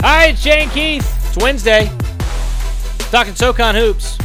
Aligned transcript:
Hi, 0.00 0.26
it's 0.26 0.44
Jay 0.44 0.62
and 0.62 0.70
Keith. 0.70 1.26
It's 1.26 1.36
Wednesday. 1.42 1.90
Talking 3.10 3.34
SoCon 3.34 3.74
hoops. 3.74 4.16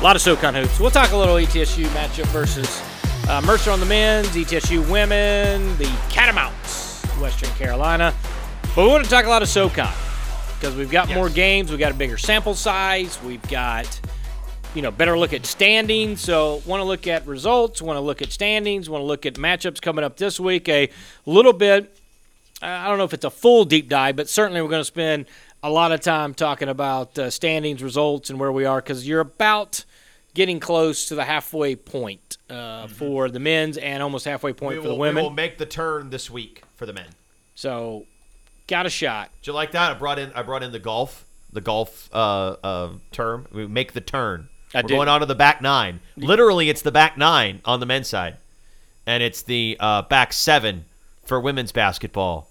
A 0.00 0.02
lot 0.02 0.16
of 0.16 0.22
SoCon 0.22 0.56
hoops. 0.56 0.80
We'll 0.80 0.90
talk 0.90 1.12
a 1.12 1.16
little 1.16 1.36
ETSU 1.36 1.84
matchup 1.90 2.26
versus 2.26 2.82
uh, 3.28 3.40
Mercer 3.42 3.70
on 3.70 3.78
the 3.78 3.86
men's, 3.86 4.26
ETSU 4.30 4.90
women, 4.90 5.78
the 5.78 5.84
Catamounts, 6.10 7.04
Western 7.20 7.50
Carolina. 7.50 8.12
But 8.74 8.78
we 8.78 8.88
want 8.88 9.04
to 9.04 9.10
talk 9.10 9.24
a 9.24 9.28
lot 9.28 9.42
of 9.42 9.48
SoCon 9.48 9.94
because 10.58 10.74
we've 10.74 10.90
got 10.90 11.08
more 11.14 11.28
games. 11.28 11.70
We've 11.70 11.78
got 11.78 11.92
a 11.92 11.94
bigger 11.94 12.18
sample 12.18 12.56
size. 12.56 13.22
We've 13.22 13.48
got, 13.48 14.00
you 14.74 14.82
know, 14.82 14.90
better 14.90 15.16
look 15.16 15.32
at 15.32 15.46
standings. 15.46 16.20
So 16.22 16.60
want 16.66 16.80
to 16.80 16.84
look 16.84 17.06
at 17.06 17.24
results. 17.28 17.80
Want 17.80 17.98
to 17.98 18.00
look 18.00 18.20
at 18.20 18.32
standings. 18.32 18.90
Want 18.90 19.02
to 19.02 19.06
look 19.06 19.26
at 19.26 19.34
matchups 19.34 19.80
coming 19.80 20.04
up 20.04 20.16
this 20.16 20.40
week. 20.40 20.68
A 20.68 20.90
little 21.24 21.52
bit 21.52 22.01
I 22.62 22.88
don't 22.88 22.98
know 22.98 23.04
if 23.04 23.12
it's 23.12 23.24
a 23.24 23.30
full 23.30 23.64
deep 23.64 23.88
dive, 23.88 24.16
but 24.16 24.28
certainly 24.28 24.62
we're 24.62 24.68
going 24.68 24.80
to 24.80 24.84
spend 24.84 25.26
a 25.62 25.70
lot 25.70 25.92
of 25.92 26.00
time 26.00 26.34
talking 26.34 26.68
about 26.68 27.18
uh, 27.18 27.30
standings, 27.30 27.82
results, 27.82 28.30
and 28.30 28.38
where 28.38 28.52
we 28.52 28.64
are 28.64 28.80
because 28.80 29.06
you're 29.06 29.20
about 29.20 29.84
getting 30.34 30.60
close 30.60 31.06
to 31.06 31.14
the 31.14 31.24
halfway 31.24 31.76
point 31.76 32.38
uh, 32.48 32.86
for 32.86 33.28
the 33.28 33.38
men's 33.38 33.76
and 33.76 34.02
almost 34.02 34.24
halfway 34.24 34.52
point 34.52 34.76
Mm-hmm. 34.76 34.82
For 34.82 34.88
the 34.88 34.94
We 34.94 35.12
will 35.12 35.30
make 35.30 35.58
the 35.58 35.66
turn 35.66 36.10
this 36.10 36.30
week 36.30 36.62
for 36.76 36.86
the 36.86 36.92
men. 36.92 37.08
so, 37.54 38.06
got 38.66 38.86
a 38.86 38.90
shot. 38.90 39.30
Do 39.42 39.50
you 39.50 39.54
like 39.54 39.72
that? 39.72 39.90
I 39.90 39.94
brought 39.98 40.18
in 40.18 40.32
I 40.32 40.42
brought 40.42 40.62
in 40.62 40.72
the 40.72 40.78
golf, 40.78 41.26
the 41.52 41.60
golf 41.60 42.08
uh, 42.12 42.56
uh, 42.62 42.92
term. 43.10 43.46
We 43.52 43.66
make 43.66 43.92
the 43.92 44.00
turn. 44.00 44.48
I 44.74 44.78
We're 44.78 44.82
did. 44.88 44.94
going 44.94 45.08
on 45.08 45.20
to 45.20 45.26
the 45.26 45.34
back 45.34 45.60
nine. 45.60 46.00
Literally, 46.16 46.70
it's 46.70 46.82
the 46.82 46.92
back 46.92 47.18
nine 47.18 47.60
on 47.64 47.80
the 47.80 47.86
men's 47.86 48.08
side, 48.08 48.36
and 49.06 49.22
it's 49.22 49.42
the 49.42 49.76
uh, 49.78 50.02
back 50.02 50.32
seven 50.32 50.86
for 51.24 51.38
women's 51.38 51.72
basketball. 51.72 52.48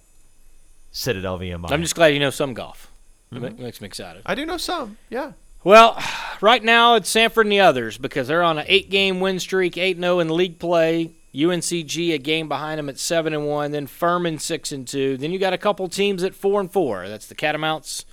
Citadel 0.92 1.39
VMI. 1.39 1.72
I'm 1.72 1.81
just 1.81 1.95
glad 1.95 2.08
you 2.08 2.20
know 2.20 2.30
some 2.30 2.53
golf. 2.53 2.92
Mm-hmm. 3.34 3.44
ma- 3.44 3.64
makes 3.64 3.81
me 3.81 3.88
excited. 3.88 4.22
I 4.25 4.36
do 4.36 4.45
know 4.45 4.58
some. 4.58 4.97
Yeah. 5.09 5.34
Well, 5.64 6.02
right 6.42 6.64
now 6.64 6.95
it's 6.95 7.14
Samford 7.14 7.44
and 7.44 7.52
the 7.52 7.59
others 7.59 7.97
because 7.97 8.28
they're 8.28 8.44
on 8.44 8.58
an 8.58 8.66
eight-game 8.67 9.19
win 9.19 9.39
streak, 9.39 9.78
eight 9.78 9.97
zero 9.97 10.19
in 10.19 10.30
league 10.30 10.59
play. 10.59 11.16
UNCG 11.34 12.14
a 12.14 12.17
game 12.17 12.50
behind 12.50 12.78
them 12.78 12.89
at 12.89 13.00
seven 13.00 13.34
and 13.34 13.47
one. 13.47 13.72
Then 13.72 13.88
Furman 13.88 14.38
six 14.38 14.72
and 14.73 14.86
two. 14.86 15.16
Then 15.17 15.31
you 15.31 15.39
got 15.39 15.53
a 15.53 15.58
couple 15.58 15.88
teams 15.88 16.23
at 16.23 16.36
four 16.36 16.59
and 16.59 16.69
four. 16.69 17.08
That's 17.08 17.28
the 17.28 17.36
Catamounts, 17.36 18.03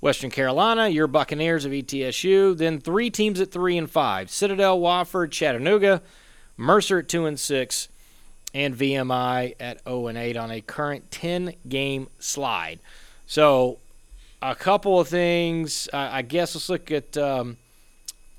Western 0.00 0.30
Carolina, 0.30 0.88
your 0.88 1.06
Buccaneers 1.06 1.64
of 1.64 1.70
ETSU. 1.70 2.56
Then 2.56 2.80
three 2.80 3.08
teams 3.08 3.40
at 3.40 3.52
three 3.52 3.78
and 3.78 3.88
five: 3.88 4.30
Citadel, 4.30 4.80
Wofford, 4.80 5.30
Chattanooga, 5.30 6.02
Mercer 6.56 6.98
at 6.98 7.08
two 7.08 7.24
and 7.24 7.38
six, 7.38 7.88
and 8.54 8.74
VMI 8.74 9.54
at 9.60 9.82
zero 9.84 10.06
and 10.06 10.18
eight 10.18 10.36
on 10.36 10.50
a 10.50 10.60
current 10.60 11.10
ten-game 11.10 12.08
slide. 12.18 12.80
So 13.26 13.78
a 14.42 14.54
couple 14.54 15.00
of 15.00 15.08
things. 15.08 15.88
I 15.92 16.18
I 16.18 16.22
guess 16.22 16.54
let's 16.54 16.68
look 16.68 16.90
at. 16.90 17.16
Um, 17.16 17.56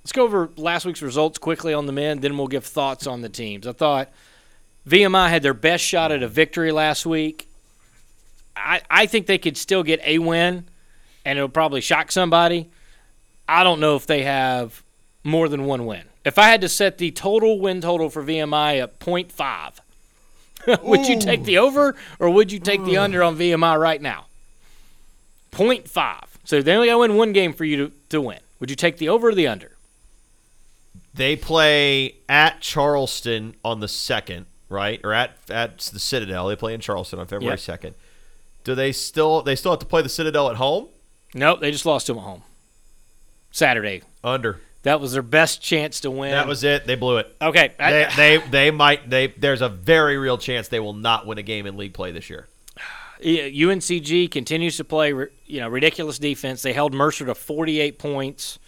let's 0.04 0.12
go 0.12 0.24
over 0.24 0.50
last 0.56 0.86
week's 0.86 1.02
results 1.02 1.38
quickly 1.38 1.74
on 1.74 1.86
the 1.86 1.92
men. 1.92 2.20
Then 2.20 2.38
we'll 2.38 2.48
give 2.48 2.66
thoughts 2.66 3.08
on 3.08 3.22
the 3.22 3.30
teams. 3.30 3.68
I 3.68 3.74
thought 3.74 4.10
VMI 4.88 5.30
had 5.30 5.44
their 5.44 5.54
best 5.54 5.84
shot 5.84 6.12
at 6.12 6.24
a 6.24 6.28
victory 6.28 6.72
last 6.72 7.06
week. 7.06 7.48
I 8.56 8.82
I 8.90 9.06
think 9.06 9.28
they 9.28 9.38
could 9.38 9.58
still 9.58 9.84
get 9.84 10.00
a 10.06 10.20
win, 10.20 10.66
and 11.26 11.38
it'll 11.38 11.50
probably 11.50 11.82
shock 11.82 12.12
somebody. 12.12 12.70
I 13.50 13.64
don't 13.64 13.80
know 13.80 13.96
if 13.96 14.08
they 14.08 14.24
have 14.24 14.84
more 15.24 15.50
than 15.50 15.66
one 15.66 15.86
win. 15.86 16.04
If 16.26 16.38
I 16.38 16.50
had 16.50 16.62
to 16.62 16.70
set 16.70 16.98
the 16.98 17.12
total 17.12 17.60
win 17.60 17.82
total 17.82 18.10
for 18.10 18.24
VMI 18.24 18.82
at 18.82 19.00
0.5, 19.00 19.80
would 20.84 21.08
you 21.08 21.20
take 21.20 21.44
the 21.44 21.58
over 21.58 21.96
or 22.20 22.30
would 22.30 22.52
you 22.52 22.60
take 22.60 22.84
the 22.84 22.98
under 22.98 23.24
on 23.24 23.38
VMI 23.38 23.80
right 23.80 24.02
now? 24.02 24.26
0.5. 25.52 26.24
So 26.44 26.62
they 26.62 26.74
only 26.76 26.88
got 26.88 26.94
to 26.94 27.00
win 27.00 27.16
one 27.16 27.34
game 27.34 27.54
for 27.54 27.66
you 27.66 27.78
to, 27.88 27.92
to 28.10 28.22
win. 28.22 28.40
Would 28.60 28.70
you 28.70 28.76
take 28.76 28.98
the 28.98 29.10
over 29.10 29.30
or 29.30 29.36
the 29.36 29.48
under? 29.48 29.72
They 31.14 31.36
play 31.36 32.16
at 32.30 32.62
Charleston 32.62 33.56
on 33.66 33.80
the 33.80 33.88
second, 33.88 34.46
right? 34.70 35.02
Or 35.04 35.14
at 35.14 35.32
at 35.50 35.80
the 35.80 36.00
Citadel. 36.00 36.48
They 36.48 36.56
play 36.56 36.74
in 36.76 36.80
Charleston 36.80 37.20
on 37.20 37.26
February 37.26 37.54
Yep. 37.54 37.60
second. 37.60 37.96
Do 38.64 38.76
they 38.76 38.92
still 38.92 39.42
they 39.42 39.56
still 39.56 39.72
have 39.72 39.80
to 39.80 39.86
play 39.86 40.02
the 40.04 40.10
Citadel 40.10 40.50
at 40.50 40.58
home? 40.58 40.90
Nope, 41.34 41.60
they 41.60 41.72
just 41.72 41.86
lost 41.86 42.06
to 42.08 42.14
them 42.14 42.20
at 42.20 42.26
home. 42.26 42.44
Saturday. 43.52 44.04
Under. 44.24 44.60
That 44.88 45.02
was 45.02 45.12
their 45.12 45.22
best 45.22 45.62
chance 45.62 46.00
to 46.02 46.10
win. 46.12 46.32
That 46.32 46.48
was 46.48 46.64
it. 46.64 46.88
They 46.88 46.96
blew 46.96 47.18
it. 47.18 47.36
okay. 47.42 47.74
I- 47.78 47.92
They, 47.92 48.08
they 48.16 48.38
they 48.50 48.72
might 48.72 49.10
they 49.10 49.28
there's 49.28 49.62
a 49.62 49.68
very 49.70 50.18
real 50.18 50.38
chance 50.38 50.70
they 50.70 50.80
will 50.80 50.94
not 50.94 51.28
win 51.28 51.38
a 51.38 51.44
game 51.44 51.66
in 51.68 51.76
league 51.76 51.94
play 51.94 52.12
this 52.14 52.30
year. 52.30 52.48
UNCG 53.22 54.32
continues 54.32 54.78
to 54.78 54.84
play, 54.84 55.10
you 55.46 55.60
know, 55.60 55.68
ridiculous 55.68 56.20
defense. 56.20 56.62
They 56.62 56.74
held 56.74 56.94
Mercer 56.94 57.26
to 57.26 57.36
48 57.36 58.00
points. 58.00 58.60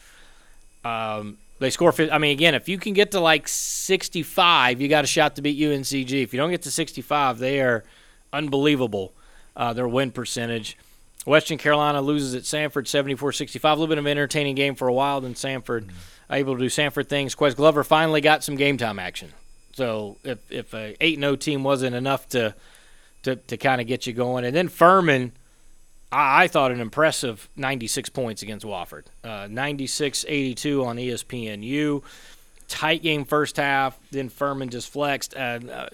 Um, 0.83 1.37
they 1.59 1.69
score. 1.69 1.93
I 2.11 2.17
mean, 2.17 2.31
again, 2.31 2.55
if 2.55 2.67
you 2.69 2.77
can 2.77 2.93
get 2.93 3.11
to 3.11 3.19
like 3.19 3.47
65, 3.47 4.81
you 4.81 4.87
got 4.87 5.03
a 5.03 5.07
shot 5.07 5.35
to 5.35 5.41
beat 5.41 5.57
UNCG. 5.59 6.23
If 6.23 6.33
you 6.33 6.37
don't 6.39 6.49
get 6.51 6.63
to 6.63 6.71
65, 6.71 7.37
they 7.39 7.59
are 7.61 7.83
unbelievable. 8.33 9.13
Uh, 9.55 9.73
their 9.73 9.87
win 9.87 10.11
percentage. 10.11 10.77
Western 11.29 11.59
Carolina 11.59 12.01
loses 12.01 12.33
at 12.33 12.41
Samford 12.41 12.85
74-65. 12.85 13.63
A 13.63 13.69
little 13.69 13.85
bit 13.85 13.99
of 13.99 14.05
an 14.05 14.09
entertaining 14.09 14.55
game 14.55 14.73
for 14.73 14.87
a 14.87 14.93
while. 14.93 15.21
Then 15.21 15.35
Samford 15.35 15.89
able 16.31 16.55
to 16.55 16.59
do 16.59 16.69
Samford 16.69 17.07
things. 17.07 17.35
Ques 17.35 17.53
Glover 17.53 17.83
finally 17.83 18.19
got 18.19 18.43
some 18.43 18.55
game 18.55 18.77
time 18.77 18.97
action. 18.97 19.31
So 19.73 20.17
if 20.23 20.39
if 20.51 20.73
a 20.73 20.95
8-0 20.99 21.39
team 21.39 21.63
wasn't 21.63 21.95
enough 21.95 22.27
to 22.29 22.55
to, 23.23 23.35
to 23.35 23.57
kind 23.57 23.79
of 23.79 23.85
get 23.85 24.07
you 24.07 24.13
going. 24.13 24.43
And 24.43 24.55
then 24.55 24.69
Furman, 24.69 25.33
I, 26.11 26.43
I 26.43 26.47
thought 26.47 26.71
an 26.71 26.79
impressive 26.79 27.47
96 27.55 28.09
points 28.09 28.41
against 28.41 28.65
Wofford. 28.65 29.03
Uh, 29.23 29.45
96-82 29.47 30.83
on 30.83 30.97
E 30.97 31.09
ESPNU. 31.09 32.01
Tight 32.67 33.03
game 33.03 33.25
first 33.25 33.57
half. 33.57 33.99
Then 34.09 34.29
Furman 34.29 34.69
just 34.69 34.89
flexed. 34.89 35.35
Uh, 35.35 35.59
uh, 35.71 35.89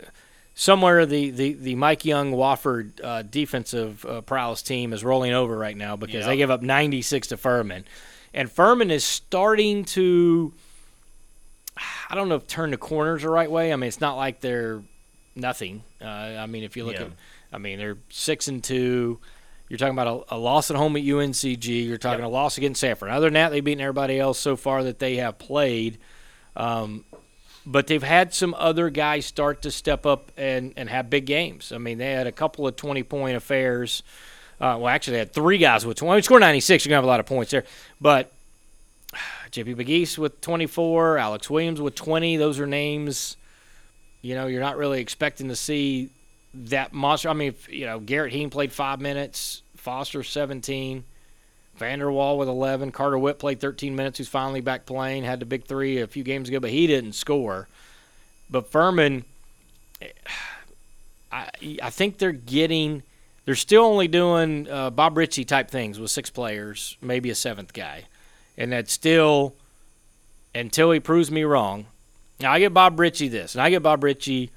somewhere 0.55 1.05
the, 1.05 1.29
the, 1.31 1.53
the 1.53 1.75
Mike 1.75 2.05
Young 2.05 2.31
Wofford 2.31 3.03
uh, 3.03 3.21
defensive 3.23 4.05
uh, 4.05 4.21
prowess 4.21 4.61
team 4.61 4.93
is 4.93 5.03
rolling 5.03 5.33
over 5.33 5.55
right 5.57 5.75
now 5.75 5.95
because 5.97 6.25
they 6.25 6.37
give 6.37 6.49
up 6.49 6.61
96 6.61 7.27
to 7.27 7.37
Furman. 7.37 7.85
And 8.33 8.49
Furman 8.51 8.89
is 8.89 9.03
starting 9.03 9.85
to, 9.85 10.53
I 12.09 12.15
don't 12.15 12.29
know 12.29 12.35
if 12.35 12.47
turn 12.47 12.71
the 12.71 12.77
corners 12.77 13.21
the 13.21 13.29
right 13.29 13.51
way. 13.51 13.71
I 13.71 13.75
mean, 13.75 13.87
it's 13.87 14.01
not 14.01 14.15
like 14.15 14.39
they're 14.41 14.81
nothing. 15.35 15.83
Uh, 16.01 16.05
I 16.05 16.45
mean, 16.45 16.63
if 16.63 16.75
you 16.77 16.85
look 16.85 16.95
Yeah. 16.95 17.03
at, 17.03 17.11
I 17.53 17.57
mean, 17.57 17.77
they're 17.77 17.97
six 18.09 18.47
and 18.47 18.63
two. 18.63 19.19
You're 19.69 19.77
talking 19.77 19.93
about 19.97 20.25
a, 20.29 20.35
a 20.35 20.37
loss 20.37 20.69
at 20.69 20.77
home 20.77 20.95
at 20.95 21.03
UNCG. 21.03 21.85
You're 21.87 21.97
talking 21.97 22.23
a 22.23 22.29
loss 22.29 22.57
against 22.57 22.83
Samford. 22.83 23.11
Other 23.11 23.27
than 23.27 23.33
that, 23.33 23.49
they've 23.49 23.63
beaten 23.63 23.81
everybody 23.81 24.19
else 24.19 24.37
so 24.39 24.55
far 24.55 24.83
that 24.83 24.99
they 24.99 25.15
have 25.17 25.37
played. 25.37 25.97
Um, 26.55 27.03
but 27.65 27.87
they've 27.87 28.03
had 28.03 28.33
some 28.33 28.53
other 28.57 28.89
guys 28.89 29.25
start 29.25 29.61
to 29.63 29.71
step 29.71 30.05
up 30.05 30.31
and, 30.37 30.73
and 30.77 30.89
have 30.89 31.09
big 31.09 31.25
games. 31.25 31.71
I 31.71 31.77
mean, 31.77 31.97
they 31.97 32.11
had 32.11 32.27
a 32.27 32.31
couple 32.31 32.67
of 32.67 32.75
20 32.75 33.03
point 33.03 33.35
affairs. 33.35 34.03
Uh, 34.59 34.77
well, 34.79 34.87
actually, 34.87 35.13
they 35.13 35.19
had 35.19 35.33
three 35.33 35.57
guys 35.57 35.85
with 35.85 35.97
20. 35.97 36.09
When 36.09 36.17
you 36.17 36.21
score 36.21 36.39
96, 36.39 36.85
you're 36.85 36.89
going 36.91 36.95
to 36.95 36.97
have 36.97 37.03
a 37.03 37.07
lot 37.07 37.19
of 37.19 37.25
points 37.25 37.51
there. 37.51 37.65
But 37.99 38.31
JP 39.51 39.77
Pegues 39.77 40.17
with 40.17 40.41
24, 40.41 41.17
Alex 41.17 41.49
Williams 41.49 41.81
with 41.81 41.95
20. 41.95 42.37
Those 42.37 42.59
are 42.59 42.67
names, 42.67 43.37
you 44.21 44.35
know, 44.35 44.47
you're 44.47 44.61
not 44.61 44.77
really 44.77 45.01
expecting 45.01 45.49
to 45.49 45.55
see 45.55 46.09
that 46.53 46.93
monster. 46.93 47.29
I 47.29 47.33
mean, 47.33 47.55
you 47.69 47.85
know, 47.85 47.99
Garrett 47.99 48.31
Hien 48.31 48.49
played 48.49 48.71
five 48.71 49.01
minutes, 49.01 49.61
Foster 49.75 50.23
17, 50.23 51.03
VanderWal 51.79 52.37
with 52.37 52.47
11, 52.47 52.91
Carter 52.91 53.17
Whitt 53.17 53.39
played 53.39 53.59
13 53.59 53.95
minutes, 53.95 54.17
who's 54.17 54.27
finally 54.27 54.61
back 54.61 54.85
playing, 54.85 55.23
had 55.23 55.39
the 55.39 55.45
big 55.45 55.65
three 55.65 55.99
a 55.99 56.07
few 56.07 56.23
games 56.23 56.49
ago, 56.49 56.59
but 56.59 56.69
he 56.69 56.87
didn't 56.87 57.13
score. 57.13 57.67
But 58.49 58.71
Furman, 58.71 59.25
I, 61.31 61.49
I 61.81 61.89
think 61.89 62.17
they're 62.17 62.31
getting, 62.31 63.03
they're 63.45 63.55
still 63.55 63.83
only 63.83 64.07
doing 64.07 64.69
uh, 64.69 64.89
Bob 64.89 65.17
Richey 65.17 65.43
type 65.43 65.69
things 65.69 65.99
with 65.99 66.11
six 66.11 66.29
players, 66.29 66.97
maybe 67.01 67.29
a 67.29 67.35
seventh 67.35 67.73
guy. 67.73 68.05
And 68.57 68.71
that's 68.71 68.93
still, 68.93 69.55
until 70.53 70.91
he 70.91 70.99
proves 70.99 71.29
me 71.29 71.43
wrong. 71.43 71.87
Now, 72.39 72.51
I 72.51 72.59
give 72.59 72.73
Bob 72.73 72.99
Richey 72.99 73.27
this, 73.27 73.55
and 73.55 73.61
I 73.61 73.69
give 73.69 73.83
Bob 73.83 74.03
Richey 74.03 74.51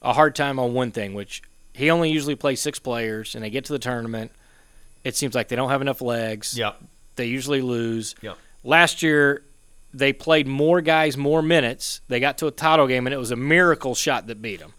a 0.00 0.12
hard 0.12 0.34
time 0.34 0.58
on 0.58 0.74
one 0.74 0.90
thing, 0.90 1.14
which 1.14 1.42
he 1.74 1.90
only 1.90 2.10
usually 2.10 2.34
plays 2.34 2.60
six 2.60 2.78
players, 2.78 3.34
and 3.34 3.44
they 3.44 3.50
get 3.50 3.64
to 3.66 3.72
the 3.72 3.78
tournament. 3.78 4.32
It 5.04 5.16
seems 5.16 5.34
like 5.34 5.48
they 5.48 5.56
don't 5.56 5.70
have 5.70 5.80
enough 5.82 6.00
legs. 6.00 6.56
Yep. 6.56 6.80
They 7.16 7.26
usually 7.26 7.60
lose. 7.62 8.14
Yep. 8.22 8.36
Last 8.64 9.02
year, 9.02 9.42
they 9.92 10.12
played 10.12 10.46
more 10.46 10.80
guys, 10.80 11.16
more 11.16 11.42
minutes. 11.42 12.00
They 12.08 12.20
got 12.20 12.38
to 12.38 12.46
a 12.46 12.50
title 12.50 12.86
game, 12.86 13.06
and 13.06 13.12
it 13.12 13.18
was 13.18 13.30
a 13.30 13.36
miracle 13.36 13.94
shot 13.94 14.26
that 14.28 14.40
beat 14.40 14.60
them. 14.60 14.72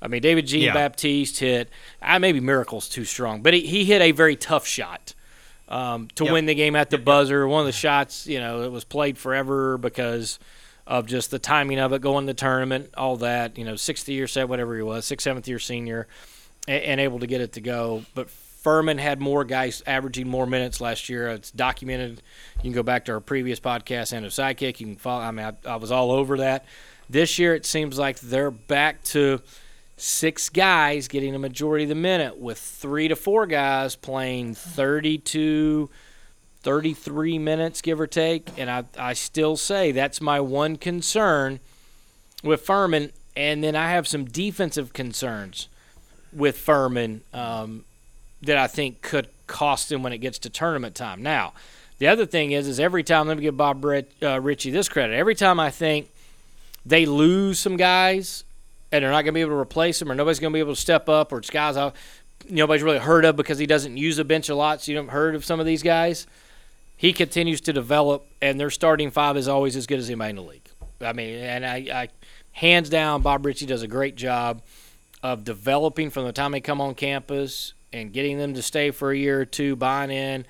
I 0.00 0.08
mean, 0.08 0.22
David 0.22 0.46
Jean 0.46 0.62
Yeah. 0.62 0.74
Baptiste 0.74 1.40
hit. 1.40 1.70
I 2.00 2.18
maybe 2.18 2.38
miracle's 2.40 2.88
too 2.88 3.04
strong, 3.04 3.42
but 3.42 3.54
he, 3.54 3.60
he 3.66 3.84
hit 3.84 4.00
a 4.02 4.12
very 4.12 4.36
tough 4.36 4.66
shot 4.66 5.14
um, 5.68 6.08
to 6.14 6.24
Yep. 6.24 6.32
win 6.32 6.46
the 6.46 6.54
game 6.54 6.76
at 6.76 6.90
the 6.90 6.98
buzzer. 6.98 7.46
One 7.48 7.60
of 7.60 7.66
the 7.66 7.72
shots, 7.72 8.26
you 8.26 8.38
know, 8.38 8.62
it 8.62 8.70
was 8.70 8.84
played 8.84 9.18
forever 9.18 9.76
because 9.78 10.38
of 10.86 11.06
just 11.06 11.30
the 11.32 11.38
timing 11.40 11.80
of 11.80 11.92
it, 11.92 12.00
going 12.00 12.26
to 12.26 12.32
the 12.32 12.38
tournament, 12.38 12.90
all 12.96 13.16
that. 13.16 13.58
You 13.58 13.64
know, 13.64 13.74
sixth 13.74 14.08
year 14.08 14.28
set, 14.28 14.48
whatever 14.48 14.76
he 14.76 14.82
was, 14.82 15.04
sixth, 15.06 15.24
seventh 15.24 15.48
year 15.48 15.58
senior, 15.58 16.06
and, 16.68 16.82
and 16.84 17.00
able 17.00 17.18
to 17.18 17.26
get 17.26 17.40
it 17.40 17.54
to 17.54 17.60
go. 17.60 18.04
But 18.14 18.28
Furman 18.66 18.98
had 18.98 19.20
more 19.20 19.44
guys 19.44 19.80
averaging 19.86 20.26
more 20.26 20.44
minutes 20.44 20.80
last 20.80 21.08
year. 21.08 21.28
It's 21.28 21.52
documented. 21.52 22.20
You 22.56 22.62
can 22.62 22.72
go 22.72 22.82
back 22.82 23.04
to 23.04 23.12
our 23.12 23.20
previous 23.20 23.60
podcast 23.60 24.12
and 24.12 24.26
a 24.26 24.28
sidekick. 24.28 24.80
You 24.80 24.86
can 24.86 24.96
follow. 24.96 25.22
I 25.22 25.30
mean, 25.30 25.46
I, 25.46 25.70
I 25.70 25.76
was 25.76 25.92
all 25.92 26.10
over 26.10 26.38
that. 26.38 26.64
This 27.08 27.38
year, 27.38 27.54
it 27.54 27.64
seems 27.64 27.96
like 27.96 28.18
they're 28.18 28.50
back 28.50 29.04
to 29.04 29.40
six 29.96 30.48
guys 30.48 31.06
getting 31.06 31.32
a 31.32 31.38
majority 31.38 31.84
of 31.84 31.90
the 31.90 31.94
minute, 31.94 32.38
with 32.38 32.58
three 32.58 33.06
to 33.06 33.14
four 33.14 33.46
guys 33.46 33.94
playing 33.94 34.54
32, 34.56 35.88
33 36.62 37.38
minutes, 37.38 37.80
give 37.80 38.00
or 38.00 38.08
take. 38.08 38.48
And 38.58 38.68
I, 38.68 38.82
I 38.98 39.12
still 39.12 39.56
say 39.56 39.92
that's 39.92 40.20
my 40.20 40.40
one 40.40 40.74
concern 40.74 41.60
with 42.42 42.62
Furman. 42.62 43.12
And 43.36 43.62
then 43.62 43.76
I 43.76 43.90
have 43.90 44.08
some 44.08 44.24
defensive 44.24 44.92
concerns 44.92 45.68
with 46.32 46.58
Furman 46.58 47.20
um, 47.32 47.84
that 48.42 48.56
I 48.56 48.66
think 48.66 49.02
could 49.02 49.28
cost 49.46 49.88
them 49.88 50.02
when 50.02 50.12
it 50.12 50.18
gets 50.18 50.38
to 50.40 50.50
tournament 50.50 50.94
time. 50.94 51.22
Now, 51.22 51.52
the 51.98 52.08
other 52.08 52.26
thing 52.26 52.52
is, 52.52 52.68
is 52.68 52.78
every 52.78 53.02
time, 53.02 53.28
let 53.28 53.36
me 53.36 53.42
give 53.42 53.56
Bob 53.56 53.84
Rit- 53.84 54.12
uh, 54.22 54.40
Richey 54.40 54.70
this 54.70 54.88
credit. 54.88 55.14
Every 55.14 55.34
time 55.34 55.58
I 55.58 55.70
think 55.70 56.10
they 56.84 57.06
lose 57.06 57.58
some 57.58 57.76
guys 57.76 58.44
and 58.92 59.02
they're 59.02 59.10
not 59.10 59.22
going 59.22 59.26
to 59.26 59.32
be 59.32 59.40
able 59.40 59.52
to 59.52 59.58
replace 59.58 59.98
them, 59.98 60.10
or 60.10 60.14
nobody's 60.14 60.38
going 60.38 60.52
to 60.52 60.56
be 60.56 60.60
able 60.60 60.74
to 60.74 60.80
step 60.80 61.08
up, 61.08 61.32
or 61.32 61.38
it's 61.38 61.50
guys 61.50 61.76
nobody's 62.48 62.82
really 62.82 62.98
heard 62.98 63.24
of 63.24 63.36
because 63.36 63.58
he 63.58 63.66
doesn't 63.66 63.96
use 63.96 64.18
a 64.18 64.24
bench 64.24 64.48
a 64.48 64.54
lot, 64.54 64.82
so 64.82 64.92
you 64.92 64.96
haven't 64.96 65.10
heard 65.10 65.34
of 65.34 65.44
some 65.44 65.58
of 65.58 65.66
these 65.66 65.82
guys. 65.82 66.26
He 66.96 67.12
continues 67.12 67.60
to 67.62 67.72
develop, 67.72 68.26
and 68.40 68.58
their 68.58 68.70
starting 68.70 69.10
five 69.10 69.36
is 69.36 69.48
always 69.48 69.76
as 69.76 69.86
good 69.86 69.98
as 69.98 70.08
anybody 70.08 70.30
in 70.30 70.36
the 70.36 70.42
league. 70.42 70.68
I 71.00 71.12
mean, 71.12 71.34
and 71.34 71.66
I, 71.66 71.76
I 71.92 72.08
hands 72.52 72.88
down, 72.88 73.22
Bob 73.22 73.44
Richey 73.44 73.66
does 73.66 73.82
a 73.82 73.88
great 73.88 74.16
job 74.16 74.62
of 75.22 75.44
developing 75.44 76.10
from 76.10 76.24
the 76.24 76.32
time 76.32 76.52
they 76.52 76.60
come 76.60 76.80
on 76.80 76.94
campus 76.94 77.74
and 77.92 78.12
getting 78.12 78.38
them 78.38 78.54
to 78.54 78.62
stay 78.62 78.90
for 78.90 79.10
a 79.10 79.16
year 79.16 79.40
or 79.40 79.44
two, 79.44 79.76
buying 79.76 80.10
in, 80.10 80.46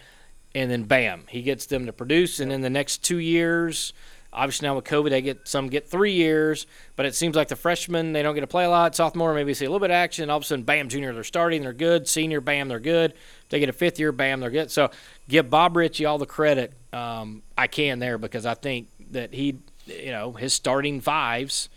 and 0.54 0.70
then 0.70 0.84
bam, 0.84 1.24
he 1.28 1.42
gets 1.42 1.66
them 1.66 1.86
to 1.86 1.92
produce. 1.92 2.40
And 2.40 2.50
in 2.50 2.62
the 2.62 2.70
next 2.70 3.04
two 3.04 3.18
years, 3.18 3.92
obviously 4.32 4.68
now 4.68 4.76
with 4.76 4.84
COVID, 4.84 5.10
they 5.10 5.22
get 5.22 5.46
some 5.48 5.68
get 5.68 5.88
three 5.88 6.12
years, 6.12 6.66
but 6.94 7.06
it 7.06 7.14
seems 7.14 7.36
like 7.36 7.48
the 7.48 7.56
freshmen 7.56 8.12
they 8.12 8.22
don't 8.22 8.34
get 8.34 8.42
to 8.42 8.46
play 8.46 8.64
a 8.64 8.70
lot. 8.70 8.94
Sophomore 8.94 9.34
maybe 9.34 9.54
see 9.54 9.64
a 9.64 9.68
little 9.68 9.80
bit 9.80 9.90
of 9.90 9.94
action. 9.94 10.30
All 10.30 10.36
of 10.36 10.42
a 10.42 10.46
sudden, 10.46 10.64
bam, 10.64 10.88
junior 10.88 11.12
they're 11.12 11.24
starting, 11.24 11.62
they're 11.62 11.72
good. 11.72 12.06
Senior, 12.06 12.40
bam, 12.40 12.68
they're 12.68 12.80
good. 12.80 13.14
They 13.48 13.60
get 13.60 13.68
a 13.68 13.72
fifth 13.72 13.98
year, 13.98 14.12
bam, 14.12 14.40
they're 14.40 14.50
good. 14.50 14.70
So 14.70 14.90
give 15.28 15.50
Bob 15.50 15.76
Richey 15.76 16.04
all 16.04 16.18
the 16.18 16.26
credit 16.26 16.72
um, 16.92 17.42
I 17.56 17.66
can 17.66 17.98
there 17.98 18.18
because 18.18 18.46
I 18.46 18.54
think 18.54 18.88
that 19.10 19.32
he, 19.34 19.58
you 19.86 20.10
know, 20.10 20.32
his 20.32 20.52
starting 20.52 21.00
fives 21.00 21.68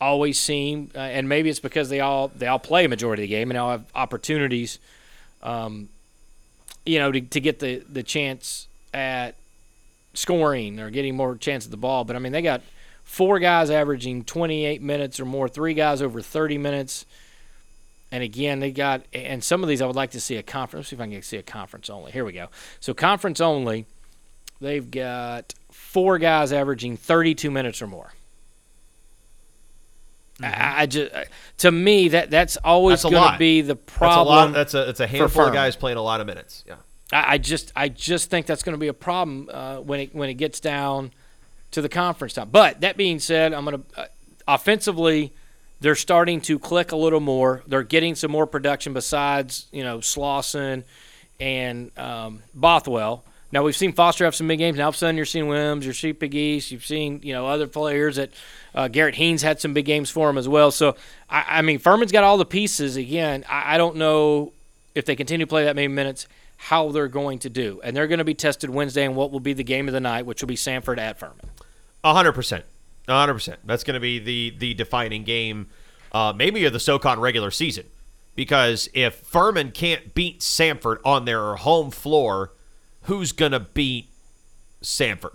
always 0.00 0.38
seem, 0.38 0.90
uh, 0.94 0.98
and 0.98 1.28
maybe 1.28 1.48
it's 1.48 1.60
because 1.60 1.88
they 1.88 2.00
all 2.00 2.28
they 2.28 2.46
all 2.46 2.58
play 2.58 2.84
a 2.84 2.88
majority 2.88 3.22
of 3.22 3.28
the 3.28 3.34
game 3.34 3.50
and 3.50 3.58
all 3.58 3.70
have 3.70 3.86
opportunities, 3.94 4.78
um, 5.44 5.88
you 6.84 6.98
know, 6.98 7.12
to, 7.12 7.20
to 7.20 7.40
get 7.40 7.60
the 7.60 7.82
the 7.88 8.02
chance 8.02 8.66
at 8.92 9.36
scoring 10.14 10.80
or 10.80 10.90
getting 10.90 11.16
more 11.16 11.36
chance 11.36 11.64
at 11.64 11.70
the 11.70 11.76
ball. 11.76 12.04
But 12.04 12.16
I 12.16 12.18
mean, 12.18 12.32
they 12.32 12.42
got 12.42 12.62
four 13.04 13.38
guys 13.38 13.70
averaging 13.70 14.24
28 14.24 14.82
minutes 14.82 15.20
or 15.20 15.24
more, 15.24 15.48
three 15.48 15.74
guys 15.74 16.02
over 16.02 16.20
30 16.20 16.58
minutes. 16.58 17.06
And 18.10 18.22
again, 18.22 18.60
they 18.60 18.70
got, 18.70 19.02
and 19.12 19.42
some 19.42 19.62
of 19.62 19.68
these 19.68 19.82
I 19.82 19.86
would 19.86 19.96
like 19.96 20.12
to 20.12 20.20
see 20.20 20.36
a 20.36 20.42
conference. 20.42 20.84
Let's 20.84 20.90
see 20.90 20.96
if 20.96 21.00
I 21.00 21.08
can 21.08 21.22
see 21.22 21.36
a 21.36 21.42
conference 21.42 21.90
only. 21.90 22.12
Here 22.12 22.24
we 22.24 22.32
go. 22.32 22.46
So, 22.78 22.94
conference 22.94 23.40
only, 23.40 23.86
they've 24.60 24.88
got 24.88 25.52
four 25.70 26.18
guys 26.18 26.52
averaging 26.52 26.96
32 26.96 27.50
minutes 27.50 27.82
or 27.82 27.88
more. 27.88 28.12
I, 30.42 30.82
I 30.82 30.86
just, 30.86 31.12
to 31.58 31.70
me, 31.70 32.08
that 32.08 32.30
that's 32.30 32.56
always 32.58 33.02
going 33.02 33.32
to 33.32 33.38
be 33.38 33.60
the 33.60 33.74
That's 33.74 33.92
a 33.94 33.98
problem. 33.98 34.26
lot. 34.36 34.52
That's 34.52 34.74
a 34.74 34.88
it's 34.88 35.00
a 35.00 35.06
handful 35.06 35.46
of 35.46 35.52
guys 35.52 35.76
playing 35.76 35.96
a 35.98 36.02
lot 36.02 36.20
of 36.20 36.26
minutes. 36.26 36.64
Yeah. 36.66 36.76
I, 37.12 37.34
I 37.34 37.38
just 37.38 37.72
I 37.76 37.88
just 37.88 38.30
think 38.30 38.46
that's 38.46 38.62
going 38.62 38.74
to 38.74 38.78
be 38.78 38.88
a 38.88 38.94
problem 38.94 39.48
uh, 39.52 39.76
when 39.76 40.00
it 40.00 40.14
when 40.14 40.28
it 40.28 40.34
gets 40.34 40.60
down 40.60 41.12
to 41.70 41.82
the 41.82 41.88
conference 41.88 42.34
time. 42.34 42.48
But 42.50 42.80
that 42.80 42.96
being 42.96 43.20
said, 43.20 43.52
I'm 43.52 43.64
going 43.64 43.82
to 43.82 44.00
uh, 44.00 44.06
offensively 44.48 45.32
they're 45.80 45.94
starting 45.94 46.40
to 46.42 46.58
click 46.58 46.92
a 46.92 46.96
little 46.96 47.20
more. 47.20 47.62
They're 47.66 47.82
getting 47.82 48.14
some 48.14 48.30
more 48.30 48.46
production 48.46 48.92
besides 48.92 49.66
you 49.70 49.84
know 49.84 50.00
Slawson 50.00 50.84
and 51.38 51.96
um, 51.98 52.42
Bothwell. 52.54 53.24
Now 53.54 53.62
we've 53.62 53.76
seen 53.76 53.92
Foster 53.92 54.24
have 54.24 54.34
some 54.34 54.48
big 54.48 54.58
games. 54.58 54.78
Now 54.78 54.84
all 54.84 54.88
of 54.88 54.96
a 54.96 54.98
sudden 54.98 55.16
you're 55.16 55.24
seeing 55.24 55.46
Williams, 55.46 55.84
you're 55.84 55.94
seeing 55.94 56.16
East, 56.20 56.72
you've 56.72 56.84
seen 56.84 57.20
you 57.22 57.32
know 57.32 57.46
other 57.46 57.68
players 57.68 58.16
that 58.16 58.30
uh, 58.74 58.88
Garrett 58.88 59.14
Hien 59.14 59.38
had 59.38 59.60
some 59.60 59.72
big 59.72 59.84
games 59.84 60.10
for 60.10 60.28
him 60.28 60.36
as 60.36 60.48
well. 60.48 60.72
So 60.72 60.96
I, 61.30 61.44
I 61.48 61.62
mean 61.62 61.78
Furman's 61.78 62.10
got 62.10 62.24
all 62.24 62.36
the 62.36 62.44
pieces. 62.44 62.96
Again, 62.96 63.44
I, 63.48 63.76
I 63.76 63.78
don't 63.78 63.94
know 63.94 64.52
if 64.96 65.04
they 65.04 65.14
continue 65.14 65.46
to 65.46 65.48
play 65.48 65.64
that 65.64 65.76
many 65.76 65.86
minutes 65.86 66.26
how 66.56 66.90
they're 66.90 67.06
going 67.06 67.38
to 67.40 67.48
do, 67.48 67.80
and 67.84 67.96
they're 67.96 68.08
going 68.08 68.18
to 68.18 68.24
be 68.24 68.34
tested 68.34 68.70
Wednesday 68.70 69.04
in 69.04 69.14
what 69.14 69.30
will 69.30 69.38
be 69.38 69.52
the 69.52 69.62
game 69.62 69.86
of 69.86 69.94
the 69.94 70.00
night, 70.00 70.26
which 70.26 70.42
will 70.42 70.48
be 70.48 70.56
Samford 70.56 70.98
at 70.98 71.20
Furman. 71.20 71.48
Hundred 72.04 72.32
percent, 72.32 72.64
hundred 73.08 73.34
percent. 73.34 73.60
That's 73.64 73.84
going 73.84 73.94
to 73.94 74.00
be 74.00 74.18
the 74.18 74.50
the 74.58 74.74
defining 74.74 75.22
game, 75.22 75.68
uh, 76.10 76.32
maybe 76.34 76.64
of 76.64 76.72
the 76.72 76.80
SoCon 76.80 77.20
regular 77.20 77.52
season, 77.52 77.86
because 78.34 78.88
if 78.94 79.14
Furman 79.14 79.70
can't 79.70 80.12
beat 80.12 80.40
Samford 80.40 80.98
on 81.04 81.24
their 81.24 81.54
home 81.54 81.92
floor, 81.92 82.50
who's 83.04 83.32
going 83.32 83.52
to 83.52 83.60
beat 83.60 84.08
Samford? 84.82 85.34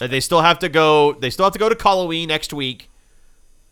And 0.00 0.10
they 0.10 0.20
still 0.20 0.42
have 0.42 0.58
to 0.60 0.68
go. 0.68 1.12
They 1.12 1.30
still 1.30 1.44
have 1.44 1.52
to 1.52 1.58
go 1.58 1.68
to 1.68 1.74
Cullowhee 1.74 2.26
next 2.26 2.52
week. 2.52 2.90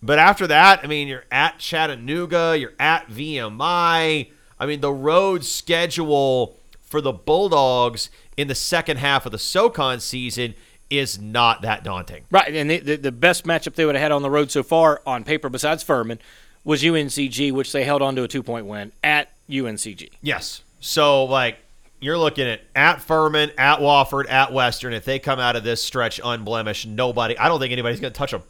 But 0.03 0.19
after 0.19 0.47
that, 0.49 0.81
I 0.83 0.89
mean, 0.89 1.07
you're 1.07 1.25
at 1.31 1.59
Chattanooga, 1.59 2.57
you're 2.59 2.73
at 2.79 3.09
VMI. 3.09 4.31
I 4.59 4.67
mean, 4.67 4.81
the 4.81 4.93
road 4.93 5.45
schedule 5.45 6.59
for 6.81 7.01
the 7.01 7.13
Bulldogs 7.13 8.11
in 8.37 8.49
the 8.49 8.55
second 8.55 8.97
half 8.99 9.27
of 9.27 9.33
the 9.33 9.39
SoCon 9.39 10.01
season 10.01 10.55
is 10.91 11.21
not 11.21 11.63
that 11.63 11.85
daunting. 11.85 12.25
Right, 12.31 12.55
and 12.55 12.69
the, 12.69 12.79
the, 12.81 12.97
the 12.97 13.13
best 13.13 13.45
matchup 13.45 13.75
they 13.75 13.87
would 13.87 13.95
have 13.95 14.03
had 14.03 14.13
on 14.13 14.23
the 14.23 14.31
road 14.31 14.51
so 14.51 14.63
far 14.63 15.01
on 15.07 15.25
paper, 15.25 15.49
besides 15.49 15.83
Furman, 15.83 16.19
was 16.65 16.83
UNCG, 16.83 17.53
which 17.53 17.73
they 17.73 17.85
held 17.85 18.03
on 18.03 18.15
to 18.17 18.25
a 18.25 18.29
two 18.29 18.43
point 18.43 18.67
win 18.67 18.93
at 19.03 19.31
UNCG. 19.49 20.11
Yes. 20.21 20.63
So, 20.81 21.25
like, 21.25 21.59
you're 22.03 22.19
looking 22.19 22.47
at 22.47 22.63
at 22.75 23.01
Furman, 23.01 23.53
at 23.57 23.79
Wofford, 23.79 24.29
at 24.29 24.53
Western. 24.53 24.93
If 24.93 25.05
they 25.05 25.19
come 25.19 25.39
out 25.39 25.57
of 25.57 25.65
this 25.65 25.83
stretch 25.83 26.21
unblemished, 26.23 26.87
nobody, 26.87 27.39
I 27.39 27.49
don't 27.49 27.61
think 27.61 27.73
anybody's 27.73 28.01
going 28.01 28.13
to 28.13 28.19
touch 28.19 28.33
them. 28.33 28.43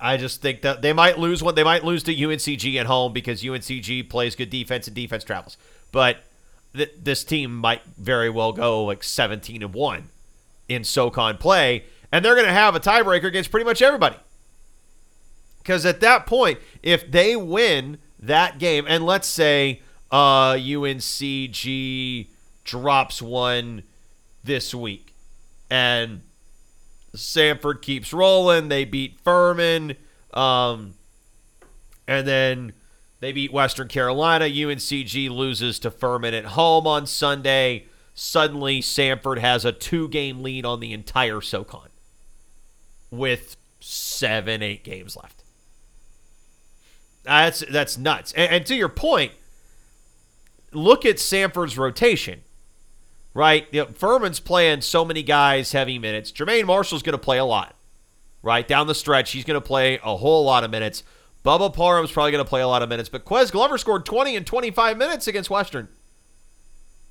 I 0.00 0.16
just 0.16 0.40
think 0.40 0.62
that 0.62 0.82
they 0.82 0.92
might 0.92 1.18
lose 1.18 1.42
one. 1.42 1.54
They 1.54 1.64
might 1.64 1.84
lose 1.84 2.02
to 2.04 2.14
UNCG 2.14 2.76
at 2.76 2.86
home 2.86 3.12
because 3.12 3.42
UNCG 3.42 4.08
plays 4.08 4.36
good 4.36 4.50
defense 4.50 4.86
and 4.86 4.94
defense 4.94 5.24
travels. 5.24 5.56
But 5.90 6.18
th- 6.76 6.92
this 7.02 7.24
team 7.24 7.56
might 7.56 7.82
very 7.96 8.30
well 8.30 8.52
go 8.52 8.84
like 8.84 9.02
17 9.02 9.62
and 9.62 9.74
one 9.74 10.10
in 10.68 10.84
SoCon 10.84 11.38
play, 11.38 11.84
and 12.12 12.24
they're 12.24 12.34
going 12.34 12.46
to 12.46 12.52
have 12.52 12.76
a 12.76 12.80
tiebreaker 12.80 13.24
against 13.24 13.50
pretty 13.50 13.64
much 13.64 13.82
everybody. 13.82 14.16
Because 15.58 15.84
at 15.84 16.00
that 16.00 16.26
point, 16.26 16.58
if 16.82 17.10
they 17.10 17.34
win 17.34 17.98
that 18.20 18.58
game, 18.58 18.84
and 18.88 19.04
let's 19.04 19.26
say 19.26 19.82
uh, 20.10 20.54
UNCG 20.54 22.28
drops 22.64 23.22
one 23.22 23.82
this 24.44 24.74
week, 24.74 25.14
and 25.70 26.22
Samford 27.14 27.82
keeps 27.82 28.12
rolling, 28.12 28.68
they 28.68 28.84
beat 28.84 29.18
Furman, 29.20 29.96
um, 30.32 30.94
and 32.06 32.26
then 32.26 32.72
they 33.20 33.32
beat 33.32 33.52
Western 33.52 33.88
Carolina. 33.88 34.44
UNCG 34.44 35.28
loses 35.30 35.78
to 35.80 35.90
Furman 35.90 36.34
at 36.34 36.46
home 36.46 36.86
on 36.86 37.06
Sunday. 37.06 37.86
Suddenly, 38.14 38.80
Samford 38.80 39.38
has 39.38 39.64
a 39.64 39.72
two-game 39.72 40.42
lead 40.42 40.64
on 40.64 40.80
the 40.80 40.92
entire 40.92 41.40
SoCon 41.40 41.88
with 43.10 43.56
seven, 43.80 44.62
eight 44.62 44.84
games 44.84 45.16
left. 45.16 45.44
That's 47.24 47.60
that's 47.70 47.98
nuts. 47.98 48.32
And, 48.32 48.52
and 48.52 48.66
to 48.66 48.74
your 48.74 48.88
point, 48.88 49.32
look 50.72 51.04
at 51.04 51.16
Samford's 51.16 51.78
rotation, 51.78 52.42
right? 53.34 53.66
You 53.70 53.84
know, 53.84 53.90
Furman's 53.92 54.40
playing 54.40 54.82
so 54.82 55.04
many 55.04 55.22
guys 55.22 55.72
heavy 55.72 55.98
minutes. 55.98 56.32
Jermaine 56.32 56.66
Marshall's 56.66 57.02
going 57.02 57.12
to 57.12 57.18
play 57.18 57.38
a 57.38 57.44
lot, 57.44 57.74
right? 58.42 58.66
Down 58.66 58.86
the 58.86 58.94
stretch, 58.94 59.32
he's 59.32 59.44
going 59.44 59.60
to 59.60 59.66
play 59.66 59.98
a 60.02 60.16
whole 60.16 60.44
lot 60.44 60.64
of 60.64 60.70
minutes. 60.70 61.02
Bubba 61.44 61.72
Parham's 61.72 62.10
probably 62.10 62.32
going 62.32 62.44
to 62.44 62.48
play 62.48 62.60
a 62.60 62.68
lot 62.68 62.82
of 62.82 62.88
minutes, 62.88 63.08
but 63.08 63.24
Ques 63.24 63.50
Glover 63.50 63.78
scored 63.78 64.04
20 64.04 64.36
and 64.36 64.46
25 64.46 64.96
minutes 64.96 65.26
against 65.26 65.50
Western. 65.50 65.88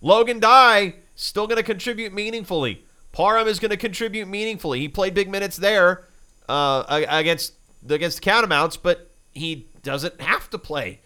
Logan 0.02 0.40
Dye 0.40 0.96
still 1.16 1.48
going 1.48 1.58
to 1.58 1.64
contribute 1.64 2.14
meaningfully. 2.14 2.84
Parham 3.12 3.48
is 3.48 3.60
going 3.60 3.72
to 3.72 3.78
contribute 3.78 4.28
meaningfully. 4.28 4.80
He 4.80 4.88
played 4.88 5.14
big 5.14 5.30
minutes 5.30 5.58
there 5.58 6.06
uh, 6.48 6.84
against 7.10 7.54
against 7.90 8.18
the 8.18 8.22
Catamounts, 8.22 8.78
but 8.78 9.12
he 9.32 9.68
doesn't 9.82 10.20
have 10.22 10.50
to 10.52 10.58
play 10.60 11.02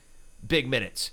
big 0.46 0.67
minutes. 0.67 1.12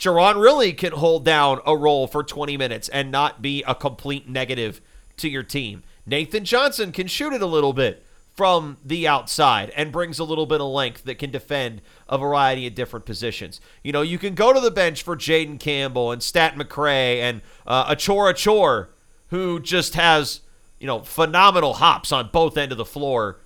Jaron 0.00 0.42
really 0.42 0.72
can 0.72 0.92
hold 0.92 1.24
down 1.24 1.60
a 1.66 1.76
role 1.76 2.06
for 2.06 2.24
20 2.24 2.56
minutes 2.56 2.88
and 2.88 3.10
not 3.10 3.42
be 3.42 3.62
a 3.68 3.74
complete 3.74 4.26
negative 4.28 4.80
to 5.18 5.28
your 5.28 5.42
team. 5.42 5.82
Nathan 6.06 6.44
Johnson 6.44 6.90
can 6.90 7.06
shoot 7.06 7.34
it 7.34 7.42
a 7.42 7.46
little 7.46 7.74
bit 7.74 8.02
from 8.32 8.78
the 8.82 9.06
outside 9.06 9.70
and 9.76 9.92
brings 9.92 10.18
a 10.18 10.24
little 10.24 10.46
bit 10.46 10.62
of 10.62 10.68
length 10.68 11.04
that 11.04 11.18
can 11.18 11.30
defend 11.30 11.82
a 12.08 12.16
variety 12.16 12.66
of 12.66 12.74
different 12.74 13.04
positions. 13.04 13.60
You 13.84 13.92
know, 13.92 14.00
you 14.00 14.18
can 14.18 14.34
go 14.34 14.54
to 14.54 14.60
the 14.60 14.70
bench 14.70 15.02
for 15.02 15.14
Jaden 15.16 15.60
Campbell 15.60 16.10
and 16.10 16.22
Stat 16.22 16.54
McRae 16.54 17.18
and 17.18 17.42
uh, 17.66 17.84
Achor 17.90 18.30
Achor, 18.30 18.88
who 19.28 19.60
just 19.60 19.94
has, 19.94 20.40
you 20.78 20.86
know, 20.86 21.00
phenomenal 21.00 21.74
hops 21.74 22.10
on 22.12 22.30
both 22.32 22.56
end 22.56 22.72
of 22.72 22.78
the 22.78 22.86
floor 22.86 23.40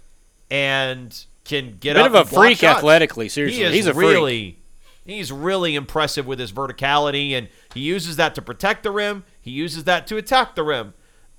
and 0.50 1.24
can 1.44 1.78
get 1.80 1.96
a 1.96 2.04
Bit 2.04 2.14
up 2.14 2.14
of 2.14 2.32
a 2.32 2.34
freak 2.36 2.58
shots. 2.58 2.78
athletically, 2.78 3.28
seriously. 3.28 3.58
He 3.58 3.64
is 3.64 3.74
He's 3.74 3.86
a 3.88 3.94
really, 3.94 4.52
freak. 4.52 4.63
He's 5.04 5.30
really 5.30 5.74
impressive 5.74 6.26
with 6.26 6.38
his 6.38 6.52
verticality, 6.52 7.32
and 7.32 7.48
he 7.74 7.80
uses 7.80 8.16
that 8.16 8.34
to 8.36 8.42
protect 8.42 8.82
the 8.82 8.90
rim. 8.90 9.24
He 9.40 9.50
uses 9.50 9.84
that 9.84 10.06
to 10.06 10.16
attack 10.16 10.54
the 10.54 10.62
rim, 10.62 10.94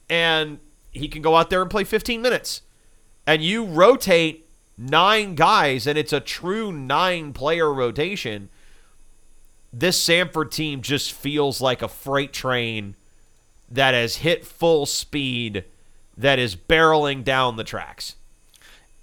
and 0.10 0.60
he 0.92 1.08
can 1.08 1.22
go 1.22 1.36
out 1.36 1.50
there 1.50 1.62
and 1.62 1.70
play 1.70 1.84
15 1.84 2.22
minutes. 2.22 2.62
And 3.26 3.44
you 3.44 3.66
rotate 3.66 4.48
nine 4.78 5.34
guys, 5.34 5.88
and 5.88 5.98
it's 5.98 6.14
a 6.14 6.20
true 6.20 6.72
nine-player 6.72 7.74
rotation. 7.74 8.50
This 9.74 10.02
Samford 10.04 10.52
team 10.52 10.82
just 10.82 11.12
feels 11.12 11.60
like 11.60 11.82
a 11.82 11.88
freight 11.88 12.34
train 12.34 12.96
that 13.70 13.96
has 13.96 14.18
hit 14.18 14.46
full 14.46 14.86
speed, 14.86 15.66
that 16.16 16.38
is 16.38 16.56
barreling 16.56 17.24
down 17.24 17.56
the 17.56 17.64
tracks. 17.64 18.16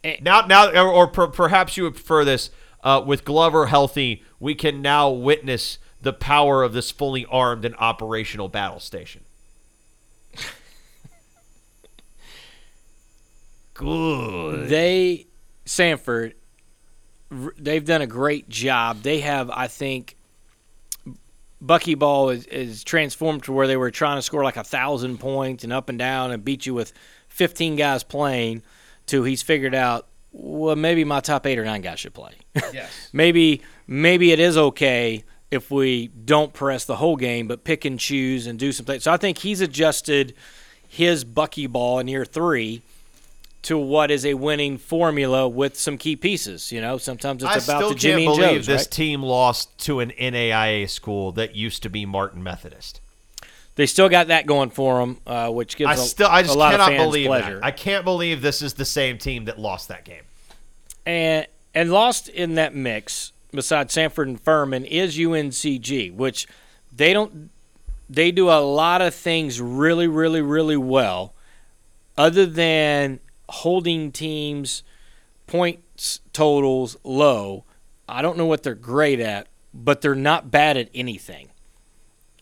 Eh. 0.04 0.16
Now, 0.22 0.46
now, 0.46 0.70
or, 0.70 0.88
or 0.88 1.06
per, 1.08 1.26
perhaps 1.26 1.76
you 1.76 1.82
would 1.82 1.94
prefer 1.94 2.24
this 2.24 2.50
uh, 2.82 3.02
with 3.04 3.24
Glover 3.24 3.66
healthy. 3.66 4.22
We 4.40 4.54
can 4.54 4.82
now 4.82 5.10
witness 5.10 5.78
the 6.00 6.12
power 6.12 6.62
of 6.62 6.72
this 6.72 6.90
fully 6.90 7.24
armed 7.26 7.64
and 7.64 7.74
operational 7.76 8.48
battle 8.48 8.80
station. 8.80 9.22
Good. 13.74 14.68
They 14.68 15.26
Samford, 15.64 16.34
they've 17.58 17.84
done 17.84 18.02
a 18.02 18.06
great 18.06 18.48
job. 18.48 19.02
They 19.02 19.20
have, 19.20 19.50
I 19.50 19.68
think, 19.68 20.16
Buckyball 21.64 22.34
is, 22.34 22.46
is 22.46 22.82
transformed 22.82 23.44
to 23.44 23.52
where 23.52 23.68
they 23.68 23.76
were 23.76 23.92
trying 23.92 24.18
to 24.18 24.22
score 24.22 24.42
like 24.42 24.56
a 24.56 24.64
thousand 24.64 25.18
points 25.18 25.62
and 25.62 25.72
up 25.72 25.88
and 25.88 25.98
down 25.98 26.32
and 26.32 26.44
beat 26.44 26.66
you 26.66 26.74
with 26.74 26.92
15 27.28 27.76
guys 27.76 28.02
playing. 28.02 28.62
To 29.06 29.24
he's 29.24 29.42
figured 29.42 29.74
out, 29.74 30.06
well, 30.32 30.76
maybe 30.76 31.04
my 31.04 31.20
top 31.20 31.46
eight 31.46 31.58
or 31.58 31.64
nine 31.64 31.80
guys 31.82 32.00
should 32.00 32.14
play. 32.14 32.32
Yes. 32.72 32.90
maybe 33.12 33.62
maybe 33.86 34.32
it 34.32 34.40
is 34.40 34.56
okay 34.56 35.24
if 35.50 35.70
we 35.70 36.08
don't 36.08 36.52
press 36.54 36.84
the 36.86 36.96
whole 36.96 37.16
game, 37.16 37.46
but 37.46 37.64
pick 37.64 37.84
and 37.84 38.00
choose 38.00 38.46
and 38.46 38.58
do 38.58 38.72
some 38.72 38.86
things. 38.86 39.04
So 39.04 39.12
I 39.12 39.18
think 39.18 39.38
he's 39.38 39.60
adjusted 39.60 40.34
his 40.88 41.24
buckyball 41.24 42.00
in 42.00 42.08
year 42.08 42.24
three 42.24 42.80
to 43.62 43.76
what 43.78 44.10
is 44.10 44.24
a 44.26 44.34
winning 44.34 44.78
formula 44.78 45.46
with 45.46 45.78
some 45.78 45.98
key 45.98 46.16
pieces. 46.16 46.72
You 46.72 46.80
know, 46.80 46.96
sometimes 46.98 47.42
it's 47.42 47.68
I 47.68 47.72
about 47.74 47.90
the 47.90 47.94
Jimmy 47.94 48.24
can't 48.24 48.36
and 48.36 48.42
believe 48.42 48.56
Joes, 48.60 48.66
this 48.66 48.82
right? 48.82 48.90
team 48.90 49.22
lost 49.22 49.76
to 49.80 50.00
an 50.00 50.10
NAIA 50.18 50.88
school 50.88 51.32
that 51.32 51.54
used 51.54 51.82
to 51.82 51.90
be 51.90 52.06
Martin 52.06 52.42
Methodist. 52.42 53.01
They 53.82 53.86
still 53.86 54.08
got 54.08 54.28
that 54.28 54.46
going 54.46 54.70
for 54.70 55.00
them, 55.00 55.18
uh, 55.26 55.50
which 55.50 55.74
gives 55.74 55.90
I 55.90 55.94
a, 55.94 55.96
still, 55.96 56.28
I 56.28 56.42
just 56.42 56.54
cannot 56.54 56.78
of 56.78 56.86
fans 56.86 57.02
believe 57.02 57.26
pleasure. 57.26 57.54
that. 57.56 57.64
I 57.64 57.72
can't 57.72 58.04
believe 58.04 58.40
this 58.40 58.62
is 58.62 58.74
the 58.74 58.84
same 58.84 59.18
team 59.18 59.46
that 59.46 59.58
lost 59.58 59.88
that 59.88 60.04
game. 60.04 60.22
and 61.04 61.48
and 61.74 61.90
lost 61.90 62.28
in 62.28 62.54
that 62.54 62.76
mix 62.76 63.32
besides 63.50 63.92
Samford 63.92 64.28
and 64.28 64.40
Furman 64.40 64.84
is 64.84 65.18
UNCG, 65.18 66.14
which 66.14 66.46
they 66.94 67.12
don't 67.12 67.50
they 68.08 68.30
do 68.30 68.50
a 68.50 68.62
lot 68.62 69.02
of 69.02 69.16
things 69.16 69.60
really 69.60 70.06
really 70.06 70.42
really 70.42 70.76
well 70.76 71.34
other 72.16 72.46
than 72.46 73.18
holding 73.48 74.12
teams 74.12 74.84
points 75.48 76.20
totals 76.32 76.96
low. 77.02 77.64
I 78.08 78.22
don't 78.22 78.38
know 78.38 78.46
what 78.46 78.62
they're 78.62 78.76
great 78.76 79.18
at, 79.18 79.48
but 79.74 80.02
they're 80.02 80.14
not 80.14 80.52
bad 80.52 80.76
at 80.76 80.88
anything. 80.94 81.48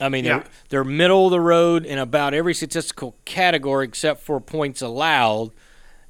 I 0.01 0.09
mean, 0.09 0.25
Yeah. 0.25 0.39
they're, 0.39 0.45
they're 0.71 0.85
middle 0.85 1.27
of 1.27 1.31
the 1.31 1.41
road 1.41 1.85
in 1.85 1.99
about 1.99 2.35
every 2.35 2.55
statistical 2.55 3.17
category 3.25 3.85
except 3.85 4.23
for 4.23 4.41
points 4.41 4.81
allowed 4.83 5.51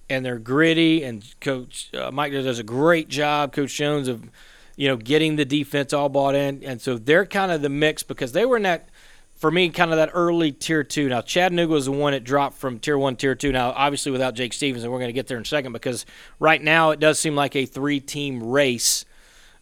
and 0.09 0.25
they're 0.25 0.39
gritty. 0.39 1.03
And 1.05 1.25
Coach 1.41 1.91
uh, 1.95 2.11
Mike 2.11 2.33
does 2.33 2.59
a 2.59 2.65
great 2.65 3.09
job, 3.09 3.53
Coach 3.53 3.75
Jones, 3.75 4.09
of 4.09 4.29
you 4.77 4.89
know 4.89 4.97
getting 4.97 5.37
the 5.37 5.45
defense 5.45 5.93
all 5.93 6.09
bought 6.09 6.35
in. 6.35 6.63
And 6.65 6.81
so 6.81 6.99
they're 6.99 7.27
kind 7.27 7.53
of 7.53 7.63
the 7.63 7.69
mix 7.69 8.03
because 8.03 8.33
they 8.33 8.45
were 8.47 8.57
in 8.57 8.63
that, 8.65 8.89
for 9.37 9.51
me, 9.51 9.69
kind 9.71 9.91
of 9.91 9.97
that 9.97 10.11
early 10.15 10.53
tier 10.53 10.83
two. 10.85 11.09
Now 11.09 11.21
Chattanooga 11.21 11.73
was 11.73 11.87
the 11.87 11.93
one 11.93 12.13
that 12.13 12.25
dropped 12.25 12.59
from 12.59 12.79
tier 12.79 12.99
one, 12.99 13.17
tier 13.17 13.35
two. 13.35 13.53
Now 13.53 13.71
obviously 13.71 14.13
without 14.13 14.35
Jake 14.35 14.53
Stephens, 14.53 14.85
and 14.85 14.93
we're 14.93 14.99
going 14.99 15.09
to 15.09 15.15
get 15.15 15.27
there 15.27 15.37
in 15.37 15.43
a 15.43 15.47
second 15.47 15.73
because 15.73 16.07
right 16.39 16.63
now 16.63 16.91
it 16.91 17.01
does 17.01 17.19
seem 17.19 17.35
like 17.35 17.55
a 17.57 17.67
three-team 17.67 18.43
race 18.43 19.05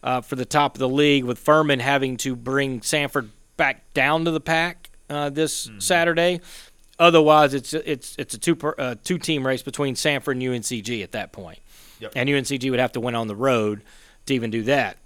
uh, 0.01 0.21
for 0.21 0.35
the 0.35 0.45
top 0.45 0.75
of 0.75 0.79
the 0.79 0.89
league 0.89 1.25
with 1.25 1.37
Furman 1.39 1.79
having 1.79 2.15
to 2.17 2.35
bring 2.35 2.79
Samford 2.79 3.29
back 3.59 3.93
down 3.93 4.25
to 4.25 4.31
the 4.31 4.39
pack 4.39 4.89
uh, 5.09 5.29
this 5.29 5.69
Saturday. 5.77 6.39
Otherwise, 6.97 7.53
it's 7.53 7.73
it's 7.73 8.15
it's 8.17 8.33
a 8.33 8.37
two 8.37 8.55
per, 8.55 8.73
uh, 8.77 8.95
two 9.03 9.17
team 9.19 9.45
race 9.45 9.61
between 9.61 9.93
Samford 9.95 10.31
and 10.33 10.41
UNCG 10.41 11.03
at 11.03 11.11
that 11.11 11.31
point, 11.31 11.59
Yep. 11.99 12.13
and 12.15 12.27
UNCG 12.27 12.71
would 12.71 12.79
have 12.79 12.93
to 12.93 12.99
win 12.99 13.15
on 13.15 13.27
the 13.27 13.35
road 13.35 13.81
to 14.25 14.33
even 14.33 14.49
do 14.49 14.63
that. 14.63 14.97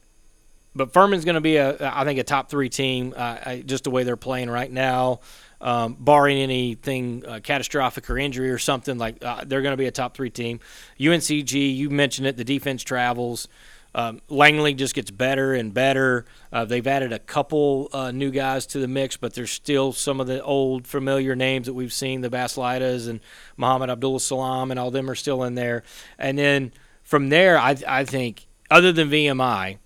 But 0.76 0.92
Furman's 0.94 1.24
going 1.26 1.36
to 1.36 1.42
be 1.42 1.58
a 1.58 1.78
I 1.96 2.04
think 2.06 2.20
a 2.20 2.24
top 2.24 2.50
three 2.50 2.70
team 2.70 3.14
uh, 3.16 3.38
I- 3.46 3.64
just 3.66 3.84
the 3.84 3.92
way 3.92 4.04
they're 4.04 4.16
playing 4.16 4.50
right 4.50 4.72
now. 4.72 5.20
Um, 5.62 5.96
barring 5.98 6.40
anything 6.40 7.24
uh, 7.26 7.40
catastrophic 7.42 8.10
or 8.10 8.18
injury 8.18 8.50
or 8.52 8.58
something 8.58 8.98
like 8.98 9.24
uh, 9.24 9.44
they're 9.46 9.62
going 9.62 9.72
to 9.72 9.78
be 9.78 9.86
a 9.86 9.92
top 9.92 10.14
three 10.14 10.30
team. 10.30 10.60
UNCG, 11.00 11.74
you 11.78 11.90
mentioned 11.90 12.28
it, 12.28 12.36
the 12.36 12.44
defense 12.44 12.84
travels. 12.84 13.48
Um, 13.96 14.22
Langley 14.28 14.74
just 14.74 14.96
gets 14.96 15.12
better 15.12 15.54
and 15.54 15.74
better. 15.74 16.26
Uh, 16.52 16.66
they've 16.66 16.86
added 16.86 17.14
a 17.14 17.20
couple 17.20 17.90
uh, 17.94 18.12
new 18.12 18.32
guys 18.32 18.66
to 18.68 18.80
the 18.80 18.88
mix, 18.88 19.18
but 19.18 19.34
there's 19.36 19.52
still 19.52 19.94
some 19.94 20.20
of 20.20 20.28
the 20.28 20.44
old 20.44 20.88
familiar 20.88 21.36
names 21.36 21.68
that 21.68 21.74
we've 21.74 21.94
seen, 21.94 22.22
the 22.22 22.30
Baslidas 22.30 23.08
and 23.08 23.20
Muhammad 23.56 23.90
Abdullah 23.90 24.20
Salam, 24.20 24.72
and 24.72 24.80
all 24.80 24.90
them 24.90 25.10
are 25.10 25.16
still 25.16 25.44
in 25.44 25.56
there. 25.56 25.84
And 26.18 26.38
then 26.38 26.74
from 27.04 27.30
there, 27.30 27.58
I, 27.58 27.76
I 27.88 28.04
think, 28.04 28.48
other 28.72 28.92
than 28.92 29.10
VMI, 29.10 29.78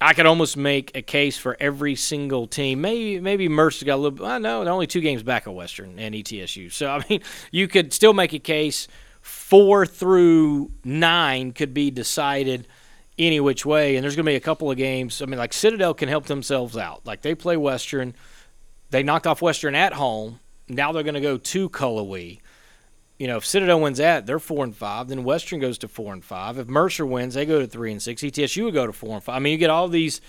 I 0.00 0.12
could 0.12 0.26
almost 0.26 0.56
make 0.56 0.94
a 0.94 1.02
case 1.02 1.38
for 1.38 1.56
every 1.58 1.94
single 1.94 2.46
team. 2.46 2.80
Maybe 2.80 3.18
maybe 3.20 3.48
Mercer 3.48 3.86
got 3.86 3.96
a 3.96 4.02
little. 4.02 4.26
I 4.26 4.38
know 4.38 4.62
they're 4.62 4.72
only 4.72 4.86
two 4.86 5.00
games 5.00 5.22
back 5.22 5.46
of 5.46 5.54
Western 5.54 5.98
and 5.98 6.14
ETSU. 6.14 6.70
So 6.72 6.90
I 6.90 7.04
mean, 7.08 7.22
you 7.50 7.68
could 7.68 7.92
still 7.92 8.12
make 8.12 8.32
a 8.32 8.38
case. 8.38 8.88
Four 9.22 9.86
through 9.86 10.70
nine 10.84 11.52
could 11.52 11.72
be 11.72 11.90
decided 11.90 12.68
any 13.18 13.40
which 13.40 13.64
way, 13.64 13.96
and 13.96 14.04
there's 14.04 14.16
going 14.16 14.26
to 14.26 14.30
be 14.30 14.36
a 14.36 14.40
couple 14.40 14.70
of 14.70 14.76
games. 14.76 15.22
I 15.22 15.26
mean, 15.26 15.38
like 15.38 15.52
Citadel 15.52 15.94
can 15.94 16.08
help 16.08 16.26
themselves 16.26 16.76
out. 16.76 17.06
Like 17.06 17.22
they 17.22 17.34
play 17.34 17.56
Western, 17.56 18.14
they 18.90 19.02
knocked 19.02 19.26
off 19.26 19.42
Western 19.42 19.74
at 19.74 19.94
home. 19.94 20.40
Now 20.68 20.92
they're 20.92 21.02
going 21.02 21.14
to 21.14 21.20
go 21.20 21.38
to 21.38 21.70
Cullowhee. 21.70 22.40
You 23.18 23.26
know, 23.26 23.38
if 23.38 23.46
Citadel 23.46 23.80
wins 23.80 23.98
that, 23.98 24.26
they're 24.26 24.38
four 24.38 24.64
and 24.64 24.76
five. 24.76 25.08
Then 25.08 25.24
Western 25.24 25.58
goes 25.58 25.78
to 25.78 25.88
four 25.88 26.12
and 26.12 26.22
five. 26.22 26.58
If 26.58 26.68
Mercer 26.68 27.06
wins, 27.06 27.34
they 27.34 27.46
go 27.46 27.60
to 27.60 27.66
three 27.66 27.90
and 27.90 28.02
six. 28.02 28.22
ETSU 28.22 28.64
would 28.64 28.74
go 28.74 28.86
to 28.86 28.92
four 28.92 29.14
and 29.14 29.22
five. 29.22 29.36
I 29.36 29.38
mean, 29.38 29.52
you 29.52 29.58
get 29.58 29.70
all 29.70 29.88
these 29.88 30.20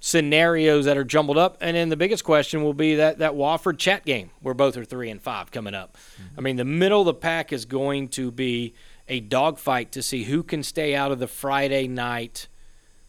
scenarios 0.00 0.86
that 0.86 0.96
are 0.96 1.04
jumbled 1.04 1.36
up, 1.36 1.58
and 1.60 1.76
then 1.76 1.90
the 1.90 1.96
biggest 1.96 2.24
question 2.24 2.62
will 2.62 2.72
be 2.72 2.94
that 2.94 3.18
that 3.18 3.32
Wofford 3.32 3.78
chat 3.78 4.06
game 4.06 4.30
where 4.40 4.54
both 4.54 4.78
are 4.78 4.84
three 4.84 5.10
and 5.10 5.20
five 5.20 5.50
coming 5.50 5.74
up. 5.74 5.98
Mm-hmm. 6.14 6.38
I 6.38 6.40
mean, 6.40 6.56
the 6.56 6.64
middle 6.64 7.00
of 7.00 7.06
the 7.06 7.14
pack 7.14 7.52
is 7.52 7.66
going 7.66 8.08
to 8.10 8.30
be 8.30 8.74
a 9.10 9.20
dogfight 9.20 9.92
to 9.92 10.02
see 10.02 10.24
who 10.24 10.42
can 10.42 10.62
stay 10.62 10.94
out 10.94 11.12
of 11.12 11.18
the 11.18 11.26
Friday 11.26 11.86
night 11.86 12.46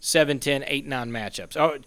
7, 0.01 0.39
10, 0.39 0.65
8, 0.67 0.86
9 0.88 1.12
matchups. 1.12 1.55
Oh, 1.55 1.77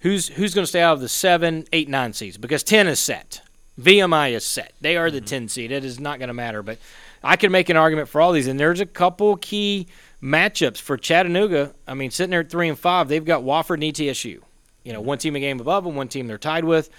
who's 0.00 0.28
who's 0.28 0.54
going 0.54 0.64
to 0.64 0.68
stay 0.68 0.82
out 0.82 0.92
of 0.92 1.00
the 1.00 1.08
7, 1.08 1.66
8, 1.72 1.88
9 1.88 2.12
seeds? 2.12 2.36
Because 2.36 2.62
10 2.62 2.86
is 2.86 3.00
set. 3.00 3.40
VMI 3.80 4.32
is 4.32 4.44
set. 4.44 4.72
They 4.80 4.96
are 4.96 5.10
the 5.10 5.18
mm-hmm. 5.18 5.26
10 5.26 5.48
seed. 5.48 5.72
It 5.72 5.84
is 5.84 5.98
not 5.98 6.18
going 6.18 6.28
to 6.28 6.34
matter. 6.34 6.62
But 6.62 6.78
I 7.24 7.36
can 7.36 7.50
make 7.50 7.68
an 7.68 7.76
argument 7.76 8.08
for 8.08 8.20
all 8.20 8.32
these. 8.32 8.46
And 8.46 8.60
there's 8.60 8.80
a 8.80 8.86
couple 8.86 9.36
key 9.36 9.88
matchups 10.22 10.78
for 10.78 10.96
Chattanooga. 10.96 11.74
I 11.86 11.94
mean, 11.94 12.10
sitting 12.10 12.30
there 12.30 12.40
at 12.40 12.50
3 12.50 12.68
and 12.68 12.78
5, 12.78 13.08
they've 13.08 13.24
got 13.24 13.42
Wofford 13.42 13.74
and 13.74 13.82
ETSU. 13.84 14.40
You 14.84 14.92
know, 14.92 15.00
one 15.00 15.18
team 15.18 15.36
a 15.36 15.40
game 15.40 15.58
above 15.60 15.86
and 15.86 15.96
one 15.96 16.08
team 16.08 16.26
they're 16.26 16.38
tied 16.38 16.64
with. 16.64 16.90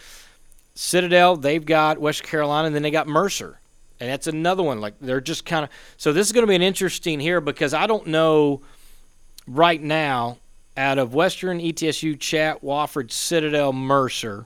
Citadel, 0.73 1.35
they've 1.35 1.65
got 1.65 1.99
West 1.99 2.23
Carolina, 2.23 2.67
and 2.67 2.75
then 2.75 2.83
they 2.83 2.91
got 2.91 3.07
Mercer. 3.07 3.58
And 3.99 4.09
that's 4.09 4.27
another 4.27 4.63
one. 4.63 4.79
Like, 4.79 4.95
they're 5.01 5.21
just 5.21 5.45
kind 5.45 5.65
of. 5.65 5.69
So 5.97 6.13
this 6.13 6.27
is 6.27 6.33
going 6.33 6.43
to 6.43 6.47
be 6.47 6.55
an 6.55 6.61
interesting 6.61 7.19
here 7.19 7.41
because 7.41 7.73
I 7.73 7.85
don't 7.87 8.07
know 8.07 8.61
right 9.47 9.81
now, 9.81 10.37
out 10.77 10.97
of 10.97 11.13
Western, 11.13 11.59
ETSU, 11.59 12.17
Chat, 12.19 12.63
Wofford, 12.63 13.11
Citadel, 13.11 13.73
Mercer, 13.73 14.45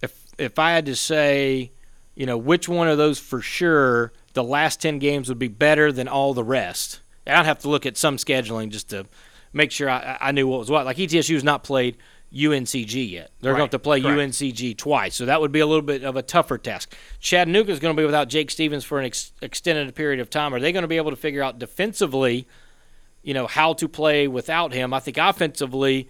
if 0.00 0.18
if 0.38 0.58
I 0.58 0.72
had 0.72 0.86
to 0.86 0.96
say, 0.96 1.70
you 2.14 2.24
know, 2.24 2.38
which 2.38 2.68
one 2.68 2.88
of 2.88 2.96
those 2.96 3.18
for 3.18 3.42
sure, 3.42 4.12
the 4.32 4.42
last 4.42 4.80
ten 4.80 4.98
games 4.98 5.28
would 5.28 5.38
be 5.38 5.48
better 5.48 5.92
than 5.92 6.08
all 6.08 6.32
the 6.32 6.44
rest. 6.44 7.00
I'd 7.26 7.44
have 7.44 7.58
to 7.60 7.68
look 7.68 7.84
at 7.84 7.98
some 7.98 8.16
scheduling 8.16 8.70
just 8.70 8.88
to 8.90 9.04
make 9.52 9.70
sure 9.70 9.90
I, 9.90 10.16
I 10.18 10.32
knew 10.32 10.46
what 10.46 10.60
was 10.60 10.70
what. 10.70 10.86
Like 10.86 10.96
ETSU 10.96 11.18
ETSU's 11.18 11.44
not 11.44 11.62
played 11.62 11.98
UNCG 12.34 13.10
yet. 13.10 13.30
They're 13.40 13.52
Right, 13.52 13.58
going 13.58 13.68
to 13.70 13.74
have 13.74 13.80
to 13.82 13.84
play 13.84 14.00
correct. 14.00 14.18
UNCG 14.32 14.76
twice, 14.76 15.14
so 15.14 15.24
that 15.26 15.40
would 15.40 15.52
be 15.52 15.60
a 15.60 15.66
little 15.66 15.82
bit 15.82 16.04
of 16.04 16.16
a 16.16 16.22
tougher 16.22 16.58
task. 16.58 16.94
Chattanooga 17.20 17.72
is 17.72 17.78
going 17.80 17.96
to 17.96 18.00
be 18.00 18.04
without 18.04 18.28
Jake 18.28 18.50
Stephens 18.50 18.84
for 18.84 18.98
an 18.98 19.06
ex- 19.06 19.32
extended 19.40 19.94
period 19.94 20.20
of 20.20 20.28
time. 20.28 20.54
Are 20.54 20.60
they 20.60 20.72
going 20.72 20.82
to 20.82 20.88
be 20.88 20.98
able 20.98 21.10
to 21.10 21.16
figure 21.16 21.42
out 21.42 21.58
defensively, 21.58 22.46
you 23.22 23.32
know, 23.34 23.46
how 23.46 23.72
to 23.74 23.88
play 23.88 24.28
without 24.28 24.72
him? 24.72 24.92
I 24.92 25.00
think 25.00 25.16
offensively, 25.16 26.08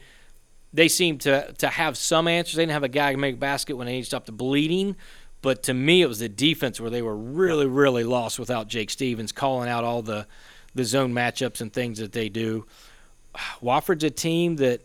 they 0.72 0.88
seem 0.88 1.18
to 1.18 1.52
to 1.58 1.68
have 1.68 1.96
some 1.96 2.26
answers. 2.28 2.56
They 2.56 2.62
didn't 2.62 2.72
have 2.72 2.84
a 2.84 2.88
guy 2.88 3.14
make 3.16 3.37
a 3.37 3.38
basket 3.38 3.76
when 3.76 3.87
they 3.87 4.02
stopped 4.02 4.26
the 4.26 4.32
bleeding. 4.32 4.96
But 5.40 5.62
to 5.64 5.75
me, 5.75 6.02
it 6.02 6.08
was 6.08 6.18
the 6.18 6.28
defense 6.28 6.80
where 6.80 6.90
they 6.90 7.00
were 7.00 7.16
really, 7.16 7.66
really 7.66 8.02
lost 8.02 8.40
without 8.40 8.66
Jake 8.66 8.90
Stephens 8.90 9.30
calling 9.30 9.68
out 9.68 9.84
all 9.84 10.02
the, 10.02 10.26
the 10.75 10.82
zone 10.84 11.12
matchups 11.14 11.60
and 11.60 11.72
things 11.72 12.00
that 12.00 12.10
they 12.10 12.28
do. 12.28 12.66
Wofford's 13.62 14.02
a 14.02 14.10
team 14.10 14.56
that 14.56 14.82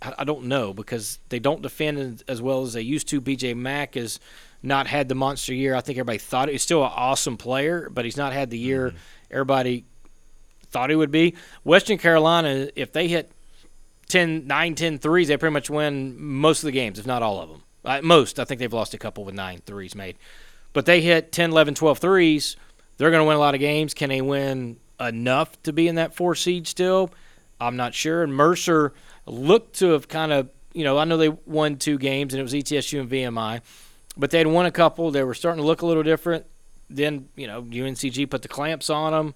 I, 0.00 0.24
don't 0.24 0.44
know 0.44 0.72
because 0.72 1.18
they 1.28 1.38
don't 1.38 1.62
defend 1.62 2.22
as- 2.28 2.40
well 2.40 2.62
as 2.62 2.72
they 2.72 2.82
used 2.82 3.08
to. 3.08 3.20
BJ 3.20 3.56
Mack 3.56 3.94
has 3.94 4.20
not 4.62 4.86
had 4.86 5.08
the 5.08 5.14
monster 5.14 5.52
year. 5.52 5.74
I 5.74 5.80
think 5.80 5.98
everybody 5.98 6.18
thought 6.18 6.48
he's 6.48 6.62
still 6.62 6.84
an 6.84 6.92
awesome 6.94 7.36
player, 7.36 7.88
but 7.90 8.04
he's 8.04 8.16
not 8.16 8.32
had 8.32 8.50
the 8.50 8.58
year 8.58 8.94
everybody 9.30 9.84
thought 10.70 10.90
he 10.90 10.96
would 10.96 11.10
be. 11.10 11.34
Western 11.64 11.98
Carolina, 11.98 12.68
if 12.76 12.92
they 12.92 13.08
hit 13.08 13.30
10, 14.08 14.46
9, 14.46 14.74
10 14.74 14.98
threes, 14.98 15.28
they 15.28 15.36
pretty 15.36 15.52
much 15.52 15.70
win 15.70 16.16
most 16.18 16.62
of 16.62 16.66
the 16.66 16.72
games, 16.72 16.98
if 16.98 17.06
not 17.06 17.22
all 17.22 17.40
of 17.40 17.48
them. 17.48 17.62
Uh, 17.84 18.00
most. 18.02 18.38
I 18.38 18.44
think 18.44 18.58
they've 18.58 18.72
lost 18.72 18.94
a 18.94 18.98
couple 18.98 19.24
with 19.24 19.34
nine 19.34 19.60
threes 19.64 19.94
made. 19.94 20.16
But 20.72 20.86
they 20.86 21.00
hit 21.00 21.32
10, 21.32 21.50
11, 21.50 21.74
12 21.74 21.98
threes. 21.98 22.56
They're 22.96 23.10
going 23.10 23.22
to 23.22 23.26
win 23.26 23.36
a 23.36 23.40
lot 23.40 23.54
of 23.54 23.60
games. 23.60 23.94
Can 23.94 24.10
they 24.10 24.20
win 24.20 24.78
enough 25.00 25.60
to 25.62 25.72
be 25.72 25.88
in 25.88 25.94
that 25.94 26.14
four 26.14 26.34
seed 26.34 26.66
still? 26.66 27.10
I'm 27.60 27.76
not 27.76 27.94
sure. 27.94 28.22
And 28.22 28.34
Mercer 28.34 28.92
looked 29.30 29.76
to 29.76 29.90
have 29.90 30.08
kind 30.08 30.32
of, 30.32 30.48
you 30.72 30.84
know, 30.84 30.98
I 30.98 31.04
know 31.04 31.16
they 31.16 31.28
won 31.28 31.76
two 31.76 31.98
games 31.98 32.34
and 32.34 32.40
it 32.40 32.42
was 32.42 32.54
ETSU 32.54 33.00
and 33.00 33.10
VMI, 33.10 33.60
but 34.16 34.30
they'd 34.30 34.46
won 34.46 34.66
a 34.66 34.70
couple. 34.70 35.10
They 35.10 35.24
were 35.24 35.34
starting 35.34 35.62
to 35.62 35.66
look 35.66 35.82
a 35.82 35.86
little 35.86 36.02
different. 36.02 36.46
Then, 36.90 37.28
you 37.36 37.46
know, 37.46 37.62
UNCG 37.62 38.30
put 38.30 38.42
the 38.42 38.48
clamps 38.48 38.90
on 38.90 39.12
them 39.12 39.34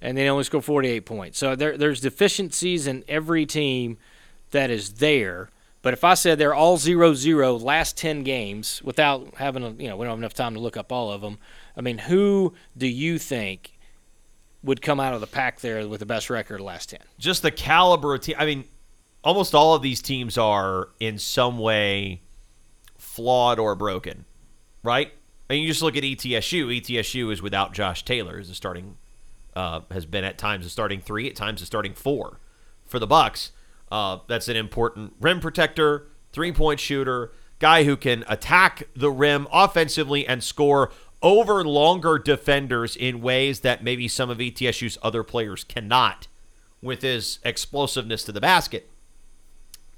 and 0.00 0.16
they 0.18 0.28
only 0.28 0.44
scored 0.44 0.64
48 0.64 1.00
points. 1.00 1.38
So 1.38 1.56
there, 1.56 1.76
there's 1.76 2.00
deficiencies 2.00 2.86
in 2.86 3.04
every 3.08 3.46
team 3.46 3.98
that 4.50 4.70
is 4.70 4.94
there. 4.94 5.50
But 5.82 5.92
if 5.92 6.04
I 6.04 6.14
said 6.14 6.38
they're 6.38 6.54
all 6.54 6.78
0 6.78 7.14
0 7.14 7.56
last 7.56 7.98
10 7.98 8.22
games 8.22 8.82
without 8.82 9.34
having, 9.36 9.62
a, 9.62 9.70
you 9.70 9.88
know, 9.88 9.96
we 9.96 10.04
don't 10.04 10.12
have 10.12 10.18
enough 10.18 10.34
time 10.34 10.54
to 10.54 10.60
look 10.60 10.76
up 10.76 10.92
all 10.92 11.12
of 11.12 11.20
them, 11.20 11.38
I 11.76 11.82
mean, 11.82 11.98
who 11.98 12.54
do 12.76 12.86
you 12.86 13.18
think 13.18 13.78
would 14.62 14.80
come 14.80 14.98
out 14.98 15.12
of 15.12 15.20
the 15.20 15.26
pack 15.26 15.60
there 15.60 15.86
with 15.86 16.00
the 16.00 16.06
best 16.06 16.30
record 16.30 16.60
last 16.60 16.90
10? 16.90 17.00
just 17.18 17.42
the 17.42 17.50
caliber 17.50 18.14
of 18.14 18.22
team. 18.22 18.36
I 18.38 18.46
mean, 18.46 18.64
almost 19.24 19.54
all 19.54 19.74
of 19.74 19.82
these 19.82 20.00
teams 20.02 20.38
are 20.38 20.90
in 21.00 21.18
some 21.18 21.58
way 21.58 22.20
flawed 22.96 23.58
or 23.58 23.74
broken, 23.74 24.26
right? 24.82 25.12
And 25.48 25.58
you 25.58 25.66
just 25.66 25.82
look 25.82 25.96
at 25.96 26.02
ETSU. 26.02 26.80
ETSU 26.80 27.32
is 27.32 27.42
without 27.42 27.72
Josh 27.72 28.04
Taylor 28.04 28.38
as 28.38 28.50
a 28.50 28.54
starting, 28.54 28.96
uh, 29.56 29.80
has 29.90 30.06
been 30.06 30.24
at 30.24 30.38
times 30.38 30.66
a 30.66 30.70
starting 30.70 31.00
three, 31.00 31.28
at 31.28 31.36
times 31.36 31.62
a 31.62 31.66
starting 31.66 31.94
four 31.94 32.38
for 32.86 32.98
the 32.98 33.06
Bucks. 33.06 33.52
Uh, 33.90 34.18
that's 34.28 34.48
an 34.48 34.56
important 34.56 35.14
rim 35.20 35.40
protector, 35.40 36.06
three 36.32 36.52
point 36.52 36.80
shooter, 36.80 37.32
guy 37.58 37.84
who 37.84 37.96
can 37.96 38.24
attack 38.28 38.84
the 38.94 39.10
rim 39.10 39.46
offensively 39.52 40.26
and 40.26 40.42
score 40.42 40.90
over 41.22 41.64
longer 41.64 42.18
defenders 42.18 42.96
in 42.96 43.22
ways 43.22 43.60
that 43.60 43.82
maybe 43.82 44.06
some 44.06 44.28
of 44.28 44.38
ETSU's 44.38 44.98
other 45.02 45.22
players 45.22 45.64
cannot 45.64 46.26
with 46.82 47.00
his 47.00 47.38
explosiveness 47.44 48.24
to 48.24 48.32
the 48.32 48.40
basket. 48.40 48.90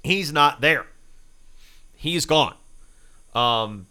He's 0.07 0.31
not 0.31 0.61
there. 0.61 0.85
He's 1.95 2.25
gone. 2.25 2.55
Um, 3.35 3.87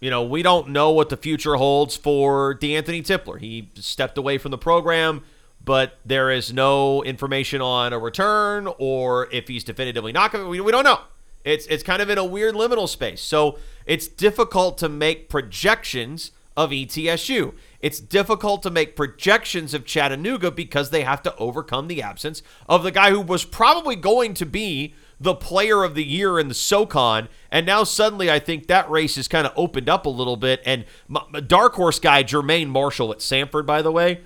you 0.00 0.10
know, 0.10 0.22
we 0.22 0.42
don't 0.42 0.68
know 0.68 0.90
what 0.90 1.08
the 1.08 1.16
future 1.16 1.54
holds 1.54 1.96
for 1.96 2.54
D'Anthony 2.54 3.02
Tipler. 3.02 3.40
He 3.40 3.70
stepped 3.76 4.18
away 4.18 4.36
from 4.36 4.50
the 4.50 4.58
program, 4.58 5.22
but 5.64 5.98
there 6.04 6.30
is 6.30 6.52
no 6.52 7.02
information 7.04 7.62
on 7.62 7.94
a 7.94 7.98
return 7.98 8.68
or 8.78 9.28
if 9.32 9.48
he's 9.48 9.64
definitively 9.64 10.12
not 10.12 10.30
going. 10.30 10.46
We, 10.46 10.70
don't 10.70 10.84
know. 10.84 11.00
It's 11.42 11.66
it's 11.66 11.82
kind 11.82 12.02
of 12.02 12.10
in 12.10 12.18
a 12.18 12.24
weird 12.24 12.54
liminal 12.54 12.88
space. 12.88 13.22
So 13.22 13.58
it's 13.86 14.06
difficult 14.08 14.76
to 14.78 14.88
make 14.88 15.30
projections 15.30 16.32
of 16.56 16.70
ETSU. 16.70 17.54
It's 17.80 17.98
difficult 18.00 18.62
to 18.62 18.70
make 18.70 18.96
projections 18.96 19.74
of 19.74 19.84
Chattanooga 19.84 20.50
because 20.50 20.90
they 20.90 21.02
have 21.02 21.22
to 21.22 21.34
overcome 21.36 21.88
the 21.88 22.02
absence 22.02 22.42
of 22.68 22.82
the 22.82 22.90
guy 22.90 23.10
who 23.10 23.20
was 23.20 23.44
probably 23.44 23.96
going 23.96 24.34
to 24.34 24.46
be 24.46 24.94
the 25.24 25.34
player 25.34 25.82
of 25.82 25.94
the 25.94 26.04
year 26.04 26.38
in 26.38 26.48
the 26.48 26.54
SoCon, 26.54 27.28
and 27.50 27.64
now 27.64 27.82
suddenly 27.82 28.30
I 28.30 28.38
think 28.38 28.66
that 28.66 28.88
race 28.90 29.16
has 29.16 29.26
kind 29.26 29.46
of 29.46 29.54
opened 29.56 29.88
up 29.88 30.04
a 30.04 30.10
little 30.10 30.36
bit. 30.36 30.60
And 30.66 30.84
m- 31.08 31.24
m- 31.34 31.46
dark 31.46 31.74
horse 31.74 31.98
guy 31.98 32.22
Jermaine 32.22 32.68
Marshall 32.68 33.10
at 33.10 33.18
Samford, 33.18 33.64
by 33.64 33.80
the 33.80 33.90
way, 33.90 34.20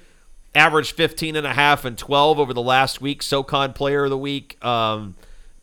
averaged 0.57 0.97
15 0.97 1.37
and 1.37 1.47
a 1.47 1.55
half 1.55 1.85
and 1.85 1.97
12 1.97 2.41
over 2.41 2.53
the 2.53 2.63
last 2.63 3.01
week. 3.01 3.23
SoCon 3.23 3.73
Player 3.73 4.05
of 4.05 4.11
the 4.11 4.19
Week. 4.19 4.63
Um, 4.65 5.15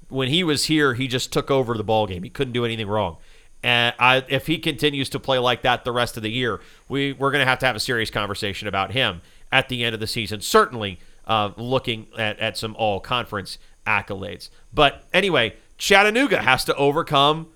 when 0.08 0.30
he 0.30 0.42
was 0.44 0.66
here, 0.66 0.94
he 0.94 1.08
just 1.08 1.34
took 1.34 1.52
over 1.52 1.76
the 1.76 1.84
ball 1.84 2.08
game. 2.08 2.24
He 2.24 2.30
couldn't 2.30 2.54
do 2.54 2.64
anything 2.64 2.88
wrong. 2.88 3.18
And 3.62 3.94
I, 4.00 4.24
if 4.30 4.48
he 4.48 4.58
continues 4.58 5.10
to 5.10 5.20
play 5.20 5.38
like 5.38 5.64
that 5.64 5.84
the 5.84 5.92
rest 5.92 6.16
of 6.16 6.24
the 6.24 6.32
year, 6.32 6.62
we 6.88 7.12
we're 7.12 7.32
going 7.32 7.44
to 7.44 7.50
have 7.50 7.60
to 7.60 7.66
have 7.66 7.76
a 7.76 7.80
serious 7.80 8.10
conversation 8.10 8.70
about 8.70 8.92
him 8.92 9.22
at 9.52 9.68
the 9.68 9.84
end 9.84 9.94
of 9.94 10.00
the 10.00 10.08
season. 10.08 10.40
Certainly, 10.40 11.00
uh, 11.28 11.52
looking 11.58 12.08
at, 12.18 12.40
at 12.40 12.58
some 12.58 12.76
all 12.78 13.02
conference 13.02 13.58
accolades. 13.86 14.50
But 14.74 15.04
anyway, 15.14 15.56
Chattanooga 15.78 16.42
has 16.42 16.64
to 16.66 16.76
overcome 16.76 17.48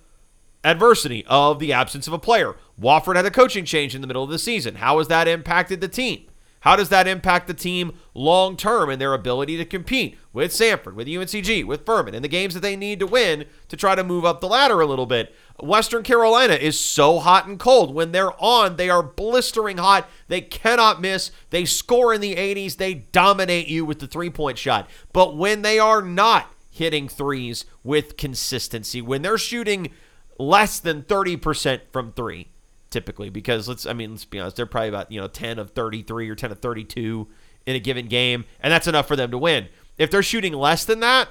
adversity 0.63 1.25
of 1.27 1.59
the 1.59 1.73
absence 1.73 2.07
of 2.07 2.13
a 2.13 2.19
player. 2.19 2.55
Wofford 2.79 3.15
had 3.15 3.25
a 3.25 3.31
coaching 3.31 3.65
change 3.65 3.95
in 3.95 4.01
the 4.01 4.07
middle 4.07 4.23
of 4.23 4.29
the 4.29 4.39
season. 4.39 4.75
How 4.75 4.97
has 4.97 5.07
that 5.07 5.27
impacted 5.27 5.81
the 5.81 5.87
team? 5.87 6.25
How 6.61 6.75
does 6.75 6.89
that 6.89 7.07
impact 7.07 7.47
the 7.47 7.53
team 7.53 7.93
long 8.13 8.57
term 8.57 8.89
and 8.89 8.99
their 8.99 9.13
ability 9.13 9.57
to 9.57 9.65
compete 9.65 10.17
with 10.33 10.51
Samford, 10.51 10.93
with 10.93 11.07
UNCG, 11.07 11.65
with 11.65 11.85
Furman, 11.85 12.13
in 12.13 12.21
the 12.21 12.27
games 12.27 12.53
that 12.53 12.59
they 12.59 12.75
need 12.75 12.99
to 12.99 13.07
win 13.07 13.45
to 13.69 13.77
try 13.77 13.95
to 13.95 14.03
move 14.03 14.25
up 14.25 14.41
the 14.41 14.47
ladder 14.47 14.81
a 14.81 14.85
little 14.85 15.05
bit? 15.05 15.33
Western 15.61 16.03
Carolina 16.03 16.53
is 16.53 16.79
so 16.79 17.19
hot 17.19 17.47
and 17.47 17.59
cold. 17.59 17.93
When 17.93 18.11
they're 18.11 18.41
on, 18.41 18.75
they 18.75 18.89
are 18.89 19.03
blistering 19.03 19.77
hot. 19.77 20.09
They 20.27 20.41
cannot 20.41 21.01
miss. 21.01 21.31
They 21.49 21.65
score 21.65 22.13
in 22.13 22.21
the 22.21 22.35
80s. 22.35 22.77
They 22.77 22.93
dominate 22.93 23.67
you 23.67 23.85
with 23.85 23.99
the 23.99 24.07
three 24.07 24.29
point 24.29 24.57
shot. 24.57 24.89
But 25.13 25.37
when 25.37 25.61
they 25.61 25.79
are 25.79 26.01
not 26.01 26.53
hitting 26.69 27.07
threes 27.07 27.65
with 27.83 28.17
consistency, 28.17 29.01
when 29.01 29.21
they're 29.21 29.37
shooting 29.37 29.91
less 30.37 30.79
than 30.79 31.03
30% 31.03 31.81
from 31.91 32.13
three, 32.13 32.47
typically 32.89 33.29
because 33.29 33.67
let's 33.67 33.85
I 33.85 33.93
mean 33.93 34.11
let's 34.11 34.25
be 34.25 34.39
honest 34.39 34.55
they're 34.55 34.65
probably 34.65 34.89
about 34.89 35.11
you 35.11 35.21
know 35.21 35.27
10 35.27 35.59
of 35.59 35.71
33 35.71 36.29
or 36.29 36.35
10 36.35 36.51
of 36.51 36.59
32 36.59 37.27
in 37.65 37.75
a 37.75 37.79
given 37.79 38.07
game 38.07 38.45
and 38.59 38.71
that's 38.71 38.87
enough 38.87 39.07
for 39.07 39.15
them 39.15 39.31
to 39.31 39.37
win. 39.37 39.67
If 39.97 40.09
they're 40.09 40.23
shooting 40.23 40.53
less 40.53 40.85
than 40.85 41.01
that 41.01 41.29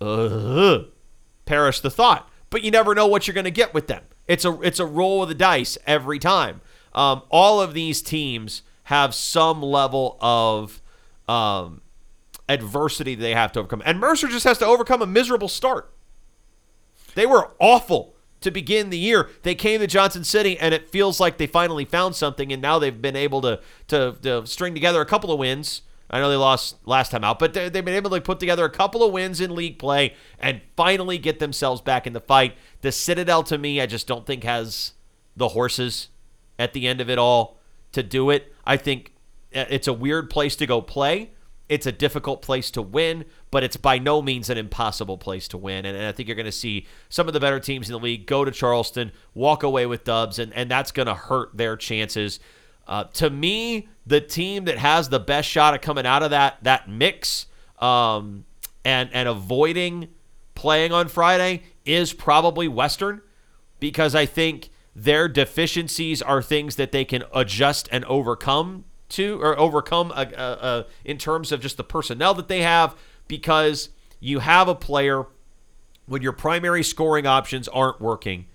uh, 0.00 0.84
perish 1.44 1.80
the 1.80 1.90
thought. 1.90 2.30
But 2.50 2.62
you 2.62 2.70
never 2.70 2.94
know 2.94 3.06
what 3.06 3.26
you're 3.26 3.34
going 3.34 3.44
to 3.44 3.50
get 3.50 3.74
with 3.74 3.86
them. 3.86 4.04
It's 4.26 4.44
a 4.44 4.60
it's 4.62 4.80
a 4.80 4.86
roll 4.86 5.22
of 5.22 5.28
the 5.28 5.34
dice 5.34 5.78
every 5.86 6.18
time. 6.18 6.60
Um, 6.94 7.22
all 7.28 7.60
of 7.60 7.74
these 7.74 8.02
teams 8.02 8.62
have 8.84 9.14
some 9.14 9.62
level 9.62 10.16
of 10.20 10.80
um, 11.28 11.82
adversity 12.48 13.14
they 13.14 13.34
have 13.34 13.52
to 13.52 13.60
overcome. 13.60 13.82
And 13.84 13.98
Mercer 13.98 14.28
just 14.28 14.44
has 14.44 14.58
to 14.58 14.66
overcome 14.66 15.02
a 15.02 15.06
miserable 15.06 15.48
start. 15.48 15.92
They 17.14 17.26
were 17.26 17.50
awful 17.58 18.15
to 18.46 18.50
begin 18.50 18.90
the 18.90 18.98
year. 18.98 19.28
They 19.42 19.54
came 19.54 19.80
to 19.80 19.86
Johnson 19.86 20.24
City, 20.24 20.58
and 20.58 20.72
it 20.72 20.88
feels 20.88 21.20
like 21.20 21.36
they 21.36 21.46
finally 21.46 21.84
found 21.84 22.14
something, 22.14 22.52
and 22.52 22.62
now 22.62 22.78
they've 22.78 23.02
been 23.02 23.16
able 23.16 23.42
to 23.42 23.60
to, 23.88 24.16
to 24.22 24.46
string 24.46 24.72
together 24.72 25.00
a 25.00 25.06
couple 25.06 25.30
of 25.30 25.38
wins. 25.38 25.82
I 26.08 26.20
know 26.20 26.30
they 26.30 26.36
lost 26.36 26.76
last 26.86 27.10
time 27.10 27.24
out, 27.24 27.40
but 27.40 27.52
they, 27.52 27.68
they've 27.68 27.84
been 27.84 27.94
able 27.94 28.10
to 28.10 28.20
put 28.20 28.38
together 28.38 28.64
a 28.64 28.70
couple 28.70 29.02
of 29.02 29.12
wins 29.12 29.40
in 29.40 29.54
league 29.54 29.78
play 29.78 30.14
and 30.38 30.60
finally 30.76 31.18
get 31.18 31.40
themselves 31.40 31.80
back 31.80 32.06
in 32.06 32.12
the 32.12 32.20
fight. 32.20 32.56
The 32.80 32.92
Citadel, 32.92 33.42
to 33.42 33.58
me, 33.58 33.80
I 33.80 33.86
just 33.86 34.06
don't 34.06 34.24
think 34.24 34.44
has 34.44 34.92
the 35.36 35.48
horses 35.48 36.08
at 36.58 36.72
the 36.72 36.86
end 36.86 37.00
of 37.00 37.10
it 37.10 37.18
all 37.18 37.58
to 37.92 38.04
do 38.04 38.30
it. 38.30 38.54
I 38.64 38.76
think 38.76 39.12
uh, 39.54 39.64
it's 39.68 39.88
a 39.88 39.92
weird 39.92 40.30
place 40.30 40.54
to 40.56 40.66
go 40.66 40.80
play. 40.80 41.32
It's 41.68 41.86
a 41.86 41.92
difficult 41.92 42.42
place 42.42 42.70
to 42.72 42.82
win, 42.82 43.24
but 43.50 43.64
it's 43.64 43.76
by 43.76 43.98
no 43.98 44.22
means 44.22 44.50
an 44.50 44.58
impossible 44.58 45.18
place 45.18 45.48
to 45.48 45.58
win. 45.58 45.84
And, 45.84 45.96
and 45.96 46.06
I 46.06 46.12
think 46.12 46.28
you're 46.28 46.36
going 46.36 46.46
to 46.46 46.52
see 46.52 46.86
some 47.08 47.26
of 47.26 47.34
the 47.34 47.40
better 47.40 47.58
teams 47.60 47.88
in 47.88 47.92
the 47.92 47.98
league 47.98 48.26
go 48.26 48.44
to 48.44 48.50
Charleston, 48.50 49.10
walk 49.34 49.62
away 49.62 49.86
with 49.86 50.04
dubs, 50.04 50.38
and, 50.38 50.52
and 50.54 50.70
that's 50.70 50.92
going 50.92 51.06
to 51.08 51.14
hurt 51.14 51.56
their 51.56 51.76
chances 51.76 52.38
Uh, 52.88 53.04
to 53.14 53.30
me, 53.30 53.88
the 54.06 54.20
team 54.20 54.64
that 54.66 54.78
has 54.78 55.08
the 55.08 55.18
best 55.18 55.48
shot 55.48 55.74
of 55.74 55.80
coming 55.80 56.06
out 56.06 56.22
of 56.22 56.30
that 56.30 56.58
that 56.62 56.88
mix 56.88 57.46
um, 57.80 58.44
and 58.84 59.10
and 59.12 59.28
avoiding 59.28 60.08
playing 60.54 60.92
on 60.92 61.08
Friday 61.08 61.62
is 61.84 62.12
probably 62.12 62.68
Western 62.68 63.20
because 63.80 64.14
I 64.14 64.24
think 64.24 64.70
their 64.94 65.28
deficiencies 65.28 66.22
are 66.22 66.40
things 66.40 66.76
that 66.76 66.92
they 66.92 67.04
can 67.04 67.24
adjust 67.34 67.88
and 67.90 68.04
overcome 68.04 68.84
to 69.10 69.40
or 69.40 69.58
overcome 69.58 70.10
uh, 70.10 70.26
uh, 70.36 70.40
uh, 70.40 70.82
in 71.04 71.18
terms 71.18 71.52
of 71.52 71.60
just 71.60 71.76
the 71.76 71.84
personnel 71.84 72.34
that 72.34 72.48
they 72.48 72.62
have 72.62 72.96
because 73.28 73.90
you 74.20 74.40
have 74.40 74.68
a 74.68 74.74
player 74.74 75.26
when 76.06 76.22
your 76.22 76.32
primary 76.32 76.82
scoring 76.82 77.26
options 77.26 77.68
aren't 77.68 78.00
working. 78.00 78.46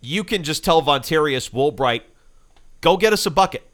You 0.00 0.24
can 0.24 0.42
just 0.42 0.64
tell 0.64 0.82
Vonterius 0.82 1.50
Woolbright 1.50 2.02
go 2.80 2.96
get 2.96 3.12
us 3.12 3.26
a 3.26 3.30
bucket. 3.30 3.66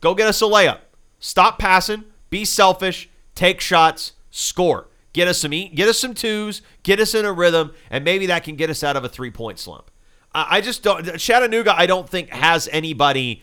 Go 0.00 0.14
get 0.14 0.28
us 0.28 0.40
a 0.42 0.44
layup. 0.44 0.80
Stop 1.18 1.58
passing. 1.58 2.04
Be 2.30 2.44
selfish. 2.44 3.08
Take 3.34 3.60
shots. 3.60 4.12
Score. 4.30 4.88
Get 5.12 5.26
us 5.26 5.38
some 5.38 5.52
eat 5.52 5.74
get 5.74 5.88
us 5.88 5.98
some 5.98 6.14
twos. 6.14 6.62
Get 6.82 7.00
us 7.00 7.14
in 7.14 7.24
a 7.24 7.32
rhythm. 7.32 7.72
And 7.90 8.04
maybe 8.04 8.26
that 8.26 8.44
can 8.44 8.56
get 8.56 8.70
us 8.70 8.84
out 8.84 8.96
of 8.96 9.04
a 9.04 9.08
three 9.08 9.30
point 9.30 9.58
slump 9.58 9.90
I 10.34 10.60
just 10.60 10.82
don't 10.82 11.18
Chattanooga 11.18 11.76
I 11.76 11.86
don't 11.86 12.08
think 12.08 12.30
has 12.30 12.68
anybody 12.70 13.42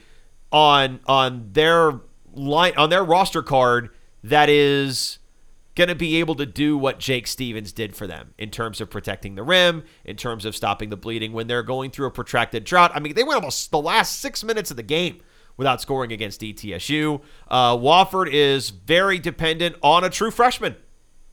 on 0.56 1.02
on 1.06 1.50
their 1.52 2.00
line 2.34 2.72
on 2.78 2.90
their 2.90 3.04
roster 3.04 3.44
card 3.44 3.90
that 4.24 4.48
is 4.48 5.20
going 5.76 5.90
to 5.90 5.96
be 5.96 6.16
able 6.16 6.34
to 6.36 6.46
do 6.46 6.78
what 6.78 6.98
Jake 6.98 7.28
Stephens 7.28 7.74
did 7.74 7.94
for 7.94 8.08
them 8.08 8.34
in 8.38 8.50
terms 8.50 8.80
of 8.80 8.90
protecting 8.90 9.36
the 9.36 9.44
rim, 9.44 9.84
in 10.06 10.16
terms 10.16 10.46
of 10.46 10.56
stopping 10.56 10.90
the 10.90 10.96
bleeding 10.96 11.34
when 11.34 11.48
they're 11.48 11.62
going 11.62 11.92
through 11.92 12.08
a 12.08 12.12
protracted 12.12 12.64
drought. 12.64 12.92
I 12.96 13.02
mean, 13.02 13.14
they 13.14 13.26
went 13.26 13.36
almost 13.36 13.70
the 13.72 13.82
last 13.82 14.20
six 14.20 14.46
minutes 14.46 14.72
of 14.72 14.78
the 14.78 14.84
game 14.84 15.20
without 15.58 15.82
scoring 15.82 16.14
against 16.14 16.40
ETSU. 16.40 17.22
Uh, 17.50 17.76
Wofford 17.76 18.30
is 18.32 18.70
very 18.70 19.20
dependent 19.20 19.76
on 19.84 20.06
a 20.06 20.10
true 20.10 20.32
freshman 20.32 20.78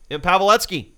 in 0.09 0.19
Paveletzke. 0.19 0.89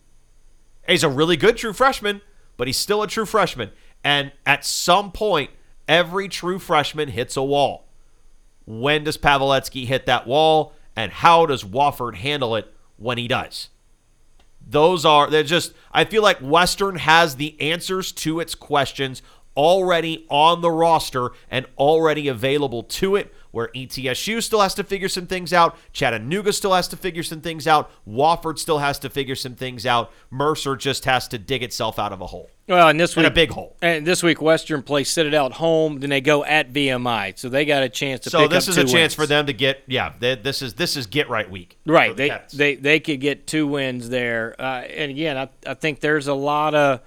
He's 0.87 1.03
a 1.03 1.09
really 1.09 1.37
good 1.37 1.57
true 1.57 1.73
freshman, 1.73 2.21
but 2.57 2.65
he's 2.65 2.77
still 2.77 3.03
a 3.03 3.07
true 3.07 3.25
freshman. 3.27 3.69
And 4.03 4.31
at 4.47 4.65
some 4.65 5.11
point, 5.11 5.51
every 5.87 6.27
true 6.27 6.57
freshman 6.57 7.09
hits 7.09 7.37
a 7.37 7.43
wall. 7.43 7.84
When 8.65 9.03
does 9.03 9.17
Paveletzke 9.17 9.85
hit 9.85 10.05
that 10.05 10.27
wall? 10.27 10.73
And 10.95 11.11
how 11.11 11.45
does 11.45 11.63
Wofford 11.63 12.15
handle 12.15 12.55
it 12.55 12.73
when 12.97 13.17
he 13.17 13.27
does? 13.27 13.69
Those 14.65 15.05
are, 15.05 15.29
they're 15.29 15.43
just, 15.43 15.73
I 15.91 16.05
feel 16.05 16.23
like 16.23 16.39
Western 16.39 16.95
has 16.95 17.35
the 17.35 17.59
answers 17.61 18.11
to 18.13 18.39
its 18.39 18.55
questions 18.55 19.21
already 19.55 20.25
on 20.29 20.61
the 20.61 20.71
roster 20.71 21.31
and 21.49 21.65
already 21.77 22.27
available 22.27 22.83
to 22.83 23.15
it 23.15 23.33
where 23.55 23.69
ETSU 23.69 24.43
still 24.43 24.59
has 24.59 24.75
to 24.75 24.83
figure 24.83 25.07
some 25.07 25.25
things 25.27 25.53
out. 25.53 25.77
Chattanooga 25.93 26.51
still 26.51 26.73
has 26.73 26.89
to 26.89 26.97
figure 26.97 27.23
some 27.23 27.39
things 27.39 27.67
out. 27.67 27.89
Wofford 28.05 28.59
still 28.59 28.79
has 28.79 28.99
to 28.99 29.09
figure 29.09 29.33
some 29.33 29.55
things 29.55 29.85
out. 29.85 30.11
Mercer 30.29 30.75
just 30.75 31.05
has 31.05 31.29
to 31.29 31.37
dig 31.37 31.63
itself 31.63 31.97
out 31.97 32.11
of 32.11 32.19
a 32.19 32.27
hole. 32.27 32.49
Well, 32.67 32.89
and 32.89 32.99
this 32.99 33.15
In 33.15 33.23
week 33.23 33.31
a 33.31 33.33
big 33.33 33.51
hole. 33.51 33.77
And 33.81 34.05
this 34.05 34.21
week, 34.21 34.41
Western 34.41 34.83
plays 34.83 35.09
Citadel 35.09 35.45
at 35.45 35.53
home. 35.53 36.01
Then 36.01 36.09
they 36.09 36.19
go 36.19 36.43
at 36.43 36.73
VMI, 36.73 37.39
so 37.39 37.47
they 37.47 37.63
got 37.63 37.83
a 37.83 37.87
chance 37.87 38.21
to. 38.21 38.29
So 38.29 38.49
this 38.49 38.67
is 38.67 38.77
a 38.77 38.81
two 38.81 38.87
chance 38.87 38.93
wins. 38.93 39.13
for 39.15 39.25
them 39.25 39.45
to 39.45 39.53
get 39.53 39.83
yeah. 39.87 40.11
They, 40.19 40.35
this 40.35 40.61
is 40.61 40.73
this 40.73 40.97
is 40.97 41.07
get 41.07 41.29
right 41.29 41.49
week. 41.49 41.77
Right. 41.85 42.09
the 42.09 42.23
They, 42.23 42.29
Cats. 42.29 42.53
they 42.53 42.75
they 42.75 42.99
could 42.99 43.21
get 43.21 43.47
two 43.47 43.67
wins 43.67 44.09
there. 44.09 44.53
Uh, 44.59 44.81
and 44.81 45.11
again, 45.11 45.37
I, 45.37 45.49
I 45.65 45.75
think 45.75 46.01
there's 46.01 46.27
a 46.27 46.33
lot 46.33 46.75
of 46.75 46.99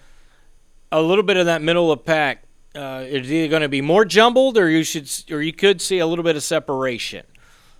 a 0.90 1.02
little 1.02 1.24
bit 1.24 1.36
of 1.36 1.44
that 1.44 1.60
middle 1.60 1.92
of 1.92 2.06
pack. 2.06 2.44
Uh, 2.74 3.04
it's 3.06 3.28
either 3.28 3.48
going 3.48 3.62
to 3.62 3.68
be 3.68 3.80
more 3.80 4.04
jumbled, 4.04 4.58
or 4.58 4.68
you 4.68 4.84
should, 4.84 5.10
or 5.30 5.42
you 5.42 5.52
could 5.52 5.80
see 5.80 5.98
a 5.98 6.06
little 6.06 6.22
bit 6.22 6.36
of 6.36 6.42
separation. 6.42 7.24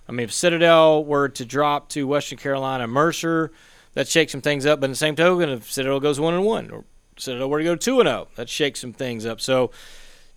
I 0.07 0.11
mean, 0.11 0.23
if 0.23 0.33
Citadel 0.33 1.05
were 1.05 1.29
to 1.29 1.45
drop 1.45 1.89
to 1.89 2.07
Western 2.07 2.39
Carolina, 2.39 2.87
Mercer, 2.87 3.51
that 3.93 4.07
shakes 4.07 4.31
some 4.31 4.41
things 4.41 4.65
up. 4.65 4.79
But 4.79 4.85
in 4.85 4.91
the 4.91 4.97
same 4.97 5.15
token, 5.15 5.49
if 5.49 5.71
Citadel 5.71 5.99
goes 5.99 6.19
one 6.19 6.33
and 6.33 6.43
one, 6.43 6.71
or 6.71 6.83
Citadel 7.17 7.49
were 7.49 7.59
to 7.59 7.63
go 7.63 7.75
two 7.75 7.99
and 7.99 8.07
zero, 8.07 8.27
that 8.35 8.49
shakes 8.49 8.79
some 8.79 8.93
things 8.93 9.25
up. 9.25 9.39
So 9.39 9.71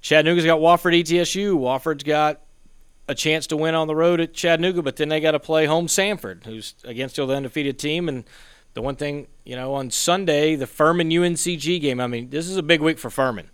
Chattanooga's 0.03 0.45
got 0.45 0.61
Wofford, 0.61 1.01
ETSU. 1.01 1.55
Wofford's 1.55 2.03
got 2.03 2.41
a 3.09 3.15
chance 3.15 3.47
to 3.49 3.57
win 3.57 3.75
on 3.75 3.87
the 3.87 3.97
road 3.97 4.21
at 4.21 4.35
Chattanooga, 4.35 4.83
but 4.83 4.97
then 4.97 5.09
they 5.09 5.21
got 5.21 5.33
to 5.33 5.41
play 5.41 5.67
home 5.67 5.87
Samford, 5.87 6.45
who's 6.45 6.75
again 6.85 7.09
still 7.09 7.27
the 7.27 7.35
undefeated 7.35 7.79
team. 7.79 8.09
And 8.09 8.25
the 8.75 8.83
one 8.83 8.97
thing, 8.97 9.29
you 9.45 9.57
know, 9.57 9.75
on 9.75 9.91
Sunday, 9.91 10.55
the 10.57 10.67
Furman 10.67 11.11
UNCG 11.11 11.81
game. 11.81 12.01
I 12.01 12.07
mean, 12.07 12.31
this 12.31 12.49
is 12.49 12.57
a 12.57 12.63
big 12.63 12.81
week 12.81 12.99
for 12.99 13.11
Furman. 13.11 13.49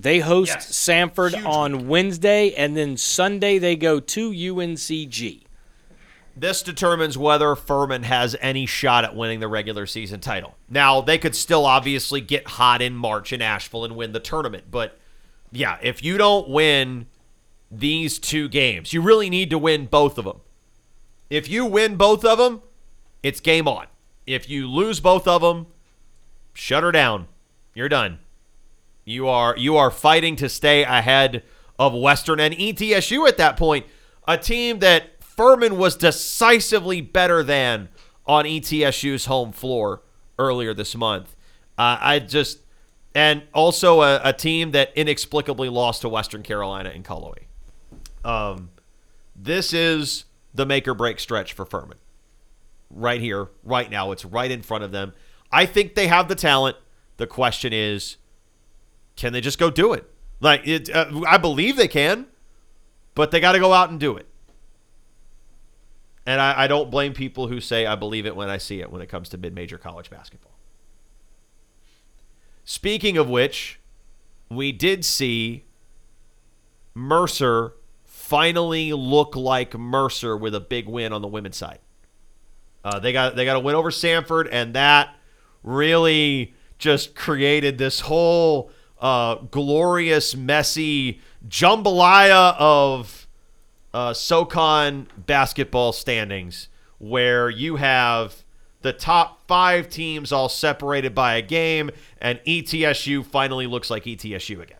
They 0.00 0.20
host 0.20 0.52
Yes. 0.54 0.72
Samford 0.72 1.34
Huge 1.34 1.44
on 1.44 1.88
Wednesday, 1.88 2.54
and 2.54 2.76
then 2.76 2.96
Sunday 2.96 3.58
they 3.58 3.74
go 3.74 3.98
to 3.98 4.30
UNCG. 4.30 5.42
This 6.36 6.62
determines 6.62 7.18
whether 7.18 7.56
Furman 7.56 8.04
has 8.04 8.36
any 8.40 8.64
shot 8.64 9.02
at 9.02 9.16
winning 9.16 9.40
the 9.40 9.48
regular 9.48 9.86
season 9.86 10.20
title. 10.20 10.54
Now, 10.70 11.00
they 11.00 11.18
could 11.18 11.34
still 11.34 11.66
obviously 11.66 12.20
get 12.20 12.46
hot 12.46 12.80
in 12.80 12.94
March 12.94 13.32
in 13.32 13.42
Asheville 13.42 13.84
and 13.84 13.96
win 13.96 14.12
the 14.12 14.20
tournament, 14.20 14.66
but 14.70 14.98
yeah, 15.50 15.78
if 15.82 16.04
you 16.04 16.16
don't 16.16 16.48
win 16.48 17.06
these 17.70 18.20
two 18.20 18.48
games, 18.48 18.92
you 18.92 19.02
really 19.02 19.28
need 19.28 19.50
to 19.50 19.58
win 19.58 19.86
both 19.86 20.16
of 20.16 20.24
them. 20.24 20.40
If 21.28 21.48
you 21.48 21.64
win 21.64 21.96
both 21.96 22.24
of 22.24 22.38
them, 22.38 22.62
it's 23.24 23.40
game 23.40 23.66
on. 23.66 23.86
If 24.26 24.48
you 24.48 24.68
lose 24.70 25.00
both 25.00 25.26
of 25.26 25.40
them, 25.42 25.66
shut 26.54 26.84
her 26.84 26.92
down. 26.92 27.26
You're 27.74 27.88
done. 27.88 28.20
You 29.08 29.26
are 29.26 29.56
you 29.56 29.78
are 29.78 29.90
fighting 29.90 30.36
to 30.36 30.50
stay 30.50 30.84
ahead 30.84 31.42
of 31.78 31.94
Western 31.94 32.40
and 32.40 32.54
ETSU 32.54 33.26
at 33.26 33.38
that 33.38 33.56
point, 33.56 33.86
a 34.26 34.36
team 34.36 34.80
that 34.80 35.24
Furman 35.24 35.78
was 35.78 35.96
decisively 35.96 37.00
better 37.00 37.42
than 37.42 37.88
on 38.26 38.44
ETSU's 38.44 39.24
home 39.24 39.52
floor 39.52 40.02
earlier 40.38 40.74
this 40.74 40.94
month. 40.94 41.34
Uh, 41.78 41.96
I 41.98 42.18
just 42.18 42.58
and 43.14 43.44
also 43.54 44.02
a, 44.02 44.20
a 44.24 44.34
team 44.34 44.72
that 44.72 44.92
inexplicably 44.94 45.70
lost 45.70 46.02
to 46.02 46.10
Western 46.10 46.42
Carolina 46.42 46.90
in 46.90 47.02
Cullowhee. 47.02 47.46
Um, 48.26 48.68
this 49.34 49.72
is 49.72 50.26
the 50.52 50.66
make 50.66 50.86
or 50.86 50.92
break 50.92 51.18
stretch 51.18 51.54
for 51.54 51.64
Furman. 51.64 51.96
Right 52.90 53.22
here, 53.22 53.48
right 53.64 53.90
now, 53.90 54.12
it's 54.12 54.26
right 54.26 54.50
in 54.50 54.60
front 54.60 54.84
of 54.84 54.92
them. 54.92 55.14
I 55.50 55.64
think 55.64 55.94
they 55.94 56.08
have 56.08 56.28
the 56.28 56.34
talent. 56.34 56.76
The 57.16 57.26
question 57.26 57.72
is, 57.72 58.18
can 59.18 59.32
they 59.32 59.40
just 59.40 59.58
go 59.58 59.68
do 59.68 59.92
it? 59.92 60.08
Like 60.40 60.66
it, 60.66 60.88
uh, 60.94 61.22
I 61.26 61.36
believe 61.38 61.76
they 61.76 61.88
can, 61.88 62.28
but 63.14 63.32
they 63.32 63.40
got 63.40 63.52
to 63.52 63.58
go 63.58 63.72
out 63.72 63.90
and 63.90 63.98
do 63.98 64.16
it. 64.16 64.26
And 66.24 66.40
I, 66.40 66.64
I 66.64 66.66
don't 66.68 66.90
blame 66.90 67.14
people 67.14 67.48
who 67.48 67.60
say 67.60 67.84
I 67.84 67.96
believe 67.96 68.26
it 68.26 68.36
when 68.36 68.48
I 68.48 68.58
see 68.58 68.80
it 68.80 68.92
when 68.92 69.02
it 69.02 69.08
comes 69.08 69.28
to 69.30 69.38
mid-major 69.38 69.76
college 69.76 70.08
basketball. 70.08 70.52
Speaking 72.64 73.16
of 73.16 73.28
which, 73.28 73.80
we 74.48 74.70
did 74.70 75.04
see 75.04 75.64
Mercer 76.94 77.72
finally 78.04 78.92
look 78.92 79.34
like 79.34 79.76
Mercer 79.76 80.36
with 80.36 80.54
a 80.54 80.60
big 80.60 80.86
win 80.86 81.12
on 81.12 81.22
the 81.22 81.28
women's 81.28 81.56
side. 81.56 81.80
Uh, 82.84 83.00
they 83.00 83.12
got 83.12 83.34
they 83.34 83.44
got 83.44 83.56
a 83.56 83.60
win 83.60 83.74
over 83.74 83.90
Samford, 83.90 84.48
and 84.52 84.74
that 84.74 85.16
really 85.64 86.54
just 86.78 87.16
created 87.16 87.78
this 87.78 88.00
whole 88.00 88.70
uh, 89.00 89.36
glorious, 89.50 90.34
messy 90.34 91.20
jambalaya 91.48 92.54
of 92.58 93.26
uh, 93.94 94.12
SoCon 94.12 95.08
basketball 95.16 95.92
standings, 95.92 96.68
where 96.98 97.48
you 97.48 97.76
have 97.76 98.42
the 98.82 98.92
top 98.92 99.46
five 99.46 99.88
teams 99.88 100.32
all 100.32 100.48
separated 100.48 101.14
by 101.14 101.34
a 101.34 101.42
game, 101.42 101.90
and 102.20 102.40
ETSU 102.46 103.24
finally 103.24 103.66
looks 103.66 103.90
like 103.90 104.04
ETSU 104.04 104.60
again. 104.62 104.78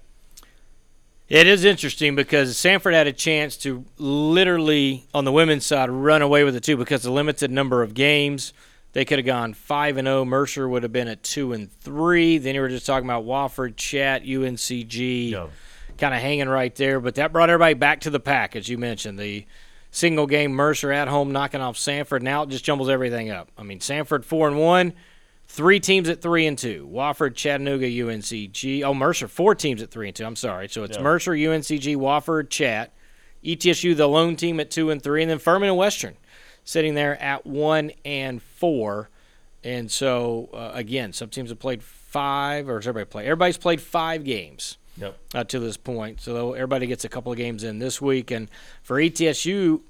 It 1.28 1.46
is 1.46 1.64
interesting 1.64 2.16
because 2.16 2.54
Samford 2.54 2.94
had 2.94 3.07
a 3.07 3.12
chance 3.12 3.57
to 3.59 3.85
literally, 3.98 5.04
on 5.12 5.24
the 5.24 5.33
women's 5.33 5.66
side, 5.66 5.90
run 5.90 6.22
away 6.22 6.42
with 6.42 6.57
it 6.57 6.62
too 6.62 6.76
because 6.76 7.02
the 7.02 7.11
limited 7.11 7.50
number 7.50 7.83
of 7.83 7.92
games. 7.92 8.54
They 8.94 9.05
could 9.05 9.18
have 9.18 9.27
gone 9.27 9.55
five 9.55 9.96
and 9.96 10.07
zero. 10.07 10.24
Mercer 10.24 10.68
would 10.68 10.83
have 10.83 10.92
been 10.92 11.09
at 11.09 11.22
two 11.22 11.53
and 11.53 11.70
three. 11.70 12.38
Then 12.38 12.55
you 12.55 12.61
were 12.61 12.68
just 12.68 12.87
talking 12.87 13.09
about 13.09 13.24
Wofford, 13.27 13.77
Chat, 13.77 14.24
UNCG, 14.24 15.31
Yeah. 15.31 15.46
kind 15.98 16.14
of 16.14 16.20
hanging 16.20 16.48
right 16.48 16.74
there. 16.74 16.98
But 17.01 17.14
that 17.16 17.33
brought 17.33 17.51
everybody 17.51 17.74
back 17.74 18.01
to 18.01 18.11
the 18.11 18.20
pack, 18.20 18.57
as 18.57 18.68
you 18.68 18.79
mentioned. 18.79 19.18
The 19.18 19.44
single 19.90 20.27
game 20.27 20.53
Mercer 20.53 20.90
at 20.92 21.09
home 21.09 21.33
knocking 21.33 21.61
off 21.61 21.77
Samford. 21.77 22.22
Now 22.22 22.42
it 22.42 22.48
just 22.51 22.64
jumbles 22.64 22.88
everything 22.88 23.31
up. 23.31 23.51
I 23.59 23.62
mean, 23.62 23.79
Samford 23.81 24.24
four 24.24 24.48
and 24.48 24.59
one. 24.59 24.94
Three 25.51 25.81
teams 25.81 26.09
at 26.11 26.20
three 26.20 26.46
and 26.46 26.59
two: 26.59 26.87
Wofford, 26.92 27.35
Chattanooga, 27.35 27.87
UNCG. 27.87 28.83
Oh, 28.83 28.92
Mercer, 28.92 29.29
four 29.29 29.55
teams 29.55 29.81
at 29.83 29.90
three 29.90 30.09
and 30.09 30.14
two. 30.16 30.24
I'm 30.27 30.37
sorry. 30.37 30.68
So 30.68 30.85
it's 30.85 30.98
Mercer, 30.98 31.33
UNCG, 31.33 31.96
Wofford, 31.96 32.51
Chat, 32.51 32.92
ETSU, 33.42 33.96
the 33.96 34.07
lone 34.09 34.37
team 34.37 34.61
at 34.61 34.70
two 34.70 34.90
and 34.90 35.03
three, 35.03 35.22
and 35.22 35.31
then 35.31 35.38
Furman 35.38 35.68
and 35.70 35.79
Western 35.79 36.16
sitting 36.68 36.92
there 36.92 37.20
at 37.22 37.46
one 37.46 37.90
and 38.04 38.42
four. 38.42 39.09
And 39.64 39.90
so 39.90 40.50
uh, 40.52 40.72
again, 40.74 41.14
some 41.14 41.31
teams 41.31 41.48
have 41.48 41.59
played 41.59 41.83
five, 41.83 42.68
or 42.68 42.74
has 42.74 42.87
everybody 42.87 43.11
played? 43.11 43.24
Everybody's 43.24 43.57
played 43.57 43.81
five 43.81 44.22
games. 44.22 44.76
Yep. 44.98 45.18
uh, 45.33 45.44
to 45.44 45.61
this 45.61 45.76
point. 45.76 46.20
So 46.20 46.52
everybody 46.54 46.88
gets 46.88 47.04
a 47.04 47.09
couple 47.09 47.31
of 47.31 47.38
games 47.38 47.62
in 47.62 47.78
this 47.78 48.02
week, 48.02 48.33
and 48.33 48.50
for 48.83 48.96
ETSU, 48.96 49.81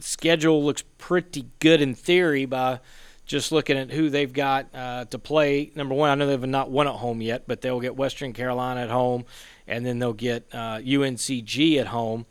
schedule 0.00 0.64
looks 0.64 0.82
pretty 0.98 1.46
good 1.60 1.80
in 1.80 1.94
theory 1.94 2.44
by 2.44 2.80
just 3.24 3.52
looking 3.52 3.78
at 3.78 3.92
who 3.92 4.10
they've 4.10 4.32
got 4.32 4.66
uh, 4.74 5.04
to 5.06 5.18
play. 5.18 5.70
Number 5.76 5.94
one, 5.94 6.10
I 6.10 6.16
know 6.16 6.26
they've 6.26 6.48
not 6.48 6.70
won 6.70 6.88
at 6.88 6.96
home 6.96 7.22
yet, 7.22 7.44
but 7.46 7.60
they'll 7.60 7.80
get 7.80 7.94
Western 7.94 8.32
Carolina 8.32 8.80
at 8.80 8.90
home, 8.90 9.24
and 9.68 9.86
then 9.86 10.00
they'll 10.00 10.12
get 10.12 10.44
uh, 10.52 10.78
UNCG 10.78 11.78
at 11.78 11.86
home. 11.86 12.26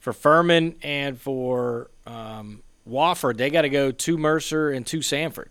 For 0.00 0.12
Furman 0.12 0.74
and 0.82 1.18
for 1.18 1.90
um, 2.06 2.62
Wofford, 2.88 3.36
they 3.36 3.50
got 3.50 3.62
to 3.62 3.68
go 3.68 3.90
to 3.90 4.18
Mercer 4.18 4.70
and 4.70 4.86
to 4.86 4.98
Samford. 4.98 5.48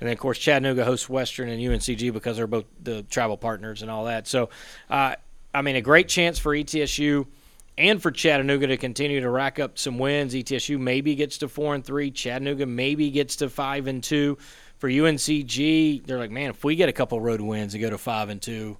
And 0.00 0.08
then, 0.08 0.14
of 0.14 0.18
course, 0.18 0.38
Chattanooga 0.38 0.84
hosts 0.84 1.08
Western 1.08 1.48
and 1.48 1.62
UNCG 1.62 2.12
because 2.12 2.36
they're 2.36 2.46
both 2.46 2.64
the 2.82 3.02
travel 3.04 3.36
partners 3.36 3.82
and 3.82 3.90
all 3.90 4.06
that. 4.06 4.26
So, 4.26 4.50
uh, 4.90 5.14
I 5.54 5.62
mean, 5.62 5.76
a 5.76 5.80
great 5.80 6.08
chance 6.08 6.38
for 6.38 6.52
ETSU 6.56 7.26
and 7.78 8.02
for 8.02 8.10
Chattanooga 8.10 8.66
to 8.68 8.76
continue 8.76 9.20
to 9.20 9.30
rack 9.30 9.58
up 9.58 9.78
some 9.78 9.98
wins. 9.98 10.34
ETSU 10.34 10.78
maybe 10.78 11.14
gets 11.14 11.38
to 11.38 11.48
four 11.48 11.74
and 11.74 11.84
three. 11.84 12.10
Chattanooga 12.10 12.66
maybe 12.66 13.10
gets 13.10 13.36
to 13.36 13.48
five 13.48 13.86
and 13.86 14.02
two. 14.02 14.38
For 14.78 14.88
UNCG, 14.88 16.04
they're 16.04 16.18
like, 16.18 16.32
man, 16.32 16.50
if 16.50 16.64
we 16.64 16.74
get 16.74 16.88
a 16.88 16.92
couple 16.92 17.20
road 17.20 17.40
wins 17.40 17.74
and 17.74 17.80
go 17.80 17.88
to 17.88 17.98
five 17.98 18.28
and 18.30 18.42
two, 18.42 18.76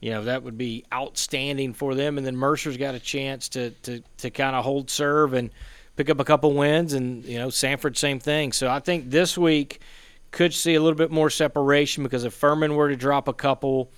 you 0.00 0.10
know 0.10 0.24
that 0.24 0.42
would 0.42 0.56
be 0.56 0.84
outstanding 0.92 1.74
for 1.74 1.94
them. 1.94 2.16
And 2.16 2.26
then 2.26 2.36
Mercer's 2.36 2.78
got 2.78 2.94
a 2.94 3.00
chance 3.00 3.50
to 3.50 3.70
to 3.82 4.02
to 4.18 4.30
kind 4.30 4.56
of 4.56 4.64
hold 4.64 4.90
serve 4.90 5.34
and 5.34 5.50
pick 5.96 6.10
up 6.10 6.20
a 6.20 6.24
couple 6.24 6.52
wins, 6.54 6.92
and 6.92 7.24
you 7.24 7.38
know 7.38 7.48
Samford 7.48 7.96
same 7.96 8.18
thing. 8.18 8.52
So 8.52 8.68
I 8.70 8.80
think 8.80 9.10
this 9.10 9.36
week 9.36 9.80
could 10.30 10.54
see 10.54 10.74
a 10.74 10.80
little 10.80 10.96
bit 10.96 11.10
more 11.10 11.30
separation 11.30 12.02
because 12.02 12.24
if 12.24 12.32
Furman 12.32 12.74
were 12.74 12.88
to 12.88 12.96
drop 12.96 13.28
a 13.28 13.32
couple, 13.32 13.90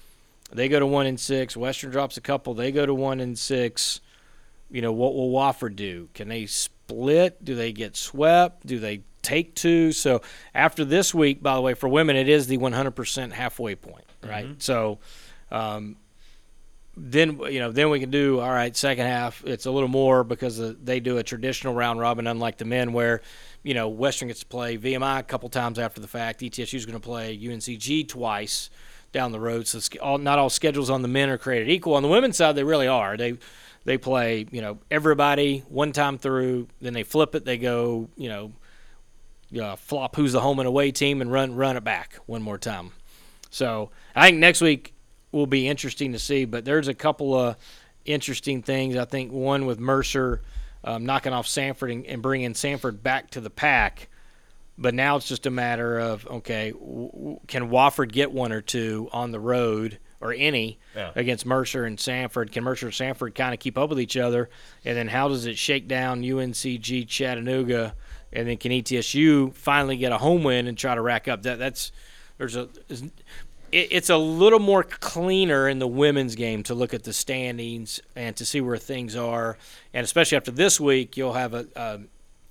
they 0.53 0.69
go 0.69 0.79
to 0.79 0.87
one 0.87 1.07
and 1.07 1.19
six. 1.19 1.57
Western 1.57 1.91
drops 1.91 2.17
a 2.17 2.21
couple, 2.21 2.55
they 2.55 2.73
go 2.73 2.85
to 2.85 2.95
one 2.95 3.21
and 3.21 3.39
six. 3.39 4.01
You 4.71 4.83
know 4.83 4.93
what 4.93 5.15
will 5.15 5.31
Wofford 5.31 5.77
do? 5.77 6.09
Can 6.15 6.29
they 6.29 6.47
split? 6.47 7.45
Do 7.45 7.55
they 7.55 7.73
get 7.73 7.97
swept? 7.97 8.67
Do 8.67 8.79
they 8.81 9.03
take 9.23 9.55
two? 9.55 9.93
So 9.93 10.23
after 10.55 10.85
this 10.85 11.15
week, 11.15 11.43
by 11.43 11.55
the 11.55 11.61
way, 11.61 11.75
for 11.75 11.89
women, 11.89 12.17
it 12.17 12.29
is 12.29 12.49
the 12.49 12.59
100% 12.59 13.33
halfway 13.33 13.75
point, 13.77 14.05
right? 14.25 14.47
So 14.59 14.99
um, 15.53 15.97
then 16.97 17.41
you 17.51 17.59
know 17.59 17.73
then 17.73 17.91
we 17.91 17.99
can 17.99 18.11
do 18.11 18.39
all 18.39 18.51
right 18.51 18.77
second 18.77 19.07
half 19.07 19.43
it's 19.45 19.67
a 19.67 19.71
little 19.71 19.89
more 19.89 20.23
because 20.23 20.77
they 20.77 21.01
do 21.01 21.19
a 21.19 21.23
traditional 21.23 21.75
round 21.75 21.99
robin 21.99 22.27
unlike 22.27 22.57
the 22.57 22.65
men 22.65 22.93
where 22.93 23.21
you 23.65 23.75
know 23.75 23.89
western 23.89 24.29
gets 24.29 24.41
to 24.41 24.47
play 24.47 24.79
vmi 24.79 25.19
a 25.19 25.23
couple 25.23 25.49
times 25.49 25.79
after 25.79 26.01
the 26.01 26.09
fact. 26.09 26.43
Etsu 26.43 26.77
is 26.77 26.87
going 26.87 26.99
to 26.99 27.05
play 27.05 27.37
uncg 27.37 28.09
twice 28.09 28.71
down 29.13 29.33
the 29.33 29.41
road. 29.41 29.67
So 29.67 29.81
all, 30.03 30.19
not 30.19 30.39
all 30.39 30.51
schedules 30.51 30.91
on 30.91 31.03
the 31.03 31.09
men 31.09 31.31
are 31.31 31.39
created 31.39 31.71
equal. 31.71 31.95
On 31.95 32.03
the 32.03 32.09
women's 32.09 32.37
side 32.37 32.57
they 32.57 32.65
really 32.65 32.89
are. 32.89 33.17
They 33.17 33.39
they 33.85 33.97
play 33.97 34.47
you 34.51 34.61
know 34.61 34.79
everybody 34.91 35.61
one 35.69 35.93
time 35.93 36.19
through 36.19 36.69
then 36.81 36.93
they 36.93 37.03
flip 37.03 37.35
it 37.35 37.45
they 37.45 37.59
go 37.59 38.09
you 38.17 38.29
know 38.29 38.53
uh, 39.61 39.77
flop 39.77 40.17
who's 40.17 40.33
the 40.33 40.41
home 40.41 40.59
and 40.59 40.67
away 40.67 40.91
team 40.91 41.21
and 41.21 41.31
run 41.33 41.55
run 41.55 41.77
it 41.77 41.85
back 41.85 42.19
one 42.27 42.43
more 42.43 42.59
time. 42.59 42.93
So 43.51 43.91
I 44.15 44.27
think 44.27 44.39
next 44.39 44.61
week 44.61 44.94
will 45.35 45.47
be 45.47 45.69
interesting 45.69 46.13
to 46.13 46.19
see. 46.19 46.45
But 46.45 46.65
there's 46.65 46.89
a 46.89 46.95
couple 46.95 47.35
of 47.39 47.57
interesting 48.05 48.63
things. 48.63 48.97
I 48.97 49.05
think 49.05 49.33
one 49.33 49.67
with 49.67 49.79
Mercer 49.79 50.41
um, 50.83 51.05
knocking 51.07 51.33
off 51.33 51.47
Samford 51.47 51.93
and, 51.93 52.07
and 52.07 52.23
bringing 52.23 52.53
Samford 52.53 53.03
back 53.03 53.31
to 53.31 53.41
the 53.41 53.51
pack. 53.51 54.09
But 54.77 54.93
now 54.95 55.17
it's 55.17 55.29
just 55.29 55.47
a 55.47 55.51
matter 55.51 55.99
of 55.99 56.27
okay, 56.27 56.73
w- 56.73 57.39
can 57.47 57.71
Wofford 57.71 58.11
get 58.13 58.33
one 58.33 58.51
or 58.53 58.61
two 58.61 59.09
on 59.13 59.31
the 59.31 59.39
road 59.41 59.99
or 60.21 60.33
any 60.33 60.79
Yeah. 60.97 61.13
against 61.15 61.47
Mercer 61.47 61.85
and 61.85 61.97
Samford? 61.97 62.51
Can 62.51 62.65
Mercer 62.65 62.87
and 62.87 62.95
Samford 62.95 63.35
kind 63.35 63.55
of 63.55 63.61
keep 63.61 63.79
up 63.79 63.89
with 63.91 64.01
each 64.01 64.17
other? 64.17 64.51
And 64.85 64.97
then 64.97 65.09
how 65.09 65.29
does 65.29 65.47
it 65.47 65.57
shake 65.59 65.87
down 65.87 66.23
UNCG 66.23 67.07
Chattanooga? 67.09 67.95
And 68.33 68.49
then 68.49 68.57
can 68.57 68.73
ETSU 68.73 69.55
finally 69.55 69.97
get 69.97 70.11
a 70.11 70.19
home 70.19 70.43
win 70.43 70.67
and 70.67 70.77
try 70.77 70.95
to 70.97 71.01
rack 71.01 71.29
up 71.29 71.43
that? 71.45 71.59
That's 71.61 71.93
there's 72.37 72.57
a 72.57 72.69
it, 73.75 73.89
it's 73.91 74.11
a 74.11 74.17
little 74.17 74.61
more 74.61 74.85
cleaner 74.85 75.69
in 75.69 75.81
the 75.81 75.89
women's 75.89 76.37
game 76.37 76.63
to 76.65 76.75
look 76.75 76.95
at 76.95 77.03
the 77.03 77.13
standings 77.13 78.01
and 78.15 78.37
to 78.37 78.45
see 78.45 78.61
where 78.61 78.79
things 78.79 79.17
are, 79.17 79.59
and 79.93 80.05
especially 80.05 80.37
after 80.37 80.53
this 80.53 80.81
week, 80.81 81.17
you'll 81.17 81.35
have 81.35 81.53
a 81.53 81.67
a, 81.75 82.01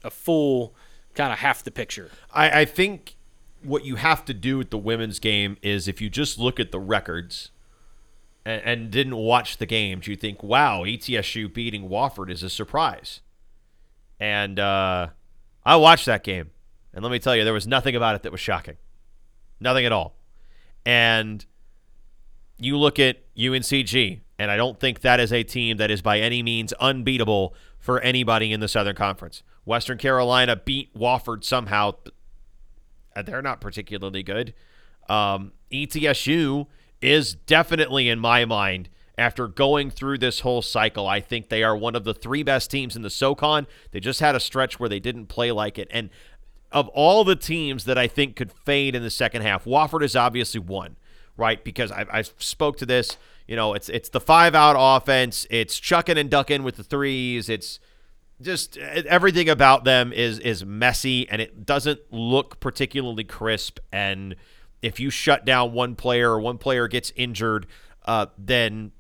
a 0.03 0.09
full 0.12 0.75
kind 1.15 1.31
of 1.31 1.39
half 1.39 1.63
the 1.63 1.71
picture. 1.71 2.12
I, 2.31 2.62
I 2.62 2.65
think 2.65 3.15
what 3.63 3.86
you 3.86 3.95
have 3.95 4.25
to 4.25 4.33
do 4.33 4.57
with 4.57 4.69
the 4.71 4.77
women's 4.77 5.19
game 5.19 5.57
is 5.62 5.88
if 5.88 6.01
you 6.01 6.09
just 6.09 6.38
look 6.38 6.59
at 6.59 6.71
the 6.71 6.79
records 6.79 7.51
and, 8.45 8.62
and 8.65 8.91
didn't 8.91 9.15
watch 9.15 9.57
the 9.57 9.65
games, 9.65 10.07
you 10.07 10.15
think, 10.15 10.43
wow, 10.43 10.83
ETSU 10.83 11.53
beating 11.53 11.88
Wofford 11.88 12.29
is 12.29 12.43
a 12.43 12.49
surprise. 12.49 13.21
And 14.19 14.59
uh, 14.59 15.09
I 15.65 15.75
watched 15.77 16.05
that 16.07 16.23
game, 16.23 16.51
and 16.93 17.03
let 17.03 17.12
me 17.12 17.19
tell 17.19 17.36
you, 17.36 17.43
there 17.43 17.53
was 17.53 17.67
nothing 17.67 17.95
about 17.95 18.15
it 18.15 18.23
that 18.23 18.31
was 18.31 18.41
shocking. 18.41 18.77
Nothing 19.59 19.86
at 19.86 19.91
all. 19.91 20.15
And 20.86 21.46
you 22.58 22.78
look 22.78 23.00
at 23.00 23.17
UNCG, 23.36 24.22
and 24.39 24.52
I 24.52 24.58
don't 24.58 24.80
think 24.80 25.02
that 25.02 25.19
is 25.19 25.32
a 25.32 25.43
team 25.43 25.78
that 25.78 25.91
is 25.91 26.02
by 26.02 26.19
any 26.19 26.43
means 26.43 26.74
unbeatable 26.74 27.56
for 27.80 28.00
anybody 28.02 28.52
in 28.52 28.60
the 28.60 28.67
Southern 28.67 28.96
Conference. 28.96 29.43
Western 29.65 29.98
Carolina 29.98 30.56
beat 30.56 30.93
Wofford 30.98 31.43
somehow. 31.43 31.93
They're 33.26 33.41
not 33.41 33.62
particularly 33.62 34.24
good. 34.24 34.54
Um, 35.10 35.54
ETSU 35.72 36.67
is 37.02 37.36
definitely, 37.36 38.10
in 38.10 38.19
my 38.19 38.46
mind, 38.46 38.89
after 39.17 39.48
going 39.48 39.91
through 39.91 40.17
this 40.17 40.39
whole 40.39 40.62
cycle, 40.62 41.08
I 41.08 41.19
think 41.19 41.50
they 41.50 41.63
are 41.63 41.76
one 41.76 41.96
of 41.96 42.04
the 42.04 42.13
three 42.13 42.41
best 42.41 42.72
teams 42.72 42.96
in 42.96 43.04
the 43.04 43.10
SoCon. 43.10 43.67
They 43.91 44.00
just 44.00 44.19
had 44.19 44.36
a 44.36 44.39
stretch 44.39 44.80
where 44.80 44.89
they 44.89 45.00
didn't 45.00 45.28
play 45.28 45.52
like 45.52 45.78
it. 45.78 45.88
And 45.91 46.10
of 46.73 46.88
all 46.89 47.23
the 47.23 47.36
teams 47.36 47.86
that 47.86 47.97
I 47.97 48.07
think 48.07 48.36
could 48.36 48.51
fade 48.51 48.95
in 48.95 49.03
the 49.03 49.12
second 49.12 49.43
half, 49.43 49.65
Wofford 49.65 50.03
is 50.03 50.15
obviously 50.15 50.59
one, 50.59 50.97
right? 51.38 51.63
Because 51.63 51.91
I, 51.91 52.05
I 52.12 52.21
spoke 52.23 52.77
to 52.77 52.86
this. 52.86 53.17
You 53.47 53.55
know, 53.55 53.73
it's 53.73 53.89
it's 53.89 54.09
the 54.09 54.19
five 54.19 54.55
out 54.55 54.75
offense. 54.77 55.45
It's 55.49 55.79
chucking 55.79 56.17
and 56.17 56.29
ducking 56.29 56.63
with 56.63 56.77
the 56.77 56.83
threes. 56.83 57.47
It's 57.47 57.79
just 58.41 58.77
everything 58.77 59.49
about 59.49 59.83
them 59.83 60.12
is 60.12 60.39
is 60.39 60.65
messy 60.65 61.29
and 61.29 61.41
it 61.41 61.65
doesn't 61.65 61.99
look 62.12 62.59
particularly 62.59 63.23
crisp. 63.23 63.79
And 63.91 64.36
if 64.81 64.99
you 64.99 65.09
shut 65.09 65.45
down 65.45 65.73
one 65.73 65.95
player 65.95 66.31
or 66.31 66.39
one 66.39 66.57
player 66.57 66.88
gets 66.88 67.12
injured, 67.15 67.67
uh, 68.05 68.27
then 68.38 68.91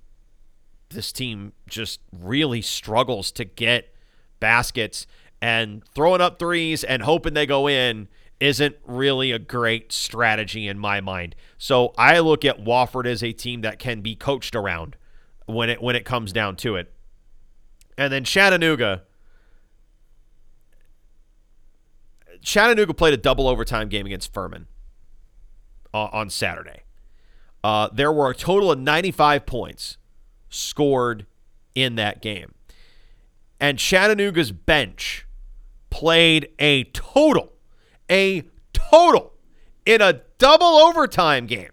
this 0.89 1.11
team 1.11 1.53
just 1.67 1.99
really 2.11 2.61
struggles 2.61 3.31
to 3.31 3.45
get 3.45 3.93
baskets 4.39 5.07
and 5.43 5.83
throwing 5.93 6.21
up 6.21 6.39
threes 6.39 6.85
and 6.85 7.01
hoping 7.01 7.33
they 7.33 7.45
go 7.45 7.67
in 7.67 8.07
isn't 8.39 8.77
really 8.85 9.33
a 9.33 9.39
great 9.39 9.91
strategy 9.91 10.69
in 10.69 10.79
my 10.79 11.01
mind. 11.01 11.35
So 11.57 11.93
I 11.97 12.19
look 12.19 12.45
at 12.45 12.63
Wofford 12.63 13.05
as 13.05 13.21
a 13.21 13.33
team 13.33 13.59
that 13.59 13.77
can 13.77 13.99
be 13.99 14.15
coached 14.15 14.55
around 14.55 14.95
when 15.45 15.69
it 15.69 15.81
when 15.81 15.97
it 15.97 16.05
comes 16.05 16.31
down 16.31 16.55
to 16.57 16.77
it. 16.77 16.93
And 17.97 18.11
then 18.13 18.23
Chattanooga 18.23 19.03
Chattanooga 22.41 22.93
played 22.93 23.13
a 23.13 23.17
double 23.17 23.49
overtime 23.49 23.89
game 23.89 24.05
against 24.05 24.33
Furman 24.33 24.67
uh, 25.93 26.07
on 26.13 26.29
Saturday. 26.29 26.83
Uh, 27.65 27.89
there 27.91 28.13
were 28.13 28.29
a 28.29 28.35
total 28.35 28.71
of 28.71 28.79
95 28.79 29.45
points 29.45 29.97
scored 30.49 31.25
in 31.75 31.95
that 31.95 32.21
game. 32.21 32.53
And 33.59 33.77
Chattanooga's 33.77 34.53
bench 34.53 35.22
played 35.93 36.49
a 36.57 36.85
total, 36.85 37.53
a 38.09 38.41
total 38.73 39.31
in 39.85 40.01
a 40.01 40.21
double 40.39 40.65
overtime 40.65 41.45
game, 41.45 41.69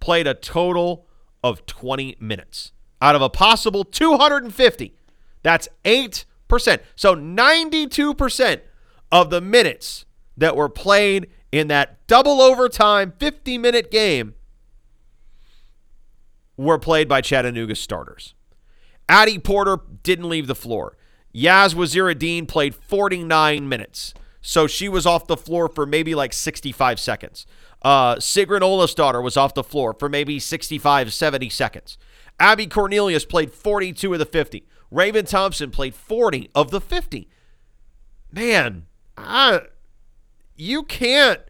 played 0.00 0.26
a 0.26 0.34
total 0.34 1.06
of 1.40 1.64
20 1.64 2.16
minutes 2.18 2.72
out 3.00 3.14
of 3.14 3.22
a 3.22 3.30
possible 3.30 3.84
250. 3.84 4.96
That's 5.44 5.68
8%. 5.84 6.24
So 6.96 7.14
92% 7.14 8.60
of 9.12 9.30
the 9.30 9.40
minutes 9.40 10.06
that 10.36 10.56
were 10.56 10.68
played 10.68 11.30
in 11.52 11.68
that 11.68 12.04
double 12.08 12.40
overtime 12.40 13.12
50 13.20 13.58
minute 13.58 13.92
game 13.92 14.34
were 16.56 16.80
played 16.80 17.08
by 17.08 17.20
Chattanooga 17.20 17.76
starters. 17.76 18.34
Addie 19.08 19.38
Porter 19.38 19.78
didn't 20.02 20.28
leave 20.28 20.48
the 20.48 20.56
floor. 20.56 20.96
Yaz 21.34 21.74
Waziruddin 21.74 22.46
played 22.46 22.74
49 22.74 23.68
minutes. 23.68 24.14
So 24.40 24.66
she 24.66 24.88
was 24.88 25.06
off 25.06 25.26
the 25.26 25.36
floor 25.36 25.68
for 25.68 25.86
maybe 25.86 26.14
like 26.14 26.32
65 26.32 27.00
seconds. 27.00 27.46
Uh, 27.82 28.16
Sigrun 28.16 28.60
Olafsdottir 28.60 29.22
was 29.22 29.36
off 29.36 29.54
the 29.54 29.64
floor 29.64 29.94
for 29.98 30.08
maybe 30.08 30.38
65, 30.38 31.12
70 31.12 31.48
seconds. 31.48 31.98
Abby 32.38 32.66
Cornelius 32.66 33.24
played 33.24 33.52
42 33.52 34.12
of 34.12 34.18
the 34.18 34.26
50. 34.26 34.66
Raven 34.90 35.24
Thompson 35.24 35.70
played 35.70 35.94
40 35.94 36.50
of 36.54 36.70
the 36.70 36.80
50. 36.80 37.28
Man, 38.32 38.86
I, 39.16 39.62
you 40.56 40.82
can't 40.82 41.40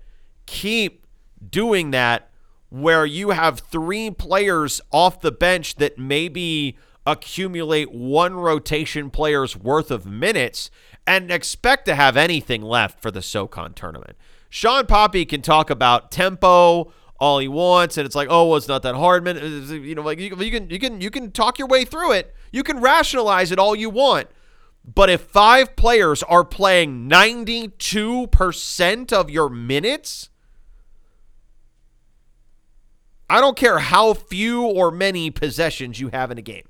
keep 0.46 1.06
doing 1.50 1.90
that 1.90 2.30
where 2.70 3.06
you 3.06 3.30
have 3.30 3.60
three 3.60 4.10
players 4.10 4.80
off 4.90 5.20
the 5.20 5.32
bench 5.32 5.76
that 5.76 5.98
maybe 5.98 6.76
accumulate 7.06 7.92
one 7.92 8.34
rotation 8.34 9.10
player's 9.10 9.56
worth 9.56 9.90
of 9.90 10.06
minutes 10.06 10.70
and 11.06 11.30
expect 11.30 11.84
to 11.86 11.94
have 11.94 12.16
anything 12.16 12.62
left 12.62 13.00
for 13.00 13.10
the 13.10 13.22
SoCon 13.22 13.74
tournament. 13.74 14.16
Shawn 14.48 14.86
Poppie 14.86 15.28
can 15.28 15.42
talk 15.42 15.68
about 15.68 16.10
tempo 16.10 16.92
all 17.18 17.38
he 17.38 17.48
wants, 17.48 17.96
and 17.96 18.06
it's 18.06 18.16
like, 18.16 18.28
oh, 18.30 18.48
well, 18.48 18.56
it's 18.56 18.68
not 18.68 18.82
that 18.82 18.94
hard, 18.94 19.24
man. 19.24 19.36
You 19.68 19.94
know, 19.94 20.02
like 20.02 20.18
you, 20.18 20.36
you 20.36 20.50
can 20.50 20.68
you 20.68 20.78
can 20.78 21.00
you 21.00 21.10
can 21.10 21.30
talk 21.30 21.58
your 21.58 21.68
way 21.68 21.84
through 21.84 22.12
it. 22.12 22.34
You 22.52 22.62
can 22.62 22.80
rationalize 22.80 23.52
it 23.52 23.58
all 23.58 23.74
you 23.74 23.90
want. 23.90 24.28
But 24.84 25.08
if 25.08 25.22
five 25.22 25.76
players 25.76 26.22
are 26.24 26.44
playing 26.44 27.08
92% 27.08 29.12
of 29.12 29.30
your 29.30 29.48
minutes, 29.48 30.28
I 33.30 33.40
don't 33.40 33.56
care 33.56 33.78
how 33.78 34.12
few 34.12 34.62
or 34.62 34.90
many 34.90 35.30
possessions 35.30 36.00
you 36.00 36.08
have 36.08 36.30
in 36.30 36.36
a 36.36 36.42
game. 36.42 36.68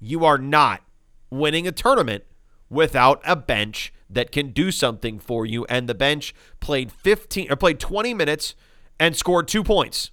You 0.00 0.24
are 0.24 0.38
not 0.38 0.82
winning 1.30 1.68
a 1.68 1.72
tournament 1.72 2.24
without 2.68 3.20
a 3.24 3.36
bench 3.36 3.92
that 4.08 4.32
can 4.32 4.50
do 4.50 4.70
something 4.70 5.18
for 5.18 5.46
you 5.46 5.64
and 5.66 5.88
the 5.88 5.94
bench 5.94 6.34
played 6.58 6.90
15 6.90 7.52
or 7.52 7.56
played 7.56 7.78
20 7.78 8.14
minutes 8.14 8.54
and 8.98 9.14
scored 9.16 9.46
2 9.46 9.62
points 9.62 10.10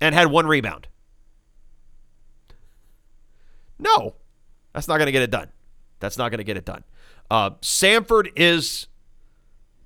and 0.00 0.14
had 0.14 0.30
one 0.30 0.46
rebound. 0.46 0.88
No. 3.78 4.14
That's 4.72 4.88
not 4.88 4.98
going 4.98 5.06
to 5.06 5.12
get 5.12 5.22
it 5.22 5.30
done. 5.30 5.48
That's 6.00 6.18
not 6.18 6.30
going 6.30 6.38
to 6.38 6.44
get 6.44 6.56
it 6.56 6.64
done. 6.64 6.84
Uh, 7.30 7.50
Samford 7.62 8.30
is 8.36 8.88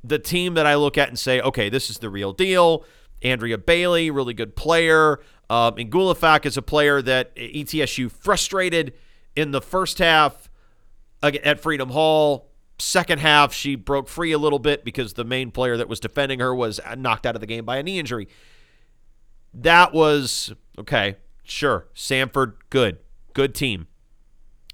the 0.02 0.18
team 0.18 0.54
that 0.54 0.66
I 0.66 0.76
look 0.76 0.96
at 0.98 1.08
and 1.08 1.18
say, 1.18 1.40
okay, 1.40 1.68
this 1.68 1.90
is 1.90 1.98
the 1.98 2.08
real 2.08 2.32
deal. 2.32 2.84
Andrea 3.22 3.58
Bailey, 3.58 4.10
really 4.10 4.34
good 4.34 4.56
player. 4.56 5.20
Um, 5.50 5.78
and 5.78 5.90
Gulafak 5.90 6.44
is 6.44 6.56
a 6.56 6.62
player 6.62 7.00
that 7.02 7.34
ETSU 7.36 8.10
frustrated 8.10 8.94
in 9.34 9.50
the 9.50 9.60
first 9.60 9.98
half 9.98 10.50
at 11.22 11.60
Freedom 11.60 11.90
Hall. 11.90 12.50
Second 12.78 13.18
half, 13.20 13.52
she 13.52 13.74
broke 13.74 14.08
free 14.08 14.32
a 14.32 14.38
little 14.38 14.58
bit 14.58 14.84
because 14.84 15.14
the 15.14 15.24
main 15.24 15.50
player 15.50 15.76
that 15.76 15.88
was 15.88 16.00
defending 16.00 16.40
her 16.40 16.54
was 16.54 16.80
knocked 16.96 17.26
out 17.26 17.34
of 17.34 17.40
the 17.40 17.46
game 17.46 17.64
by 17.64 17.78
a 17.78 17.82
knee 17.82 17.98
injury. 17.98 18.28
That 19.54 19.92
was 19.92 20.52
okay. 20.78 21.16
Sure. 21.42 21.88
Samford, 21.94 22.54
good. 22.70 22.98
Good 23.32 23.54
team. 23.54 23.86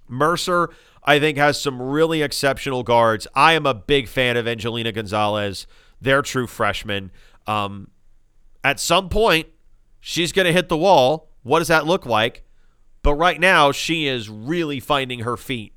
Mercer, 0.08 0.70
I 1.04 1.18
think, 1.18 1.38
has 1.38 1.60
some 1.60 1.80
really 1.80 2.20
exceptional 2.20 2.82
guards. 2.82 3.26
I 3.34 3.52
am 3.52 3.64
a 3.64 3.74
big 3.74 4.08
fan 4.08 4.36
of 4.36 4.46
Angelina 4.46 4.92
Gonzalez, 4.92 5.66
their 6.00 6.20
true 6.20 6.46
freshman. 6.46 7.10
Um, 7.46 7.90
at 8.62 8.80
some 8.80 9.08
point, 9.08 9.46
she's 10.04 10.32
going 10.32 10.44
to 10.44 10.52
hit 10.52 10.68
the 10.68 10.76
wall. 10.76 11.30
What 11.42 11.60
does 11.60 11.68
that 11.68 11.86
look 11.86 12.04
like? 12.04 12.44
But 13.02 13.14
right 13.14 13.40
now, 13.40 13.72
she 13.72 14.06
is 14.06 14.28
really 14.28 14.78
finding 14.78 15.20
her 15.20 15.36
feet 15.36 15.72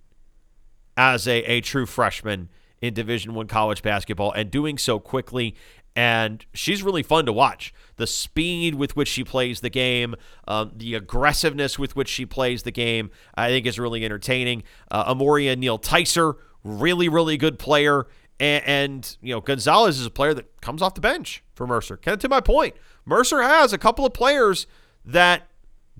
as 0.97 1.27
a, 1.27 1.43
a 1.43 1.61
true 1.61 1.85
freshman 1.85 2.49
in 2.81 2.93
Division 2.93 3.33
One 3.33 3.47
college 3.47 3.81
basketball 3.81 4.33
and 4.33 4.51
doing 4.51 4.77
so 4.77 4.99
quickly 4.99 5.55
and 5.97 6.45
she's 6.53 6.83
really 6.83 7.01
fun 7.01 7.25
to 7.25 7.33
watch. 7.33 7.73
The 7.95 8.05
speed 8.05 8.75
with 8.75 8.95
which 8.95 9.07
she 9.07 9.23
plays 9.23 9.61
the 9.61 9.71
game, 9.71 10.13
um, 10.47 10.71
the 10.75 10.93
aggressiveness 10.93 11.79
with 11.79 11.95
which 11.95 12.07
she 12.07 12.23
plays 12.23 12.61
the 12.61 12.71
game, 12.71 13.09
I 13.33 13.47
think 13.47 13.65
is 13.65 13.79
really 13.79 14.05
entertaining. 14.05 14.61
Uh, 14.91 15.11
Amoria 15.11 15.57
Neal-Tysor, 15.57 16.35
really, 16.63 17.09
really 17.09 17.35
good 17.35 17.57
player. 17.57 18.05
And, 18.39 18.63
and, 18.67 19.17
you 19.21 19.33
know, 19.33 19.41
Gonzalez 19.41 19.99
is 19.99 20.05
a 20.05 20.11
player 20.11 20.35
that 20.35 20.61
comes 20.61 20.83
off 20.83 20.93
the 20.93 21.01
bench 21.01 21.43
for 21.55 21.65
Mercer. 21.65 21.97
Kind 21.97 22.13
of 22.13 22.19
to 22.19 22.29
my 22.29 22.41
point, 22.41 22.75
Mercer 23.07 23.41
has 23.41 23.73
a 23.73 23.77
couple 23.77 24.05
of 24.05 24.13
players 24.13 24.67
that 25.05 25.47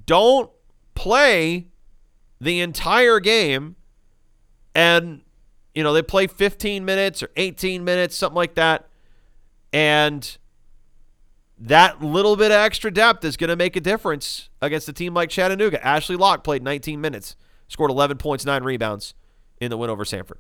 don't 0.06 0.52
play 0.94 1.70
the 2.40 2.60
entire 2.60 3.20
game 3.20 3.78
and, 4.76 5.22
you 5.74 5.82
know, 5.82 5.94
they 5.94 6.04
play 6.04 6.28
15 6.28 6.86
minutes 6.86 7.24
or 7.24 7.30
18 7.36 7.84
minutes, 7.84 8.16
something 8.16 8.36
like 8.36 8.56
that 8.56 8.88
and 9.74 10.38
that 11.60 12.02
little 12.02 12.36
bit 12.36 12.52
of 12.52 12.58
extra 12.58 12.92
depth 12.92 13.26
is 13.26 13.38
going 13.38 13.50
to 13.50 13.56
make 13.56 13.76
a 13.76 13.82
difference 13.82 14.50
against 14.62 14.88
a 14.90 14.94
team 14.94 15.14
like 15.14 15.30
Chattanooga. 15.30 15.86
Ashley 15.86 16.16
Locke 16.16 16.44
played 16.44 16.64
19 16.64 17.02
minutes, 17.02 17.36
scored 17.68 17.92
11 17.92 18.18
points, 18.18 18.46
nine 18.46 18.64
rebounds 18.64 19.14
in 19.60 19.70
the 19.70 19.78
win 19.78 19.90
over 19.90 20.04
Samford. 20.04 20.38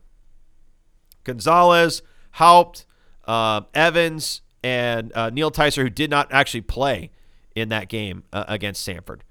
Gonzalez, 1.23 2.01
Haupt, 2.31 2.85
uh, 3.25 3.61
Evans, 3.73 4.41
and 4.67 5.15
uh, 5.15 5.29
Neal-Tysor, 5.29 5.81
who 5.81 5.89
did 5.89 6.09
not 6.09 6.27
actually 6.29 6.59
play 6.59 7.09
in 7.55 7.69
that 7.69 7.87
game 7.87 8.23
uh, 8.33 8.43
against 8.49 8.85
Samford. 8.85 9.21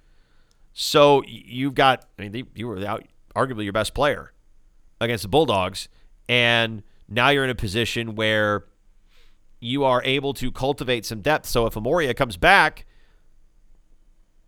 So 0.72 1.22
you've 1.26 1.74
got, 1.74 2.06
I 2.18 2.22
mean, 2.22 2.32
they, 2.32 2.44
you 2.54 2.66
were 2.66 2.82
out, 2.86 3.04
arguably 3.34 3.64
your 3.64 3.74
best 3.74 3.92
player 3.92 4.32
against 4.98 5.22
the 5.22 5.28
Bulldogs, 5.28 5.88
and 6.26 6.82
now 7.06 7.28
you're 7.28 7.44
in 7.44 7.50
a 7.50 7.54
position 7.54 8.14
where 8.14 8.64
you 9.60 9.84
are 9.84 10.02
able 10.04 10.32
to 10.34 10.50
cultivate 10.50 11.04
some 11.04 11.20
depth. 11.20 11.46
So 11.46 11.66
if 11.66 11.74
Amoria 11.74 12.16
comes 12.16 12.38
back 12.38 12.86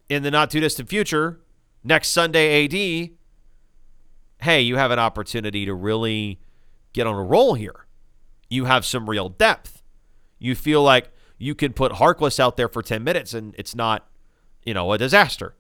in 0.09 0.23
the 0.23 0.31
not 0.31 0.51
too 0.51 0.61
distant 0.61 0.89
future, 0.89 1.39
next 1.85 2.09
Sunday 2.09 2.65
AD, 2.65 3.11
hey, 4.41 4.61
you 4.63 4.77
have 4.77 4.91
an 4.91 4.99
opportunity 4.99 5.67
to 5.67 5.75
really 5.75 6.41
get 6.95 7.07
on 7.07 7.15
a 7.15 7.23
roll 7.23 7.53
here. 7.55 7.85
You 8.49 8.65
have 8.65 8.87
some 8.87 9.11
real 9.11 9.29
depth. 9.29 9.78
You 10.39 10.55
feel 10.55 10.83
like 10.83 11.11
you 11.39 11.55
can 11.55 11.73
put 11.73 11.93
Harkless 11.93 12.41
out 12.41 12.57
there 12.57 12.69
for 12.69 12.83
10 12.83 13.03
minutes 13.05 13.35
and 13.35 13.55
it's 13.59 13.75
not, 13.75 14.09
you 14.65 14.75
know, 14.75 14.93
a 14.93 14.99
disaster. 14.99 15.55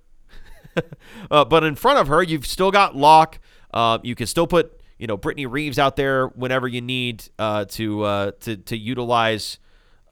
uh, 1.30 1.44
but 1.44 1.64
in 1.64 1.74
front 1.74 1.98
of 1.98 2.08
her, 2.08 2.22
you've 2.22 2.46
still 2.46 2.70
got 2.70 2.96
Locke. 2.96 3.38
Uh, 3.72 3.98
you 4.02 4.14
can 4.14 4.26
still 4.26 4.46
put 4.46 4.80
you 4.98 5.06
know 5.06 5.16
Brittany 5.16 5.46
Reeves 5.46 5.78
out 5.78 5.96
there 5.96 6.26
whenever 6.28 6.68
you 6.68 6.80
need 6.80 7.24
uh, 7.38 7.64
to 7.66 8.02
uh, 8.02 8.30
to 8.40 8.56
to 8.56 8.76
utilize 8.76 9.58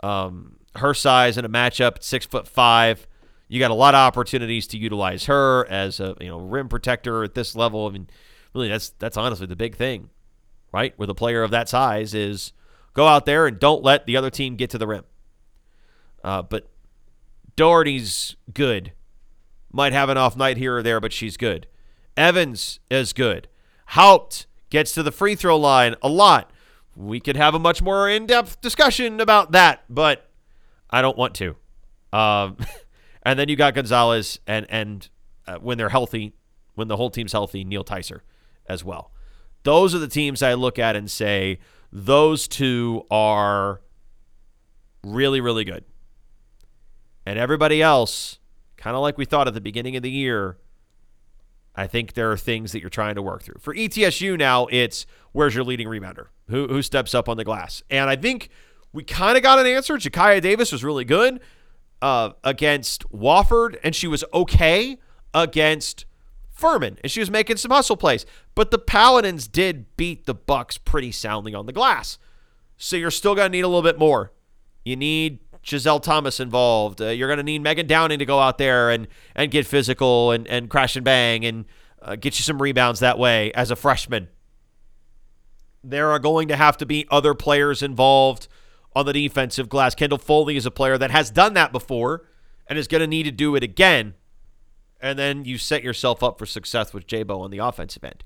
um, 0.03 0.57
her 0.77 0.95
size 0.95 1.37
in 1.37 1.45
a 1.45 1.49
matchup, 1.49 2.03
six 2.03 2.25
foot 2.25 2.49
five. 2.49 3.07
You 3.49 3.61
got 3.61 3.71
a 3.71 3.75
lot 3.75 3.95
of 3.95 3.99
opportunities 3.99 4.67
to 4.69 4.79
utilize 4.79 5.27
her 5.27 5.67
as 5.69 6.01
a 6.01 6.17
you 6.21 6.29
know 6.29 6.39
rim 6.39 6.69
protector 6.69 7.25
at 7.25 7.35
this 7.35 7.55
level. 7.55 7.87
I 7.87 7.91
mean, 7.91 8.09
really, 8.55 8.69
that's 8.69 8.91
that's 8.91 9.17
honestly 9.17 9.47
the 9.47 9.57
big 9.57 9.77
thing, 9.77 10.11
right? 10.73 10.97
With 10.99 11.11
a 11.11 11.15
player 11.15 11.43
of 11.43 11.51
that 11.51 11.69
size, 11.69 12.15
is 12.15 12.53
go 12.97 13.07
out 13.07 13.27
there 13.27 13.47
and 13.47 13.61
don't 13.61 13.85
let 13.85 14.07
the 14.07 14.17
other 14.17 14.31
team 14.31 14.57
get 14.57 14.71
to 14.71 14.79
the 14.79 14.87
rim. 14.87 15.05
Uh, 16.25 16.43
but 16.43 16.69
Doherty's 17.55 18.37
good. 18.53 18.93
Might 19.71 19.93
have 19.93 20.09
an 20.09 20.17
off 20.17 20.37
night 20.37 20.57
here 20.57 20.79
or 20.79 20.83
there, 20.83 20.99
but 20.99 21.13
she's 21.13 21.37
good. 21.37 21.69
Evans 22.17 22.81
is 22.91 23.13
good. 23.13 23.49
Haupt 23.89 24.47
gets 24.71 24.93
to 24.93 25.03
the 25.03 25.13
free 25.13 25.35
throw 25.35 25.59
line 25.59 25.95
a 26.03 26.09
lot. 26.09 26.51
We 26.97 27.21
could 27.21 27.37
have 27.37 27.55
a 27.55 27.59
much 27.59 27.83
more 27.83 28.09
in 28.09 28.27
depth 28.27 28.63
discussion 28.63 29.21
about 29.21 29.53
that, 29.53 29.85
but 29.91 30.31
I 30.89 31.03
don't 31.03 31.19
want 31.19 31.35
to. 31.35 31.55
Um, 32.15 32.57
and 33.23 33.39
then 33.39 33.51
you 33.51 33.57
got 33.57 33.75
Gonzalez, 33.75 34.41
and 34.47 34.67
and 34.71 35.07
uh, 35.47 35.59
when 35.59 35.77
they're 35.77 35.91
healthy, 35.91 36.33
when 36.75 36.89
the 36.89 36.97
whole 36.97 37.11
team's 37.11 37.33
healthy, 37.33 37.63
Neal-Tysor 37.63 38.21
as 38.67 38.83
well. 38.83 39.13
Those 39.65 39.95
are 39.95 39.99
the 39.99 40.09
teams 40.09 40.43
I 40.43 40.55
look 40.55 40.79
at 40.79 40.97
and 40.97 41.11
say 41.11 41.59
those 41.93 42.49
two 42.49 43.05
are 43.11 43.81
really, 45.03 45.41
really 45.41 45.65
good. 45.65 45.85
And 47.25 47.39
everybody 47.39 47.83
else, 47.83 48.39
kind 48.77 48.95
of 48.95 49.03
like 49.03 49.19
we 49.19 49.25
thought 49.25 49.49
at 49.49 49.55
the 49.55 49.61
beginning 49.61 49.97
of 49.97 50.03
the 50.03 50.11
year, 50.11 50.59
I 51.75 51.87
think 51.87 52.15
there 52.15 52.33
are 52.33 52.37
things 52.37 52.73
that 52.73 52.81
you're 52.81 52.91
trying 52.91 53.17
to 53.17 53.23
work 53.23 53.43
through. 53.43 53.61
For 53.61 53.75
ETSU 53.75 54.39
now, 54.39 54.67
it's 54.71 55.07
where's 55.33 55.55
your 55.55 55.65
leading 55.65 55.89
rebounder? 55.89 56.29
Who 56.49 56.69
who 56.69 56.81
steps 56.83 57.15
up 57.15 57.29
on 57.29 57.37
the 57.37 57.45
glass? 57.45 57.83
And 57.91 58.09
I 58.09 58.17
think 58.17 58.49
we 58.93 59.05
kind 59.05 59.37
of 59.37 59.43
got 59.43 59.59
an 59.59 59.67
answer. 59.67 59.97
Jakaya 59.97 60.41
Davis 60.41 60.73
was 60.73 60.83
really 60.83 61.05
good 61.05 61.41
uh, 62.01 62.31
against 62.45 63.09
Wofford, 63.11 63.79
and 63.83 63.95
she 63.95 64.07
was 64.09 64.25
okay 64.33 64.99
against 65.35 66.07
Furman, 66.57 66.99
and 67.03 67.13
she 67.13 67.21
was 67.21 67.31
making 67.31 67.59
some 67.59 67.71
hustle 67.71 67.97
plays. 67.97 68.25
But 68.55 68.71
the 68.71 68.79
Paladins 68.79 69.47
did 69.47 69.95
beat 69.97 70.27
the 70.27 70.35
Bucks 70.35 70.79
pretty 70.79 71.13
soundly 71.13 71.55
on 71.55 71.67
the 71.67 71.73
glass. 71.73 72.19
So 72.79 72.97
you're 72.97 73.11
still 73.11 73.35
going 73.35 73.53
to 73.53 73.57
need 73.57 73.65
a 73.65 73.69
little 73.69 73.83
bit 73.83 73.99
more. 73.99 74.33
You 74.85 74.97
need 74.97 75.41
Giselle 75.65 76.01
Thomas 76.01 76.41
involved. 76.41 77.03
Uh, 77.03 77.09
you're 77.09 77.29
going 77.29 77.39
to 77.39 77.43
need 77.43 77.61
Megan 77.63 77.87
Downing 77.87 78.19
to 78.21 78.25
go 78.25 78.41
out 78.41 78.57
there 78.59 78.91
and 78.91 79.07
and 79.35 79.51
get 79.51 79.67
physical 79.67 80.31
and 80.31 80.47
and 80.49 80.71
crash 80.71 80.97
and 80.97 81.05
bang 81.05 81.45
and 81.45 81.67
uh, 82.01 82.17
get 82.17 82.39
you 82.39 82.43
some 82.43 82.63
rebounds 82.63 83.01
that 83.01 83.19
way 83.19 83.53
as 83.53 83.71
a 83.71 83.77
freshman. 83.77 84.29
There 85.85 86.11
are 86.11 86.19
going 86.19 86.49
to 86.49 86.57
have 86.57 86.77
to 86.79 86.87
be 86.87 87.07
other 87.11 87.35
players 87.35 87.83
involved 87.83 88.49
on 88.95 89.07
the 89.07 89.13
defensive 89.13 89.69
glass. 89.69 89.95
Kendall 89.95 90.19
Foley 90.19 90.57
is 90.57 90.67
a 90.67 90.71
player 90.71 90.97
that 90.97 91.11
has 91.11 91.31
done 91.31 91.55
that 91.55 91.71
before 91.71 92.27
and 92.67 92.79
is 92.79 92.89
going 92.89 93.03
to 93.03 93.07
need 93.07 93.25
to 93.25 93.31
do 93.31 93.55
it 93.55 93.63
again. 93.63 94.15
And 95.07 95.17
then 95.17 95.45
you 95.45 95.57
set 95.57 95.85
yourself 95.85 96.23
up 96.23 96.37
for 96.37 96.47
success 96.47 96.93
with 96.93 97.07
Jabo 97.07 97.41
on 97.41 97.53
the 97.53 97.59
offensive 97.59 98.03
end. 98.03 98.25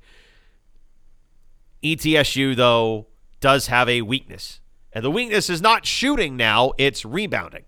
ETSU, 1.83 2.57
though, 2.57 3.07
does 3.41 3.67
have 3.67 3.87
a 3.87 4.01
weakness. 4.01 4.61
And 4.93 5.05
the 5.05 5.11
weakness 5.11 5.51
is 5.51 5.61
not 5.61 5.85
shooting 5.85 6.39
now, 6.39 6.73
it's 6.79 7.05
rebounding. 7.05 7.65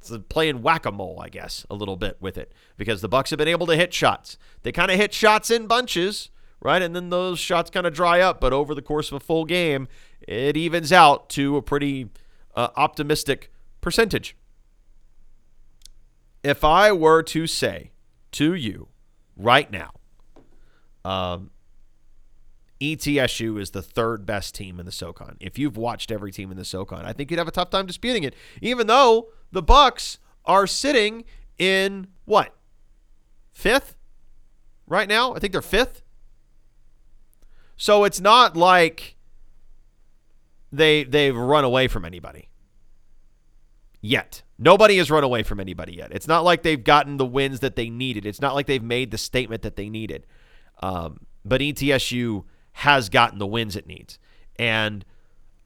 it's 0.00 0.12
playing 0.28 0.62
whack-a-mole, 0.62 1.20
I 1.22 1.28
guess, 1.28 1.64
a 1.70 1.74
little 1.74 1.96
bit 1.96 2.16
with 2.20 2.36
it 2.36 2.52
because 2.76 3.00
the 3.02 3.08
Bucks 3.08 3.30
have 3.30 3.38
been 3.38 3.48
able 3.48 3.66
to 3.68 3.76
hit 3.76 3.94
shots. 3.94 4.36
They 4.62 4.72
kind 4.72 4.90
of 4.90 4.98
hit 4.98 5.14
shots 5.14 5.48
in 5.48 5.68
bunches, 5.68 6.30
right? 6.60 6.82
And 6.82 6.94
then 6.94 7.10
those 7.10 7.38
shots 7.38 7.70
kind 7.70 7.86
of 7.86 7.94
dry 7.94 8.20
up, 8.20 8.40
but 8.40 8.52
over 8.52 8.74
the 8.74 8.82
course 8.82 9.08
of 9.08 9.14
a 9.14 9.20
full 9.20 9.44
game, 9.44 9.86
it 10.26 10.56
evens 10.56 10.92
out 10.92 11.28
to 11.30 11.56
a 11.56 11.62
pretty 11.62 12.10
uh, 12.56 12.68
optimistic 12.76 13.52
percentage. 13.80 14.36
If 16.42 16.64
I 16.64 16.92
were 16.92 17.22
to 17.24 17.46
say 17.46 17.90
to 18.36 18.54
you 18.54 18.88
right 19.36 19.70
now, 19.70 19.92
um, 21.04 21.50
ETSU 22.80 23.58
is 23.58 23.70
the 23.70 23.82
third 23.82 24.26
best 24.26 24.54
team 24.54 24.78
in 24.78 24.84
the 24.84 24.92
SoCon. 24.92 25.36
If 25.40 25.58
you've 25.58 25.76
watched 25.76 26.10
every 26.10 26.30
team 26.30 26.50
in 26.50 26.58
the 26.58 26.64
SoCon, 26.64 27.04
I 27.06 27.12
think 27.12 27.30
you'd 27.30 27.38
have 27.38 27.48
a 27.48 27.52
tough 27.52 27.70
time 27.70 27.86
disputing 27.86 28.22
it. 28.22 28.34
Even 28.60 28.86
though 28.86 29.28
the 29.52 29.62
Bucks 29.62 30.18
are 30.44 30.66
sitting 30.66 31.24
in 31.58 32.08
what 32.26 32.54
fifth 33.52 33.96
right 34.86 35.08
now? 35.08 35.34
I 35.34 35.38
think 35.38 35.52
they're 35.52 35.62
fifth. 35.62 36.02
So 37.78 38.04
it's 38.04 38.20
not 38.20 38.56
like 38.56 39.16
they 40.70 41.04
they've 41.04 41.36
run 41.36 41.64
away 41.64 41.88
from 41.88 42.04
anybody 42.04 42.48
yet. 44.02 44.42
Nobody 44.58 44.96
has 44.96 45.10
run 45.10 45.24
away 45.24 45.42
from 45.42 45.60
anybody 45.60 45.94
yet. 45.94 46.12
It's 46.12 46.26
not 46.26 46.44
like 46.44 46.62
they've 46.62 46.82
gotten 46.82 47.18
the 47.18 47.26
wins 47.26 47.60
that 47.60 47.76
they 47.76 47.90
needed. 47.90 48.24
It's 48.24 48.40
not 48.40 48.54
like 48.54 48.66
they've 48.66 48.82
made 48.82 49.10
the 49.10 49.18
statement 49.18 49.62
that 49.62 49.76
they 49.76 49.90
needed. 49.90 50.26
Um, 50.82 51.26
but 51.44 51.60
ETSU 51.60 52.44
has 52.72 53.08
gotten 53.08 53.38
the 53.38 53.46
wins 53.46 53.76
it 53.76 53.86
needs. 53.86 54.18
And 54.58 55.04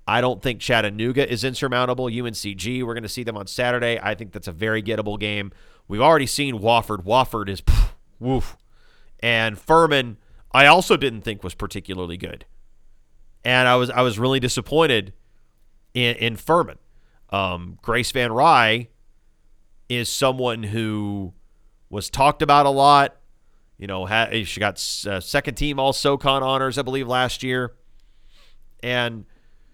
I 0.07 0.20
don't 0.20 0.43
think 0.43 0.61
Chattanooga 0.61 1.30
is 1.30 1.45
insurmountable. 1.45 2.07
UNCG, 2.07 2.82
we're 2.82 2.95
going 2.95 3.05
to 3.05 3.09
see 3.09 3.22
them 3.22 3.36
on 3.36 3.47
Saturday. 3.47 3.99
I 4.03 4.14
think 4.14 4.32
that's 4.32 4.49
a 4.49 4.53
very 4.53 4.82
gettable 4.82 5.18
game. 5.18 5.53
We've 5.86 6.01
already 6.01 6.26
seen 6.26 6.59
Wofford. 6.59 7.05
Wofford 7.05 7.49
is 7.49 7.61
pff, 7.61 7.91
woof. 8.18 8.57
And 9.20 9.59
Furman, 9.59 10.16
I 10.53 10.66
also 10.66 10.97
didn't 10.97 11.22
think 11.22 11.45
was 11.45 11.55
particularly 11.55 12.16
good. 12.16 12.45
And 13.45 13.68
I 13.68 13.76
was 13.76 13.88
I 13.91 14.03
was 14.03 14.18
really 14.18 14.41
disappointed 14.41 15.12
in, 15.95 16.16
in 16.16 16.36
Furman. 16.36 16.78
Um, 17.30 17.78
Grace 17.82 18.10
Van 18.12 18.32
Rye 18.32 18.88
is 19.88 20.08
someone 20.08 20.62
who 20.62 21.32
was 21.88 22.10
talked 22.10 22.42
about 22.42 22.66
a 22.66 22.70
lot. 22.70 23.16
You 23.78 23.86
know, 23.86 24.06
she 24.44 24.60
got 24.60 24.74
uh, 25.06 25.20
second 25.20 25.54
team 25.54 25.80
All 25.80 25.92
SoCon 25.92 26.42
honors, 26.42 26.76
I 26.76 26.82
believe, 26.82 27.08
last 27.08 27.42
year, 27.42 27.74
and 28.82 29.24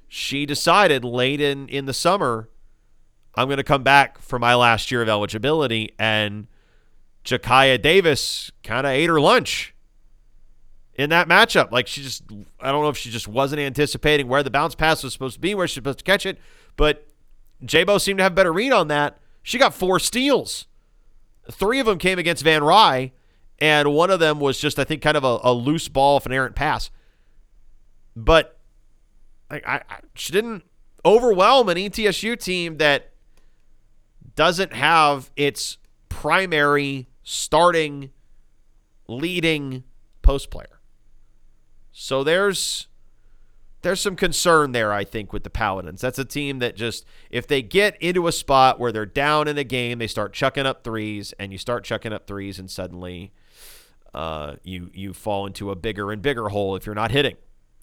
she 0.06 0.46
decided 0.46 1.04
late 1.04 1.40
in 1.40 1.68
in 1.68 1.86
the 1.86 1.92
summer, 1.92 2.48
I'm 3.34 3.48
going 3.48 3.58
to 3.58 3.64
come 3.64 3.82
back 3.82 4.20
for 4.20 4.38
my 4.38 4.54
last 4.54 4.90
year 4.90 5.02
of 5.02 5.08
eligibility, 5.08 5.90
and 5.98 6.46
Jakaya 7.24 7.80
Davis 7.80 8.52
kind 8.62 8.86
of 8.86 8.92
ate 8.92 9.08
her 9.08 9.20
lunch 9.20 9.74
in 10.94 11.10
that 11.10 11.28
matchup. 11.28 11.72
Like 11.72 11.86
she 11.86 12.02
just, 12.02 12.22
I 12.60 12.70
don't 12.72 12.82
know 12.82 12.88
if 12.88 12.96
she 12.96 13.10
just 13.10 13.28
wasn't 13.28 13.60
anticipating 13.60 14.28
where 14.28 14.42
the 14.42 14.50
bounce 14.50 14.74
pass 14.74 15.02
was 15.02 15.12
supposed 15.12 15.34
to 15.34 15.40
be, 15.40 15.54
where 15.54 15.66
she's 15.66 15.74
supposed 15.74 15.98
to 15.98 16.04
catch 16.04 16.24
it, 16.24 16.38
but 16.76 17.05
Jabo 17.64 18.00
seemed 18.00 18.18
to 18.18 18.22
have 18.22 18.34
better 18.34 18.52
read 18.52 18.72
on 18.72 18.88
that. 18.88 19.18
She 19.42 19.58
got 19.58 19.74
four 19.74 19.98
steals. 19.98 20.66
Three 21.50 21.78
of 21.78 21.86
them 21.86 21.98
came 21.98 22.18
against 22.18 22.42
Van 22.42 22.62
Rye, 22.62 23.12
and 23.58 23.92
one 23.92 24.10
of 24.10 24.20
them 24.20 24.40
was 24.40 24.58
just, 24.58 24.78
I 24.78 24.84
think, 24.84 25.02
kind 25.02 25.16
of 25.16 25.24
a, 25.24 25.38
a 25.44 25.52
loose 25.52 25.88
ball 25.88 26.16
of 26.16 26.26
an 26.26 26.32
errant 26.32 26.56
pass. 26.56 26.90
But 28.14 28.58
I, 29.50 29.60
I, 29.64 29.82
she 30.14 30.32
didn't 30.32 30.64
overwhelm 31.04 31.68
an 31.68 31.76
ETSU 31.76 32.38
team 32.40 32.78
that 32.78 33.12
doesn't 34.34 34.72
have 34.72 35.30
its 35.36 35.78
primary 36.08 37.08
starting 37.22 38.10
leading 39.06 39.84
post 40.22 40.50
player. 40.50 40.80
So 41.92 42.24
there's 42.24 42.88
there's 43.86 44.00
some 44.00 44.16
concern 44.16 44.72
there, 44.72 44.92
I 44.92 45.04
think, 45.04 45.32
with 45.32 45.44
the 45.44 45.50
Paladins. 45.50 46.00
That's 46.00 46.18
a 46.18 46.24
team 46.24 46.58
that 46.58 46.74
just, 46.74 47.06
if 47.30 47.46
they 47.46 47.62
get 47.62 47.96
into 48.02 48.26
a 48.26 48.32
spot 48.32 48.80
where 48.80 48.90
they're 48.90 49.06
down 49.06 49.46
in 49.46 49.56
a 49.58 49.62
game, 49.62 50.00
they 50.00 50.08
start 50.08 50.32
chucking 50.32 50.66
up 50.66 50.82
threes, 50.82 51.32
and 51.38 51.52
you 51.52 51.58
start 51.58 51.84
chucking 51.84 52.12
up 52.12 52.26
threes, 52.26 52.58
and 52.58 52.68
suddenly 52.68 53.32
uh, 54.12 54.56
you 54.64 54.90
you 54.92 55.12
fall 55.12 55.46
into 55.46 55.70
a 55.70 55.76
bigger 55.76 56.10
and 56.10 56.20
bigger 56.20 56.48
hole 56.48 56.74
if 56.74 56.84
you're 56.84 56.96
not 56.96 57.12
hitting. 57.12 57.36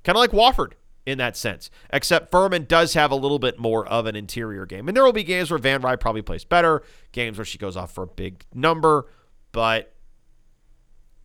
Kind 0.04 0.18
of 0.18 0.20
like 0.20 0.32
Wofford 0.32 0.74
in 1.06 1.20
that 1.20 1.38
sense, 1.38 1.70
except 1.92 2.32
Furman 2.32 2.66
does 2.66 2.96
have 2.96 3.12
a 3.12 3.16
little 3.16 3.40
bit 3.40 3.58
more 3.58 3.88
of 3.88 4.06
an 4.06 4.18
interior 4.18 4.66
game. 4.66 4.90
And 4.90 4.98
there 4.98 5.06
will 5.06 5.14
be 5.14 5.24
games 5.24 5.52
where 5.52 5.58
Van 5.58 5.80
Rye 5.82 5.96
probably 5.96 6.22
plays 6.22 6.44
better, 6.44 6.84
games 7.14 7.38
where 7.38 7.46
she 7.46 7.58
goes 7.58 7.78
off 7.78 7.94
for 7.94 8.04
a 8.04 8.08
big 8.08 8.44
number, 8.54 9.08
but 9.54 9.94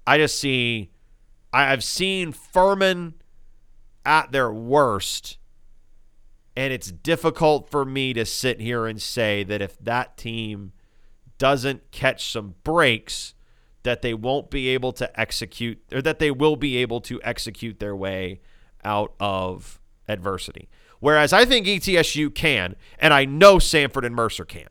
I 0.07 0.19
just 0.19 0.39
see, 0.39 0.93
I've 1.53 1.83
seen 1.83 2.31
Furman 2.31 3.15
at 4.09 4.33
their 4.33 4.51
worst. 4.51 5.37
And 6.57 6.73
it's 6.73 6.91
difficult 6.91 7.71
for 7.71 7.85
me 7.85 8.15
to 8.15 8.25
sit 8.25 8.61
here 8.61 8.87
and 8.87 9.01
say 9.01 9.45
that 9.45 9.63
if 9.63 9.79
that 9.79 10.17
team 10.17 10.73
doesn't 11.37 11.93
catch 11.93 12.33
some 12.33 12.55
breaks, 12.65 13.35
that 13.85 14.03
they 14.03 14.15
won't 14.15 14.51
be 14.51 14.69
able 14.69 14.93
to 14.93 15.21
execute, 15.21 15.81
or 15.93 16.03
that 16.03 16.19
they 16.19 16.33
will 16.33 16.57
be 16.57 16.79
able 16.79 17.01
to 17.03 17.21
execute 17.23 17.79
their 17.79 17.95
way 17.95 18.41
out 18.83 19.13
of 19.21 19.79
adversity. 20.09 20.69
Whereas 21.01 21.33
I 21.33 21.45
think 21.45 21.67
ETSU 21.67 22.35
can, 22.35 22.75
and 22.99 23.15
I 23.15 23.25
know 23.25 23.57
Samford 23.57 24.05
and 24.05 24.17
Mercer 24.17 24.45
can. 24.45 24.69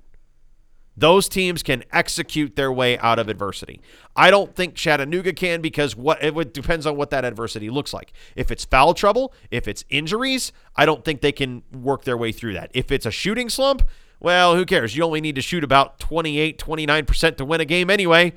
Those 0.98 1.30
teams 1.30 1.62
can 1.62 1.84
execute 1.94 2.56
their 2.56 2.72
way 2.72 2.98
out 2.98 3.20
of 3.20 3.30
adversity. 3.30 3.82
I 4.16 4.32
don't 4.32 4.56
think 4.56 4.74
Chattanooga 4.74 5.32
can 5.32 5.62
because 5.62 5.96
what 5.96 6.24
it 6.24 6.54
depends 6.54 6.88
on 6.88 6.98
what 6.98 7.12
that 7.12 7.24
adversity 7.24 7.70
looks 7.70 7.94
like. 7.94 8.14
If 8.36 8.50
it's 8.50 8.66
foul 8.66 8.96
trouble, 8.96 9.32
if 9.52 9.68
it's 9.68 9.86
injuries, 9.90 10.52
I 10.76 10.88
don't 10.88 11.06
think 11.06 11.22
they 11.22 11.32
can 11.32 11.62
work 11.72 12.04
their 12.04 12.18
way 12.18 12.32
through 12.32 12.54
that. 12.54 12.72
If 12.74 12.92
it's 12.92 13.06
a 13.06 13.12
shooting 13.12 13.48
slump, 13.48 13.84
well, 14.20 14.56
who 14.56 14.66
cares? 14.66 14.98
You 14.98 15.04
only 15.04 15.22
need 15.22 15.36
to 15.36 15.42
shoot 15.42 15.64
about 15.64 16.00
28, 16.00 16.58
29% 16.58 17.38
to 17.38 17.46
win 17.46 17.62
a 17.62 17.66
game 17.66 17.92
anyway. 17.92 18.34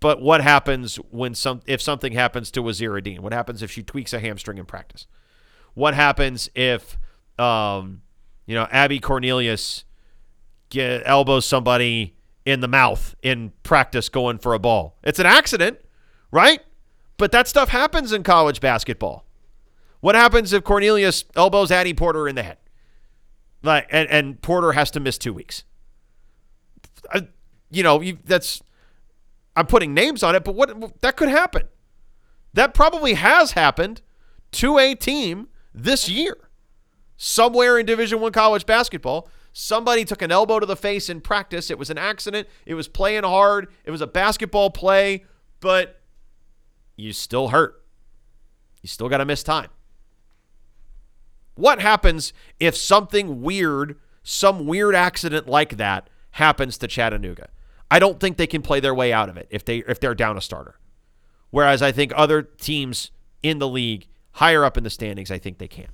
But 0.00 0.20
what 0.20 0.42
happens 0.42 0.96
when 0.96 1.34
some 1.34 1.62
if 1.66 1.80
something 1.80 2.12
happens 2.12 2.50
to 2.50 2.62
Wazira 2.62 3.02
Dean? 3.02 3.22
What 3.22 3.32
happens 3.32 3.62
if 3.62 3.70
she 3.70 3.82
tweaks 3.82 4.12
a 4.12 4.18
hamstring 4.18 4.58
in 4.58 4.66
practice? 4.66 5.06
What 5.72 5.94
happens 5.94 6.50
if 6.54 6.98
um, 7.38 8.02
you 8.46 8.54
know, 8.54 8.66
Abby 8.70 9.00
Cornelius 9.00 9.84
get, 10.70 11.02
elbows 11.04 11.46
somebody 11.46 12.14
in 12.44 12.60
the 12.60 12.68
mouth 12.68 13.14
in 13.22 13.52
practice 13.62 14.08
going 14.08 14.38
for 14.38 14.54
a 14.54 14.58
ball. 14.58 14.98
It's 15.02 15.18
an 15.18 15.26
accident, 15.26 15.78
right? 16.30 16.60
But 17.16 17.32
that 17.32 17.48
stuff 17.48 17.70
happens 17.70 18.12
in 18.12 18.22
college 18.22 18.60
basketball. 18.60 19.24
What 20.00 20.14
happens 20.14 20.52
if 20.52 20.64
Cornelius 20.64 21.24
elbows 21.34 21.70
Addie 21.70 21.94
Porter 21.94 22.28
in 22.28 22.34
the 22.34 22.42
head? 22.42 22.58
Like, 23.62 23.86
and, 23.90 24.08
and 24.10 24.42
Porter 24.42 24.72
has 24.72 24.90
to 24.90 25.00
miss 25.00 25.16
two 25.16 25.32
weeks. 25.32 25.64
Uh, 27.12 27.22
you 27.70 27.82
know, 27.82 28.02
you, 28.02 28.18
that's 28.24 28.62
I'm 29.56 29.66
putting 29.66 29.94
names 29.94 30.22
on 30.22 30.34
it, 30.34 30.44
but 30.44 30.54
what 30.54 31.00
that 31.00 31.16
could 31.16 31.28
happen. 31.28 31.68
That 32.52 32.74
probably 32.74 33.14
has 33.14 33.52
happened 33.52 34.02
to 34.52 34.78
a 34.78 34.94
team 34.94 35.48
this 35.74 36.08
year 36.08 36.43
somewhere 37.24 37.78
in 37.78 37.86
Division 37.86 38.20
One 38.20 38.32
college 38.32 38.66
basketball. 38.66 39.28
Somebody 39.52 40.04
took 40.04 40.20
an 40.20 40.30
elbow 40.30 40.60
to 40.60 40.66
the 40.66 40.76
face 40.76 41.08
in 41.08 41.20
practice. 41.20 41.70
It 41.70 41.78
was 41.78 41.88
an 41.88 41.96
accident. 41.96 42.48
It 42.66 42.74
was 42.74 42.86
playing 42.86 43.22
hard. 43.22 43.68
It 43.84 43.90
was 43.90 44.00
a 44.00 44.06
basketball 44.06 44.70
play, 44.70 45.24
but 45.60 46.00
you 46.96 47.12
still 47.12 47.48
hurt. 47.48 47.82
You 48.82 48.88
still 48.88 49.08
got 49.08 49.18
to 49.18 49.24
miss 49.24 49.42
time. 49.42 49.70
What 51.54 51.80
happens 51.80 52.32
if 52.60 52.76
something 52.76 53.40
weird, 53.40 53.96
some 54.22 54.66
weird 54.66 54.94
accident 54.94 55.48
like 55.48 55.76
that 55.76 56.10
happens 56.32 56.76
to 56.78 56.88
Chattanooga? 56.88 57.48
I 57.90 58.00
don't 58.00 58.18
think 58.18 58.36
they 58.36 58.48
can 58.48 58.60
play 58.60 58.80
their 58.80 58.94
way 58.94 59.12
out 59.12 59.28
of 59.28 59.36
it 59.36 59.46
if 59.50 59.64
they 59.64 59.78
if 59.78 60.00
they're 60.00 60.16
down 60.16 60.36
a 60.36 60.40
starter. 60.40 60.78
Whereas 61.50 61.80
I 61.80 61.92
think 61.92 62.12
other 62.16 62.42
teams 62.42 63.12
in 63.42 63.60
the 63.60 63.68
league, 63.68 64.08
higher 64.32 64.64
up 64.64 64.76
in 64.76 64.82
the 64.82 64.90
standings, 64.90 65.30
I 65.30 65.38
think 65.38 65.58
they 65.58 65.68
can. 65.68 65.88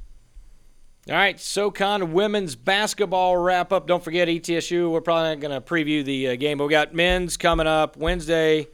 All 1.09 1.15
right, 1.15 1.41
SoCon 1.41 2.13
women's 2.13 2.57
basketball 2.57 3.37
wrap 3.37 3.73
up. 3.73 3.87
Don't 3.87 4.05
forget 4.05 4.29
ETSU. 4.29 4.91
We're 4.91 5.01
probably 5.01 5.31
not 5.31 5.41
going 5.41 5.55
to 5.55 5.61
preview 5.61 6.05
the 6.05 6.29
uh, 6.29 6.37
game, 6.37 6.59
but 6.59 6.67
we 6.67 6.71
got 6.71 6.95
men's 6.95 7.39
coming 7.39 7.67
up 7.67 7.97
Wednesday, 7.97 8.69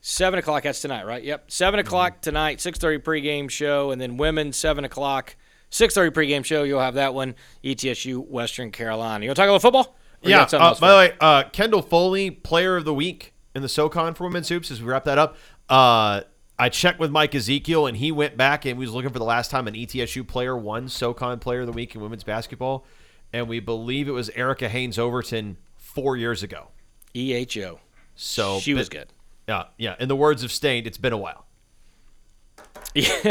seven 0.00 0.40
o'clock. 0.40 0.64
That's 0.64 0.82
tonight, 0.82 1.06
right? 1.06 1.22
Yep, 1.22 1.50
7 1.50 1.78
mm-hmm. 1.78 1.86
o'clock 1.86 2.22
tonight. 2.22 2.60
Six 2.60 2.78
thirty 2.78 2.98
pregame 2.98 3.48
show, 3.48 3.92
and 3.92 4.00
then 4.00 4.16
women 4.16 4.52
seven 4.52 4.84
o'clock. 4.84 5.36
Six 5.70 5.94
thirty 5.94 6.10
pregame 6.10 6.44
show. 6.44 6.64
You'll 6.64 6.80
have 6.80 6.94
that 6.94 7.14
one. 7.14 7.36
ETSU 7.62 8.26
Western 8.26 8.72
Carolina. 8.72 9.24
You 9.24 9.28
want 9.28 9.36
to 9.36 9.42
talk 9.42 9.48
about 9.48 9.62
football? 9.62 9.96
yeah. 10.22 10.48
Uh, 10.52 10.74
by 10.74 10.90
the 10.90 10.96
way, 10.96 11.16
uh, 11.20 11.44
Kendall 11.44 11.82
Foley, 11.82 12.32
Player 12.32 12.76
of 12.76 12.84
the 12.84 12.94
Week 12.94 13.32
in 13.54 13.62
the 13.62 13.68
SoCon 13.68 14.14
for 14.14 14.24
women's 14.24 14.48
hoops. 14.48 14.72
As 14.72 14.82
we 14.82 14.88
wrap 14.88 15.04
that 15.04 15.18
up, 15.18 15.36
uh, 15.68 16.22
I 16.60 16.68
checked 16.68 16.98
with 17.00 17.10
Mike 17.10 17.34
Ezekiel, 17.34 17.86
and 17.86 17.96
he 17.96 18.12
went 18.12 18.36
back 18.36 18.66
and 18.66 18.78
we 18.78 18.84
was 18.84 18.92
looking 18.92 19.10
for 19.10 19.18
the 19.18 19.24
last 19.24 19.50
time 19.50 19.66
an 19.66 19.74
ETSU 19.74 20.26
player 20.26 20.56
won 20.56 20.88
SoCon 20.88 21.38
Player 21.38 21.60
of 21.60 21.66
the 21.66 21.72
Week 21.72 21.94
in 21.94 22.00
women's 22.00 22.22
basketball, 22.22 22.84
and 23.32 23.48
we 23.48 23.60
believe 23.60 24.08
it 24.08 24.12
was 24.12 24.28
Erica 24.30 24.68
Haynes 24.68 24.98
Overton 24.98 25.56
four 25.76 26.16
years 26.16 26.42
ago. 26.42 26.68
EHO. 27.14 27.78
So 28.14 28.60
she 28.60 28.74
was 28.74 28.88
good. 28.88 29.08
Yeah, 29.48 29.64
yeah. 29.78 29.96
In 29.98 30.08
the 30.08 30.16
words 30.16 30.44
of 30.44 30.52
Staind, 30.52 30.86
it's 30.86 30.98
been 30.98 31.14
a 31.14 31.18
while. 31.18 31.46
Yeah. 32.94 33.06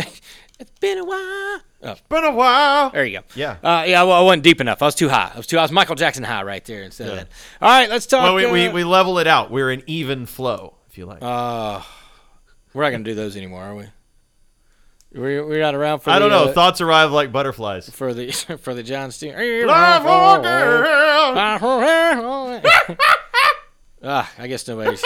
it's 0.59 0.71
been 0.79 0.97
a 0.97 1.05
while. 1.05 1.61
Oh, 1.81 1.91
It's 1.91 2.01
Been 2.09 2.25
a 2.25 2.31
while. 2.31 2.89
there 2.89 3.05
you 3.05 3.19
go. 3.19 3.25
Yeah. 3.35 3.57
Uh, 3.63 3.85
yeah, 3.87 4.03
well, 4.03 4.13
I 4.13 4.21
wasn't 4.21 4.43
deep 4.43 4.59
enough. 4.59 4.81
I 4.81 4.85
was 4.85 4.95
too 4.95 5.07
high. 5.07 5.31
I 5.33 5.37
was 5.37 5.47
too. 5.47 5.57
I 5.57 5.61
was 5.61 5.71
Michael 5.71 5.95
Jackson 5.95 6.23
high 6.23 6.43
right 6.43 6.63
there 6.65 6.83
instead 6.83 7.07
of 7.09 7.15
that. 7.15 7.27
All 7.61 7.69
right, 7.69 7.89
let's 7.89 8.05
talk. 8.05 8.23
Well, 8.23 8.35
we, 8.35 8.51
we, 8.51 8.67
uh, 8.67 8.73
we 8.73 8.83
level 8.83 9.19
it 9.19 9.27
out. 9.27 9.49
We're 9.51 9.71
in 9.71 9.83
even 9.87 10.25
flow, 10.25 10.75
if 10.89 10.97
you 10.97 11.05
like. 11.05 11.19
Uh, 11.21 11.81
we're 12.73 12.83
not 12.83 12.91
gonna 12.91 13.03
do 13.03 13.15
those 13.15 13.35
anymore, 13.35 13.63
are 13.63 13.75
we? 13.75 13.85
We're, 15.11 15.43
we're 15.45 15.61
not 15.61 15.73
around 15.73 15.99
for. 15.99 16.11
I 16.11 16.19
don't 16.19 16.29
know. 16.29 16.45
uh, 16.45 16.53
Thoughts 16.53 16.81
arrive 16.81 17.11
like 17.11 17.31
butterflies. 17.31 17.89
for 17.89 18.13
the 18.13 18.31
for 18.61 18.73
the 18.73 18.83
John 18.83 19.11
Stewart. 19.11 19.37
Love 19.67 20.03
for 20.03 20.43
girl. 20.43 21.33
ah, 24.03 24.31
I 24.37 24.47
guess 24.47 24.67
nobody's. 24.67 25.03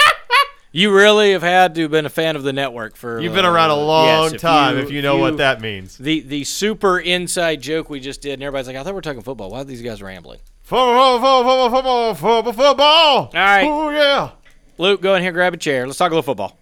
You 0.76 0.92
really 0.92 1.34
have 1.34 1.44
had 1.44 1.76
to 1.76 1.84
have 1.84 1.92
been 1.92 2.08
a 2.08 2.10
fan 2.10 2.36
of 2.36 2.42
the 2.42 2.52
network 2.52 2.96
for. 2.96 3.22
You've 3.22 3.36
been 3.36 3.46
uh, 3.46 3.52
around 3.52 3.70
a 3.70 3.76
long 3.76 4.32
yes, 4.32 4.42
time, 4.42 4.78
if 4.78 4.90
you 4.90 5.04
know 5.04 5.18
what 5.18 5.38
that 5.38 5.62
means. 5.62 5.98
The 5.98 6.22
the 6.22 6.44
super 6.44 7.00
inside 7.00 7.62
joke 7.62 7.90
we 7.92 8.00
just 8.00 8.22
did, 8.22 8.34
and 8.34 8.44
everybody's 8.44 8.68
like, 8.68 8.76
"I 8.76 8.80
thought 8.80 8.94
we 8.94 8.96
were 8.96 9.02
talking 9.02 9.22
football. 9.22 9.52
Why 9.52 9.62
are 9.62 9.64
these 9.64 9.84
guys 9.84 10.02
rambling?" 10.02 10.40
Football, 10.64 11.20
football, 11.20 11.70
football, 11.70 12.16
football, 12.16 12.54
football. 12.54 13.16
All 13.18 13.30
right. 13.34 13.64
Oh, 13.66 13.90
yeah. 13.90 14.32
Luke, 14.78 15.02
go 15.02 15.14
in 15.14 15.22
here, 15.22 15.32
grab 15.34 15.54
a 15.54 15.58
chair. 15.58 15.86
Let's 15.86 16.00
talk 16.00 16.12
a 16.12 16.16
little 16.16 16.24
football. 16.24 16.58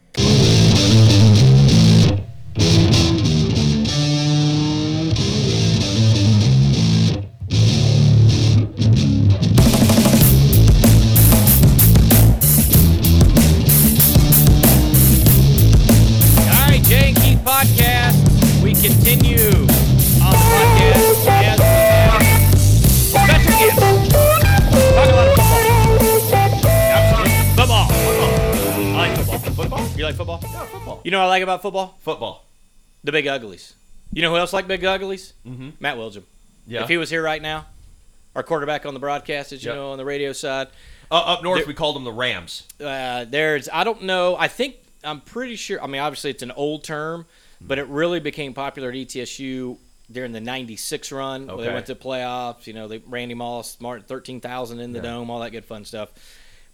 You 31.12 31.18
know 31.18 31.24
what 31.24 31.26
I 31.26 31.30
like 31.32 31.44
about 31.44 31.62
football? 31.62 31.98
Football. 32.04 32.46
The 33.04 33.12
big 33.12 33.28
uglies. 33.28 33.74
You 34.14 34.22
know 34.22 34.30
who 34.32 34.38
else 34.38 34.54
like 34.54 34.66
big 34.66 34.86
uglies? 34.86 35.34
Mm-hmm. 35.46 35.72
Matt 35.82 35.98
Wilgem. 35.98 36.24
Yeah. 36.66 36.84
If 36.84 36.88
he 36.88 36.96
was 36.96 37.10
here 37.10 37.22
right 37.22 37.42
now, 37.42 37.66
our 38.34 38.44
quarterback 38.44 38.86
on 38.86 38.94
the 38.94 39.00
broadcast, 39.02 39.52
as 39.52 39.62
you 39.62 39.72
Yep. 39.72 39.76
know, 39.76 39.92
on 39.92 39.98
the 39.98 40.06
radio 40.06 40.32
side, 40.32 40.70
Uh, 41.12 41.16
up 41.16 41.44
north, 41.44 41.60
There- 41.60 41.68
we 41.68 41.74
called 41.74 41.98
them 41.98 42.06
the 42.06 42.14
Rams. 42.14 42.64
uh, 42.80 43.26
there's 43.26 43.68
I 43.74 43.84
don't 43.84 44.04
know. 44.04 44.38
I 44.38 44.48
think 44.48 44.76
I'm 45.04 45.20
pretty 45.20 45.58
sure. 45.58 45.84
I 45.84 45.88
mean, 45.88 46.00
obviously 46.00 46.30
it's 46.32 46.44
an 46.44 46.52
old 46.52 46.86
term, 46.86 47.26
but 47.60 47.78
it 47.78 47.88
really 47.88 48.22
became 48.22 48.54
popular 48.54 48.88
at 48.88 48.96
ETSU 48.96 49.80
during 50.10 50.32
the 50.32 50.40
'96 50.40 51.12
run. 51.12 51.48
Where 51.48 51.58
they 51.68 51.74
went 51.74 51.88
to 51.88 51.96
playoffs. 51.96 52.68
You 52.68 52.72
know, 52.74 52.88
they 52.88 53.00
Randy 53.00 53.34
Moss, 53.34 53.76
Martin, 53.82 54.06
thirteen 54.08 54.40
thousand 54.40 54.80
in 54.80 54.94
the 54.94 55.00
Yeah. 55.00 55.12
dome, 55.12 55.30
all 55.30 55.42
that 55.42 55.52
good 55.52 55.66
fun 55.66 55.84
stuff. 55.84 56.08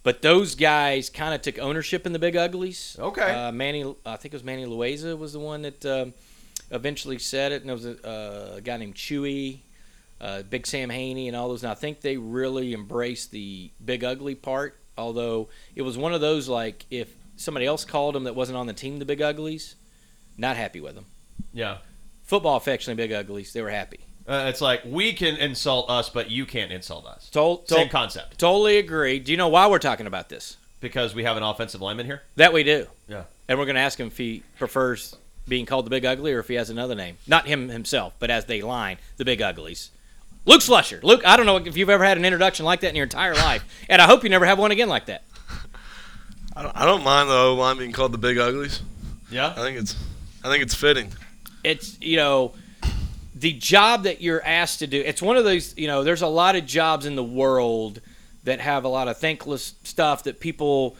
But 0.04 0.22
those 0.22 0.56
guys 0.56 1.10
kind 1.10 1.34
of 1.34 1.42
took 1.42 1.60
ownership 1.60 2.06
in 2.06 2.14
the 2.14 2.20
big 2.20 2.36
uglies. 2.36 2.96
Okay. 3.00 3.30
Uh, 3.30 3.52
Manny, 3.52 3.84
I 4.06 4.16
think 4.16 4.34
it 4.34 4.38
was 4.38 4.44
Manny 4.44 4.66
Lueza 4.66 5.18
was 5.18 5.34
the 5.34 5.40
one 5.40 5.64
that 5.64 5.86
um, 5.86 6.14
eventually 6.72 7.20
said 7.20 7.52
it, 7.52 7.62
and 7.62 7.70
there 7.70 7.76
was 7.76 7.86
a, 7.86 8.08
uh, 8.08 8.56
a 8.58 8.62
guy 8.62 8.78
named 8.78 8.96
Chewy, 8.96 9.60
uh, 10.22 10.44
Big 10.44 10.66
Sam 10.66 10.90
Haney, 10.90 11.28
and 11.28 11.36
all 11.36 11.50
those. 11.50 11.64
And 11.64 11.72
I 11.72 11.76
think 11.76 12.02
they 12.02 12.18
really 12.18 12.74
embraced 12.74 13.32
the 13.32 13.72
big 13.84 14.04
ugly 14.04 14.36
part. 14.36 14.80
Although 14.98 15.50
it 15.76 15.84
was 15.84 15.98
one 15.98 16.14
of 16.14 16.22
those 16.22 16.48
like 16.48 16.86
if 16.90 17.14
somebody 17.36 17.66
else 17.66 17.86
called 17.86 18.16
them 18.16 18.24
that 18.24 18.36
wasn't 18.36 18.58
on 18.58 18.66
the 18.66 18.74
team, 18.74 19.00
the 19.00 19.06
big 19.06 19.22
uglies, 19.22 19.76
not 20.38 20.58
happy 20.58 20.82
with 20.82 20.96
them. 20.96 21.06
Yeah. 21.54 21.78
Football 22.24 22.58
affectionately 22.58 23.04
big 23.04 23.14
uglies, 23.14 23.54
they 23.54 23.62
were 23.62 23.70
happy. 23.70 24.00
Uh, 24.28 24.46
it's 24.50 24.60
like 24.62 24.82
we 24.86 25.14
can 25.14 25.38
insult 25.38 25.90
us, 25.90 26.10
but 26.10 26.30
you 26.30 26.46
can't 26.46 26.72
insult 26.72 27.06
us. 27.06 27.30
Tol- 27.30 27.64
Same 27.66 27.88
concept. 27.90 28.38
Totally 28.38 28.78
agree. 28.78 29.20
Do 29.20 29.32
you 29.32 29.38
know 29.38 29.48
why 29.48 29.68
we're 29.68 29.80
talking 29.80 30.06
about 30.08 30.28
this? 30.30 30.58
Because 30.82 31.16
we 31.16 31.24
have 31.24 31.38
an 31.38 31.44
offensive 31.44 31.82
lineman 31.82 32.06
here. 32.06 32.22
That 32.36 32.52
we 32.54 32.64
do. 32.64 32.88
Yeah. 33.08 33.24
And 33.48 33.58
we're 33.58 33.66
going 33.66 33.76
to 33.76 33.82
ask 33.82 34.00
him 34.00 34.08
if 34.08 34.18
he 34.18 34.44
prefers 34.58 35.16
being 35.48 35.66
called 35.66 35.86
the 35.86 35.90
Big 35.90 36.06
Ugly 36.06 36.34
or 36.34 36.40
if 36.40 36.50
he 36.50 36.56
has 36.56 36.70
another 36.70 36.94
name. 36.94 37.18
Not 37.26 37.48
him 37.48 37.70
himself, 37.70 38.14
but 38.20 38.30
as 38.30 38.46
they 38.46 38.62
line, 38.62 38.98
the 39.16 39.24
Big 39.24 39.42
Uglies. 39.42 39.92
Luke 40.46 40.62
Slusher. 40.62 41.02
Luke, 41.04 41.26
I 41.26 41.38
don't 41.38 41.46
know 41.46 41.58
if 41.58 41.78
you've 41.78 41.90
ever 41.90 42.04
had 42.04 42.18
an 42.18 42.26
introduction 42.26 42.66
like 42.66 42.82
that 42.82 42.90
in 42.90 42.96
your 42.96 43.04
entire 43.04 43.34
life, 43.34 43.64
and 43.90 44.02
I 44.02 44.06
hope 44.06 44.24
you 44.24 44.30
never 44.30 44.46
have 44.46 44.60
one 44.60 44.72
again 44.72 44.90
like 44.90 45.06
that. 45.08 45.24
I 46.56 46.64
don't, 46.64 46.76
I 46.78 46.86
don't 46.86 47.04
mind 47.04 47.30
the 47.30 47.34
O 47.36 47.56
line 47.56 47.78
being 47.78 47.92
called 47.92 48.12
the 48.12 48.18
Big 48.18 48.38
Uglies. 48.38 48.82
Yeah. 49.30 49.50
I 49.50 49.56
think 49.62 49.78
it's 49.78 49.96
I 50.44 50.50
think 50.50 50.64
it's 50.64 50.74
fitting. 50.74 51.12
It's, 51.64 52.00
you 52.02 52.18
know, 52.18 52.54
the 53.40 53.54
job 53.54 54.04
that 54.04 54.20
you're 54.20 54.44
asked 54.44 54.80
to 54.80 54.88
do. 54.88 55.00
It's 55.00 55.22
one 55.22 55.38
of 55.38 55.44
those, 55.44 55.78
you 55.78 55.88
know, 55.88 56.04
there's 56.04 56.24
a 56.24 56.28
lot 56.28 56.56
of 56.56 56.66
jobs 56.66 57.06
in 57.06 57.16
the 57.16 57.24
world 57.24 58.02
that 58.46 58.60
have 58.60 58.84
a 58.84 58.88
lot 58.88 59.08
of 59.08 59.18
thankless 59.18 59.76
stuff 59.84 60.24
that 60.24 60.40
people 60.40 60.96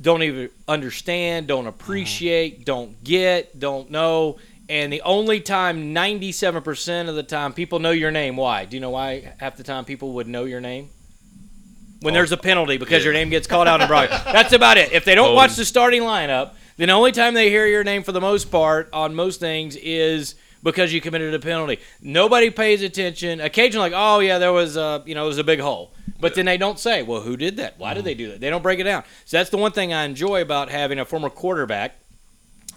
don't 0.00 0.22
even 0.22 0.50
understand, 0.68 1.48
don't 1.48 1.60
mm-hmm. 1.60 1.68
appreciate, 1.68 2.64
don't 2.64 3.02
get, 3.02 3.58
don't 3.58 3.90
know. 3.90 4.38
And 4.68 4.92
the 4.92 5.02
only 5.02 5.40
time, 5.40 5.94
97% 5.94 7.08
of 7.08 7.14
the 7.14 7.22
time, 7.22 7.52
people 7.52 7.78
know 7.78 7.92
your 7.92 8.10
name. 8.10 8.36
Why? 8.36 8.64
Do 8.64 8.76
you 8.76 8.80
know 8.80 8.90
why 8.90 9.34
half 9.38 9.56
the 9.56 9.62
time 9.62 9.84
people 9.84 10.12
would 10.14 10.28
know 10.28 10.44
your 10.44 10.60
name? 10.60 10.90
When 12.02 12.14
there's 12.14 12.32
a 12.32 12.36
penalty 12.36 12.76
because 12.76 13.04
your 13.04 13.14
name 13.14 13.30
gets 13.30 13.46
called 13.46 13.66
out 13.66 13.80
in 13.80 13.88
broadcast. 13.88 14.24
That's 14.32 14.52
about 14.52 14.76
it. 14.76 14.92
If 14.92 15.04
they 15.04 15.14
don't 15.14 15.34
watch 15.34 15.56
the 15.56 15.64
starting 15.64 16.02
lineup, 16.02 16.50
then 16.76 16.88
the 16.88 16.94
only 16.94 17.12
time 17.12 17.34
they 17.34 17.48
hear 17.48 17.66
your 17.66 17.84
name 17.84 18.02
for 18.02 18.12
the 18.12 18.20
most 18.20 18.50
part 18.50 18.88
on 18.92 19.14
most 19.14 19.40
things 19.40 19.76
is 19.76 20.34
because 20.62 20.92
you 20.92 21.00
committed 21.00 21.34
a 21.34 21.38
penalty. 21.38 21.78
Nobody 22.00 22.50
pays 22.50 22.82
attention. 22.82 23.40
Occasionally, 23.40 23.90
like, 23.90 23.98
oh 24.00 24.20
yeah, 24.20 24.38
there 24.38 24.52
was 24.52 24.76
a 24.76 25.02
you 25.06 25.14
know 25.14 25.22
there 25.22 25.28
was 25.28 25.38
a 25.38 25.44
big 25.44 25.60
hole, 25.60 25.92
but 26.20 26.34
then 26.34 26.46
they 26.46 26.56
don't 26.56 26.78
say, 26.78 27.02
well, 27.02 27.20
who 27.20 27.36
did 27.36 27.56
that? 27.58 27.78
Why 27.78 27.94
did 27.94 28.04
they 28.04 28.14
do 28.14 28.30
that? 28.30 28.40
They 28.40 28.50
don't 28.50 28.62
break 28.62 28.78
it 28.80 28.84
down. 28.84 29.04
So 29.24 29.36
that's 29.36 29.50
the 29.50 29.58
one 29.58 29.72
thing 29.72 29.92
I 29.92 30.04
enjoy 30.04 30.42
about 30.42 30.70
having 30.70 30.98
a 30.98 31.04
former 31.04 31.30
quarterback. 31.30 31.96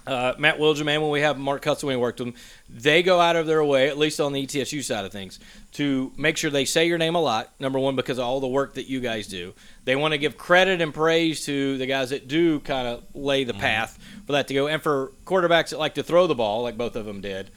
Uh, 0.06 0.34
Matt 0.38 0.58
Wilgem 0.58 0.88
and 0.88 1.02
when 1.02 1.10
we 1.10 1.20
have 1.20 1.38
Mark 1.38 1.62
Cutson, 1.62 1.84
when 1.84 1.96
we 1.96 2.02
worked 2.02 2.20
with 2.20 2.34
them, 2.34 2.42
they 2.68 3.02
go 3.02 3.20
out 3.20 3.36
of 3.36 3.46
their 3.46 3.62
way, 3.62 3.88
at 3.88 3.98
least 3.98 4.18
on 4.18 4.32
the 4.32 4.44
ETSU 4.44 4.82
side 4.82 5.04
of 5.04 5.12
things, 5.12 5.38
to 5.72 6.10
make 6.16 6.36
sure 6.36 6.50
they 6.50 6.64
say 6.64 6.86
your 6.86 6.98
name 6.98 7.14
a 7.14 7.20
lot. 7.20 7.52
Number 7.60 7.78
one, 7.78 7.96
because 7.96 8.18
of 8.18 8.24
all 8.24 8.40
the 8.40 8.48
work 8.48 8.74
that 8.74 8.88
you 8.88 9.00
guys 9.00 9.28
do. 9.28 9.52
They 9.84 9.96
want 9.96 10.12
to 10.12 10.18
give 10.18 10.38
credit 10.38 10.80
and 10.80 10.92
praise 10.92 11.44
to 11.44 11.76
the 11.76 11.86
guys 11.86 12.10
that 12.10 12.28
do 12.28 12.60
kind 12.60 12.88
of 12.88 13.04
lay 13.14 13.44
the 13.44 13.54
path 13.54 13.98
for 14.26 14.32
that 14.32 14.48
to 14.48 14.54
go. 14.54 14.66
And 14.68 14.82
for 14.82 15.12
quarterbacks 15.26 15.70
that 15.70 15.78
like 15.78 15.94
to 15.94 16.02
throw 16.02 16.26
the 16.26 16.34
ball, 16.34 16.62
like 16.62 16.78
both 16.78 16.96
of 16.96 17.04
them 17.04 17.20
did, 17.20 17.50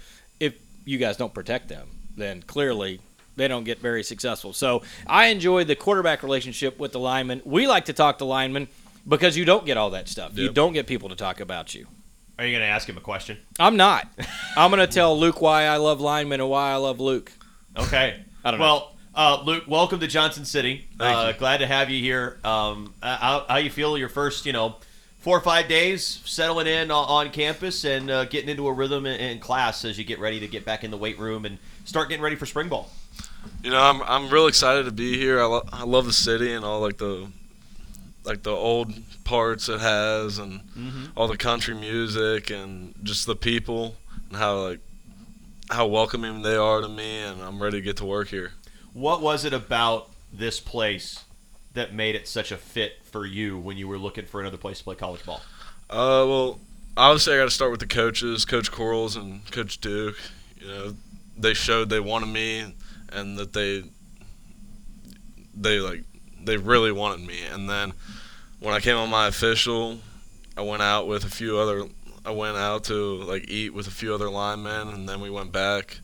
you 0.85 0.97
guys 0.97 1.17
don't 1.17 1.33
protect 1.33 1.69
them, 1.69 1.87
then 2.15 2.41
clearly 2.41 2.99
they 3.35 3.47
don't 3.47 3.63
get 3.63 3.79
very 3.79 4.03
successful. 4.03 4.53
So 4.53 4.83
I 5.07 5.27
enjoy 5.27 5.63
the 5.63 5.75
quarterback 5.75 6.23
relationship 6.23 6.79
with 6.79 6.91
the 6.91 6.99
linemen. 6.99 7.41
We 7.45 7.67
like 7.67 7.85
to 7.85 7.93
talk 7.93 8.19
to 8.19 8.25
linemen 8.25 8.67
because 9.07 9.35
you 9.35 9.45
don't 9.45 9.65
get 9.65 9.77
all 9.77 9.91
that 9.91 10.07
stuff. 10.07 10.37
You 10.37 10.51
don't 10.51 10.73
get 10.73 10.87
people 10.87 11.09
to 11.09 11.15
talk 11.15 11.39
about 11.39 11.73
you. 11.73 11.87
Are 12.39 12.45
you 12.45 12.51
going 12.51 12.67
to 12.67 12.71
ask 12.71 12.89
him 12.89 12.97
a 12.97 13.01
question? 13.01 13.37
I'm 13.59 13.77
not. 13.77 14.07
I'm 14.57 14.71
going 14.71 14.85
to 14.85 14.91
tell 14.91 15.17
Luke 15.19 15.41
why 15.41 15.65
I 15.65 15.77
love 15.77 16.01
linemen 16.01 16.41
and 16.41 16.49
why 16.49 16.71
I 16.71 16.75
love 16.77 16.99
Luke. 16.99 17.31
Okay. 17.77 18.19
I 18.43 18.51
don't 18.51 18.59
know. 18.59 18.65
well, 18.65 18.95
uh, 19.15 19.43
Luke, 19.45 19.65
welcome 19.67 19.99
to 19.99 20.07
Johnson 20.07 20.43
City. 20.43 20.87
Uh. 20.99 21.31
Glad 21.33 21.57
to 21.57 21.67
have 21.67 21.89
you 21.89 21.99
here. 21.99 22.39
Um, 22.43 22.93
uh, 23.03 23.17
how, 23.17 23.45
how 23.47 23.57
you 23.57 23.69
feel 23.69 23.97
your 23.97 24.09
first, 24.09 24.45
you 24.47 24.53
know, 24.53 24.77
four 25.23 25.37
or 25.37 25.41
five 25.41 25.69
days 25.69 26.21
settling 26.25 26.67
in 26.67 26.91
on, 26.91 27.07
on 27.07 27.29
campus 27.31 27.85
and 27.85 28.11
uh, 28.11 28.25
getting 28.25 28.49
into 28.49 28.67
a 28.67 28.73
rhythm 28.73 29.05
in, 29.05 29.17
in 29.19 29.39
class 29.39 29.85
as 29.85 29.97
you 29.97 30.03
get 30.03 30.19
ready 30.19 30.37
to 30.41 30.47
get 30.49 30.65
back 30.65 30.83
in 30.83 30.91
the 30.91 30.97
weight 30.97 31.17
room 31.17 31.45
and 31.45 31.57
start 31.85 32.09
getting 32.09 32.21
ready 32.21 32.35
for 32.35 32.45
spring 32.45 32.67
ball. 32.67 32.89
You 33.63 33.71
know, 33.71 33.81
I'm 33.81 34.01
I'm 34.03 34.29
real 34.29 34.47
excited 34.47 34.83
to 34.85 34.91
be 34.91 35.17
here. 35.17 35.41
I, 35.41 35.45
lo- 35.45 35.65
I 35.71 35.83
love 35.85 36.05
the 36.05 36.13
city 36.13 36.51
and 36.53 36.65
all 36.65 36.81
like 36.81 36.97
the 36.97 37.27
like 38.25 38.43
the 38.43 38.51
old 38.51 38.91
parts 39.23 39.69
it 39.69 39.79
has 39.79 40.37
and 40.39 40.61
all 41.15 41.29
the 41.29 41.37
country 41.37 41.73
music 41.73 42.49
and 42.49 42.93
just 43.03 43.25
the 43.25 43.35
people 43.35 43.95
and 44.27 44.37
how 44.37 44.57
like 44.67 44.79
how 45.69 45.87
welcoming 45.87 46.41
they 46.41 46.55
are 46.57 46.81
to 46.81 46.89
me 46.89 47.21
and 47.21 47.41
I'm 47.41 47.63
ready 47.63 47.77
to 47.77 47.81
get 47.81 47.95
to 47.97 48.05
work 48.05 48.27
here. 48.27 48.51
What 48.91 49.21
was 49.21 49.45
it 49.45 49.53
about 49.53 50.09
this 50.33 50.59
place 50.59 51.23
that 51.73 51.93
made 51.93 52.15
it 52.15 52.27
such 52.27 52.51
a 52.51 52.57
fit 52.57 52.99
for 53.03 53.25
you 53.25 53.57
when 53.57 53.77
you 53.77 53.87
were 53.87 53.97
looking 53.97 54.25
for 54.25 54.39
another 54.39 54.57
place 54.57 54.79
to 54.79 54.83
play 54.83 54.95
college 54.95 55.25
ball? 55.25 55.41
Uh, 55.89 56.25
well, 56.27 56.59
obviously 56.95 57.33
I 57.33 57.37
got 57.37 57.45
to 57.45 57.51
start 57.51 57.71
with 57.71 57.79
the 57.79 57.87
coaches, 57.87 58.45
Coach 58.45 58.71
Quarles 58.71 59.15
and 59.15 59.49
Coach 59.51 59.79
Duke. 59.79 60.17
You 60.59 60.67
know, 60.67 60.93
they 61.37 61.53
showed 61.53 61.89
they 61.89 61.99
wanted 61.99 62.27
me 62.27 62.73
and 63.11 63.37
that 63.37 63.53
they 63.53 63.83
they 65.55 65.79
like 65.79 66.03
they 66.43 66.57
really 66.57 66.91
wanted 66.91 67.25
me. 67.25 67.43
And 67.43 67.69
then 67.69 67.93
when 68.59 68.73
I 68.73 68.79
came 68.79 68.97
on 68.97 69.09
my 69.09 69.27
official, 69.27 69.99
I 70.57 70.61
went 70.61 70.81
out 70.81 71.07
with 71.07 71.23
a 71.23 71.29
few 71.29 71.57
other. 71.57 71.87
I 72.25 72.31
went 72.31 72.57
out 72.57 72.85
to 72.85 73.21
like 73.23 73.49
eat 73.49 73.73
with 73.73 73.87
a 73.87 73.91
few 73.91 74.13
other 74.13 74.29
linemen, 74.29 74.89
and 74.89 75.09
then 75.09 75.19
we 75.19 75.29
went 75.29 75.51
back, 75.51 75.99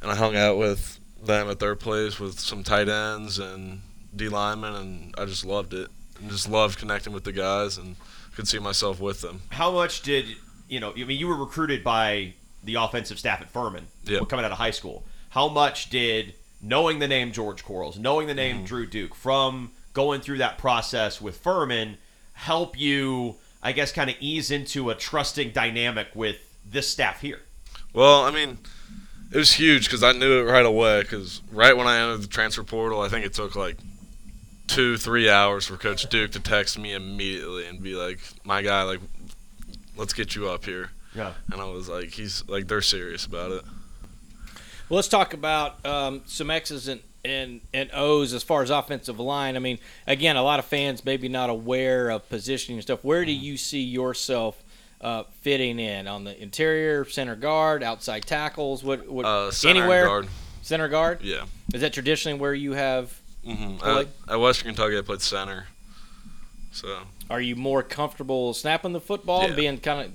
and 0.00 0.10
I 0.10 0.16
hung 0.16 0.36
out 0.36 0.58
with 0.58 1.00
them 1.22 1.48
at 1.48 1.60
their 1.60 1.76
place 1.76 2.18
with 2.18 2.38
some 2.38 2.64
tight 2.64 2.88
ends 2.88 3.38
and 3.38 3.80
D 4.14 4.28
linemen, 4.28 4.74
and 4.74 5.14
I 5.18 5.24
just 5.24 5.44
loved 5.44 5.74
it. 5.74 5.88
And 6.20 6.30
just 6.30 6.48
loved 6.48 6.78
connecting 6.78 7.12
with 7.12 7.24
the 7.24 7.32
guys 7.32 7.78
and 7.78 7.96
could 8.36 8.46
see 8.46 8.58
myself 8.58 9.00
with 9.00 9.20
them. 9.22 9.42
How 9.50 9.70
much 9.72 10.02
did 10.02 10.26
you 10.68 10.80
know? 10.80 10.92
I 10.92 11.04
mean, 11.04 11.18
you 11.18 11.26
were 11.26 11.36
recruited 11.36 11.82
by 11.82 12.34
the 12.62 12.76
offensive 12.76 13.18
staff 13.18 13.40
at 13.40 13.50
Furman 13.50 13.86
Yep. 14.04 14.28
coming 14.28 14.44
out 14.44 14.52
of 14.52 14.58
high 14.58 14.70
school. 14.70 15.04
How 15.30 15.48
much 15.48 15.90
did 15.90 16.34
knowing 16.60 17.00
the 17.00 17.08
name 17.08 17.32
George 17.32 17.64
Quarles, 17.64 17.98
knowing 17.98 18.26
the 18.28 18.34
name 18.34 18.56
mm-hmm. 18.56 18.64
Drew 18.66 18.86
Duke, 18.86 19.14
from 19.14 19.72
going 19.94 20.20
through 20.20 20.38
that 20.38 20.58
process 20.58 21.20
with 21.20 21.38
Furman, 21.38 21.98
help 22.34 22.78
you? 22.78 23.36
I 23.64 23.72
guess 23.72 23.92
kind 23.92 24.10
of 24.10 24.16
ease 24.18 24.50
into 24.50 24.90
a 24.90 24.94
trusting 24.94 25.52
dynamic 25.52 26.08
with 26.14 26.36
this 26.64 26.88
staff 26.88 27.20
here. 27.20 27.42
Well, 27.94 28.24
I 28.24 28.30
mean, 28.32 28.58
it 29.30 29.36
was 29.36 29.52
huge 29.52 29.84
because 29.84 30.02
I 30.02 30.12
knew 30.12 30.40
it 30.40 30.50
right 30.50 30.66
away. 30.66 31.02
Because 31.02 31.40
right 31.52 31.76
when 31.76 31.86
I 31.86 31.98
entered 31.98 32.22
the 32.22 32.26
transfer 32.26 32.64
portal, 32.64 33.00
I 33.00 33.08
think 33.08 33.24
it 33.24 33.34
took 33.34 33.54
like 33.54 33.76
two, 34.66 34.96
three 34.96 35.28
hours 35.28 35.66
for 35.66 35.76
Coach 35.76 36.08
Duke 36.08 36.30
to 36.32 36.40
text 36.40 36.78
me 36.78 36.92
immediately 36.92 37.66
and 37.66 37.82
be 37.82 37.94
like, 37.94 38.20
"My 38.44 38.62
guy, 38.62 38.82
like, 38.82 39.00
let's 39.96 40.12
get 40.12 40.34
you 40.34 40.48
up 40.48 40.64
here." 40.64 40.90
Yeah. 41.14 41.34
And 41.52 41.60
I 41.60 41.66
was 41.66 41.88
like, 41.88 42.10
"He's 42.12 42.42
like, 42.48 42.68
they're 42.68 42.80
serious 42.82 43.26
about 43.26 43.52
it." 43.52 43.62
Well, 44.88 44.96
let's 44.96 45.08
talk 45.08 45.32
about 45.34 45.84
um, 45.86 46.22
some 46.26 46.50
X's 46.50 46.86
and, 46.88 47.00
and, 47.24 47.60
and 47.72 47.90
O's 47.94 48.32
as 48.34 48.42
far 48.42 48.62
as 48.62 48.68
offensive 48.70 49.18
line. 49.18 49.56
I 49.56 49.58
mean, 49.58 49.78
again, 50.06 50.36
a 50.36 50.42
lot 50.42 50.58
of 50.58 50.64
fans 50.66 51.04
maybe 51.04 51.28
not 51.28 51.48
aware 51.50 52.10
of 52.10 52.28
positioning 52.28 52.76
and 52.78 52.82
stuff. 52.82 53.02
Where 53.04 53.24
do 53.24 53.32
you 53.32 53.56
see 53.56 53.80
yourself 53.80 54.62
uh, 55.00 55.22
fitting 55.40 55.78
in 55.78 56.06
on 56.08 56.24
the 56.24 56.40
interior, 56.40 57.04
center 57.06 57.36
guard, 57.36 57.82
outside 57.82 58.26
tackles? 58.26 58.84
What, 58.84 59.08
what 59.08 59.24
Uh, 59.24 59.50
center 59.50 59.80
anywhere? 59.80 60.06
guard. 60.06 60.28
Center 60.62 60.88
guard. 60.88 61.22
Yeah. 61.22 61.44
Is 61.72 61.80
that 61.80 61.92
traditionally 61.94 62.38
where 62.38 62.54
you 62.54 62.72
have? 62.72 63.18
Hmm 63.44 63.76
Played? 63.76 64.08
At, 64.28 64.32
at 64.34 64.40
Western 64.40 64.68
Kentucky, 64.74 64.98
I 64.98 65.02
played 65.02 65.20
center. 65.22 65.66
So 66.72 67.00
Are 67.28 67.40
you 67.40 67.54
more 67.56 67.82
comfortable 67.82 68.54
snapping 68.54 68.92
the 68.92 69.00
football 69.00 69.42
and 69.42 69.50
Yeah. 69.50 69.56
being 69.56 69.78
kind 69.78 70.06
of? 70.06 70.12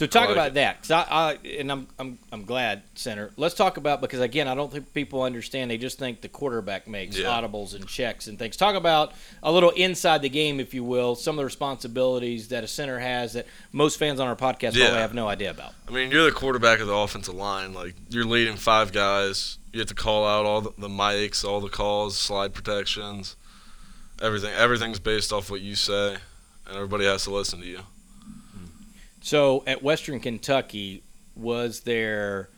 So 0.00 0.06
talk 0.06 0.28
like 0.28 0.32
about 0.32 0.46
it. 0.48 0.54
that, 0.54 0.80
'cause 0.80 0.90
I, 0.92 1.02
I 1.10 1.38
and 1.58 1.70
I'm 1.70 1.86
I'm 1.98 2.18
I'm 2.32 2.44
glad, 2.46 2.82
Center. 2.94 3.32
Let's 3.36 3.54
talk 3.54 3.76
about 3.76 4.00
because 4.00 4.20
again, 4.20 4.48
I 4.48 4.54
don't 4.54 4.72
think 4.72 4.94
people 4.94 5.22
understand. 5.22 5.70
They 5.70 5.76
just 5.76 5.98
think 5.98 6.22
the 6.22 6.28
quarterback 6.30 6.88
makes 6.88 7.18
Yeah. 7.18 7.26
audibles 7.26 7.74
and 7.74 7.86
checks 7.86 8.26
and 8.26 8.38
things. 8.38 8.56
Talk 8.56 8.76
about 8.76 9.12
a 9.42 9.52
little 9.52 9.68
inside 9.68 10.22
the 10.22 10.30
game, 10.30 10.58
if 10.58 10.72
you 10.72 10.82
will, 10.84 11.16
some 11.16 11.34
of 11.34 11.36
the 11.40 11.44
responsibilities 11.44 12.48
that 12.48 12.64
a 12.64 12.66
center 12.66 12.98
has 12.98 13.34
that 13.34 13.46
most 13.72 13.98
fans 13.98 14.20
on 14.20 14.26
our 14.26 14.36
podcast 14.36 14.72
Yeah. 14.74 14.86
probably 14.86 15.00
have 15.02 15.12
no 15.12 15.28
idea 15.28 15.50
about. 15.50 15.74
I 15.86 15.90
mean, 15.90 16.10
you're 16.10 16.24
the 16.24 16.32
quarterback 16.32 16.80
of 16.80 16.86
the 16.86 16.94
offensive 16.94 17.34
line. 17.34 17.74
Like 17.74 17.94
you're 18.08 18.24
leading 18.24 18.56
five 18.56 18.92
guys. 18.92 19.58
You 19.70 19.80
have 19.80 19.88
to 19.88 19.94
call 19.94 20.26
out 20.26 20.46
all 20.46 20.62
the, 20.62 20.72
the 20.78 20.88
mics, 20.88 21.44
all 21.44 21.60
the 21.60 21.68
calls, 21.68 22.16
slide 22.16 22.54
protections, 22.54 23.36
everything. 24.22 24.54
Everything's 24.54 24.98
based 24.98 25.30
off 25.30 25.50
what 25.50 25.60
you 25.60 25.74
say, 25.74 26.16
and 26.66 26.74
everybody 26.74 27.04
has 27.04 27.24
to 27.24 27.30
listen 27.30 27.60
to 27.60 27.66
you. 27.66 27.80
So 29.20 29.62
at 29.66 29.82
Western 29.82 30.20
Kentucky, 30.20 31.02
was 31.36 31.80
there? 31.80 32.48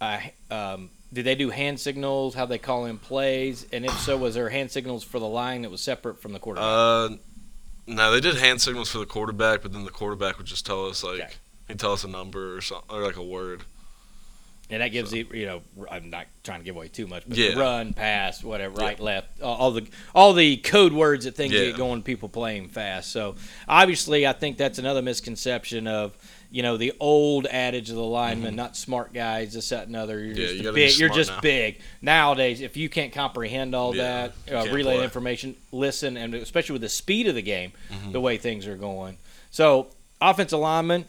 Uh, 0.00 0.18
um, 0.50 0.90
did 1.12 1.24
they 1.24 1.34
do 1.34 1.50
hand 1.50 1.80
signals? 1.80 2.34
How 2.34 2.46
they 2.46 2.58
call 2.58 2.84
in 2.86 2.98
plays? 2.98 3.66
And 3.72 3.84
if 3.86 3.98
so, 4.00 4.16
was 4.16 4.34
there 4.34 4.48
hand 4.50 4.70
signals 4.70 5.02
for 5.04 5.18
the 5.18 5.26
line 5.26 5.62
that 5.62 5.70
was 5.70 5.80
separate 5.80 6.20
from 6.20 6.32
the 6.32 6.38
quarterback? 6.38 6.68
Uh, 6.68 7.08
no, 7.86 8.10
they 8.12 8.20
did 8.20 8.36
hand 8.36 8.60
signals 8.60 8.90
for 8.90 8.98
the 8.98 9.06
quarterback, 9.06 9.62
but 9.62 9.72
then 9.72 9.84
the 9.84 9.90
quarterback 9.90 10.36
would 10.38 10.46
just 10.46 10.66
tell 10.66 10.86
us 10.86 11.02
like 11.04 11.20
Okay. 11.20 11.32
he'd 11.68 11.78
tell 11.78 11.92
us 11.92 12.04
a 12.04 12.08
number 12.08 12.56
or 12.56 12.60
something 12.60 12.90
or 12.94 13.02
like 13.02 13.16
a 13.16 13.22
word. 13.22 13.62
And 14.68 14.82
that 14.82 14.88
gives 14.88 15.12
you, 15.12 15.26
you 15.32 15.46
know, 15.46 15.62
I'm 15.88 16.10
not 16.10 16.26
trying 16.42 16.58
to 16.58 16.64
give 16.64 16.74
away 16.74 16.88
too 16.88 17.06
much, 17.06 17.22
but 17.28 17.38
Yeah. 17.38 17.54
run, 17.56 17.92
pass, 17.92 18.42
whatever, 18.42 18.74
right, 18.74 18.98
left, 18.98 19.40
all- 19.40 19.70
the 19.70 19.86
all 20.14 20.32
the 20.32 20.56
code 20.56 20.92
words 20.92 21.24
that 21.24 21.36
things 21.36 21.52
Yeah. 21.52 21.66
get 21.66 21.76
going. 21.76 22.02
People 22.02 22.28
playing 22.28 22.68
fast. 22.68 23.12
So 23.12 23.36
obviously, 23.68 24.26
I 24.26 24.32
think 24.32 24.56
that's 24.58 24.78
another 24.80 25.02
misconception 25.02 25.86
of, 25.86 26.16
you 26.50 26.62
know, 26.64 26.76
the 26.76 26.92
old 26.98 27.46
adage 27.46 27.90
of 27.90 27.96
the 27.96 28.02
lineman, 28.02 28.56
not 28.56 28.76
smart 28.76 29.12
guys, 29.12 29.52
this, 29.54 29.68
that, 29.68 29.86
and 29.86 29.94
other. 29.94 30.18
You're 30.18 30.34
Mm-hmm. 30.34 30.40
Yeah, 30.40 30.46
just 30.46 30.54
you 30.54 30.60
a 30.60 30.64
gotta 30.64 30.74
be 30.74 30.86
big. 30.86 30.98
You're 30.98 31.08
just 31.10 31.30
now. 31.30 31.40
big. 31.40 31.78
Nowadays, 32.02 32.60
if 32.60 32.76
you 32.76 32.88
can't 32.88 33.12
comprehend 33.12 33.72
all 33.74 33.94
Yeah, 33.94 34.30
that, 34.48 34.66
uh, 34.68 34.72
relay 34.72 34.96
play. 34.96 35.04
information, 35.04 35.54
listen, 35.70 36.16
and 36.16 36.34
especially 36.34 36.72
with 36.72 36.82
the 36.82 36.88
speed 36.88 37.28
of 37.28 37.36
the 37.36 37.42
game, 37.42 37.72
Mm-hmm. 37.92 38.10
the 38.12 38.20
way 38.20 38.36
things 38.36 38.66
are 38.66 38.76
going. 38.76 39.16
So 39.52 39.88
offensive 40.20 40.58
lineman. 40.58 41.04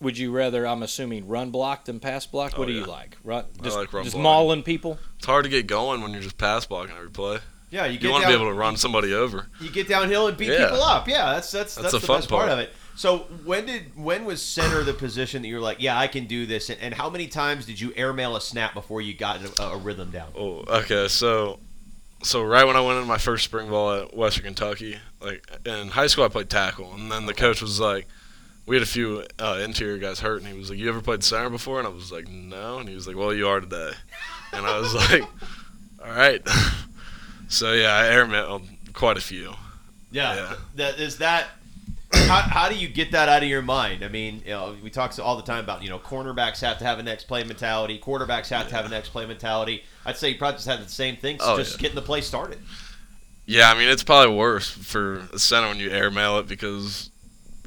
Would 0.00 0.16
you 0.16 0.30
rather? 0.30 0.66
I'm 0.66 0.82
assuming 0.82 1.26
run 1.26 1.50
block 1.50 1.84
than 1.86 1.98
pass 2.00 2.24
block. 2.26 2.56
What 2.56 2.64
Oh, 2.68 2.70
do 2.70 2.72
you 2.72 2.84
like? 2.84 3.16
Run, 3.24 3.44
just, 3.62 3.76
like 3.76 3.92
run 3.92 4.04
just 4.04 4.14
block. 4.14 4.22
mauling 4.22 4.62
people. 4.62 4.98
It's 5.16 5.26
hard 5.26 5.44
to 5.44 5.50
get 5.50 5.66
going 5.66 6.02
when 6.02 6.12
you're 6.12 6.22
just 6.22 6.38
pass 6.38 6.66
blocking 6.66 6.94
every 6.96 7.10
play. 7.10 7.38
Yeah, 7.70 7.84
you 7.86 7.94
You 7.94 7.98
get 7.98 8.10
want 8.12 8.22
to 8.22 8.28
be 8.28 8.34
able 8.34 8.46
to 8.46 8.52
run 8.54 8.76
somebody 8.76 9.12
over. 9.12 9.48
You 9.60 9.70
get 9.70 9.88
downhill 9.88 10.28
and 10.28 10.36
beat 10.38 10.48
Yeah. 10.50 10.68
people 10.68 10.82
up. 10.82 11.08
Yeah, 11.08 11.32
that's 11.34 11.50
that's 11.50 11.74
that's, 11.74 11.82
That's 11.90 11.92
the 11.92 11.98
the, 12.00 12.06
fun 12.06 12.18
best 12.18 12.28
part. 12.30 12.40
part. 12.48 12.52
of 12.52 12.58
it. 12.60 12.72
So 12.94 13.18
when 13.44 13.66
did 13.66 13.96
when 13.96 14.24
was 14.24 14.40
center 14.42 14.82
the 14.84 14.94
position 14.94 15.42
that 15.42 15.48
you're 15.48 15.60
like, 15.60 15.76
yeah, 15.80 15.98
I 15.98 16.06
can 16.06 16.26
do 16.26 16.46
this, 16.46 16.70
and, 16.70 16.80
and 16.80 16.94
how 16.94 17.10
many 17.10 17.26
times 17.26 17.66
did 17.66 17.80
you 17.80 17.92
airmail 17.94 18.36
a 18.36 18.40
snap 18.40 18.74
before 18.74 19.00
you 19.02 19.14
got 19.14 19.40
a, 19.58 19.62
a 19.62 19.76
rhythm 19.76 20.10
down? 20.10 20.28
Oh, 20.36 20.64
okay. 20.68 21.08
So, 21.08 21.58
so 22.22 22.42
right 22.42 22.64
when 22.66 22.74
I 22.76 22.80
went 22.80 22.96
into 22.96 23.06
my 23.08 23.18
first 23.18 23.44
spring 23.44 23.68
ball 23.68 23.92
at 24.02 24.16
Western 24.16 24.44
Kentucky, 24.44 24.98
like 25.20 25.44
in 25.66 25.88
high 25.88 26.06
school, 26.06 26.24
I 26.24 26.28
played 26.28 26.48
tackle, 26.50 26.92
and 26.94 27.10
then 27.12 27.26
the 27.26 27.34
coach 27.34 27.60
was 27.62 27.78
like, 27.78 28.06
we 28.68 28.76
had 28.76 28.82
a 28.82 28.86
few 28.86 29.24
uh, 29.38 29.60
interior 29.64 29.98
guys 29.98 30.20
hurt, 30.20 30.42
and 30.42 30.46
he 30.52 30.56
was 30.56 30.70
like, 30.70 30.78
"You 30.78 30.88
ever 30.88 31.00
played 31.00 31.24
center 31.24 31.50
before?" 31.50 31.78
And 31.78 31.86
I 31.88 31.90
was 31.90 32.12
like, 32.12 32.28
"No," 32.28 32.78
and 32.78 32.88
he 32.88 32.94
was 32.94 33.06
like, 33.08 33.16
"Well, 33.16 33.32
you 33.34 33.48
are 33.48 33.60
today," 33.60 33.92
and 34.52 34.64
I 34.66 34.78
was 34.78 34.94
like, 35.10 35.22
"All 36.04 36.12
right." 36.12 36.40
so 37.48 37.72
yeah, 37.72 37.94
I 37.96 38.02
airmailed 38.14 38.66
quite 38.92 39.16
a 39.16 39.20
few. 39.20 39.54
Yeah, 40.10 40.34
Yeah. 40.34 40.54
that 40.76 40.98
is 41.00 41.18
that. 41.18 41.46
How, 42.10 42.40
how 42.40 42.68
do 42.70 42.74
you 42.74 42.88
get 42.88 43.12
that 43.12 43.28
out 43.28 43.42
of 43.42 43.48
your 43.50 43.60
mind? 43.62 44.02
I 44.02 44.08
mean, 44.08 44.40
you 44.44 44.50
know, 44.52 44.74
we 44.82 44.88
talk 44.88 45.12
so- 45.12 45.22
all 45.22 45.36
the 45.36 45.42
time 45.42 45.62
about 45.64 45.82
you 45.82 45.90
know 45.90 45.98
cornerbacks 45.98 46.60
have 46.62 46.78
to 46.78 46.84
have 46.84 46.98
a 46.98 47.02
next 47.02 47.24
play 47.24 47.44
mentality, 47.44 47.98
quarterbacks 48.02 48.48
have 48.48 48.68
to 48.68 48.74
have 48.74 48.86
a 48.86 48.88
next 48.88 49.10
play 49.10 49.26
mentality. 49.26 49.82
I'd 50.06 50.16
say 50.16 50.30
you 50.30 50.38
probably 50.38 50.56
just 50.56 50.66
had 50.68 50.80
the 50.84 50.88
same 50.88 51.16
thing, 51.16 51.36
Oh, 51.40 51.56
just 51.58 51.72
yeah. 51.76 51.82
getting 51.82 51.96
the 51.96 52.02
play 52.02 52.20
started. 52.22 52.58
Yeah, 53.44 53.70
I 53.70 53.78
mean 53.78 53.88
it's 53.88 54.02
probably 54.02 54.34
worse 54.34 54.68
for 54.70 55.18
a 55.32 55.38
center 55.38 55.68
when 55.68 55.78
you 55.78 55.90
airmail 55.90 56.38
it 56.38 56.46
because 56.48 57.07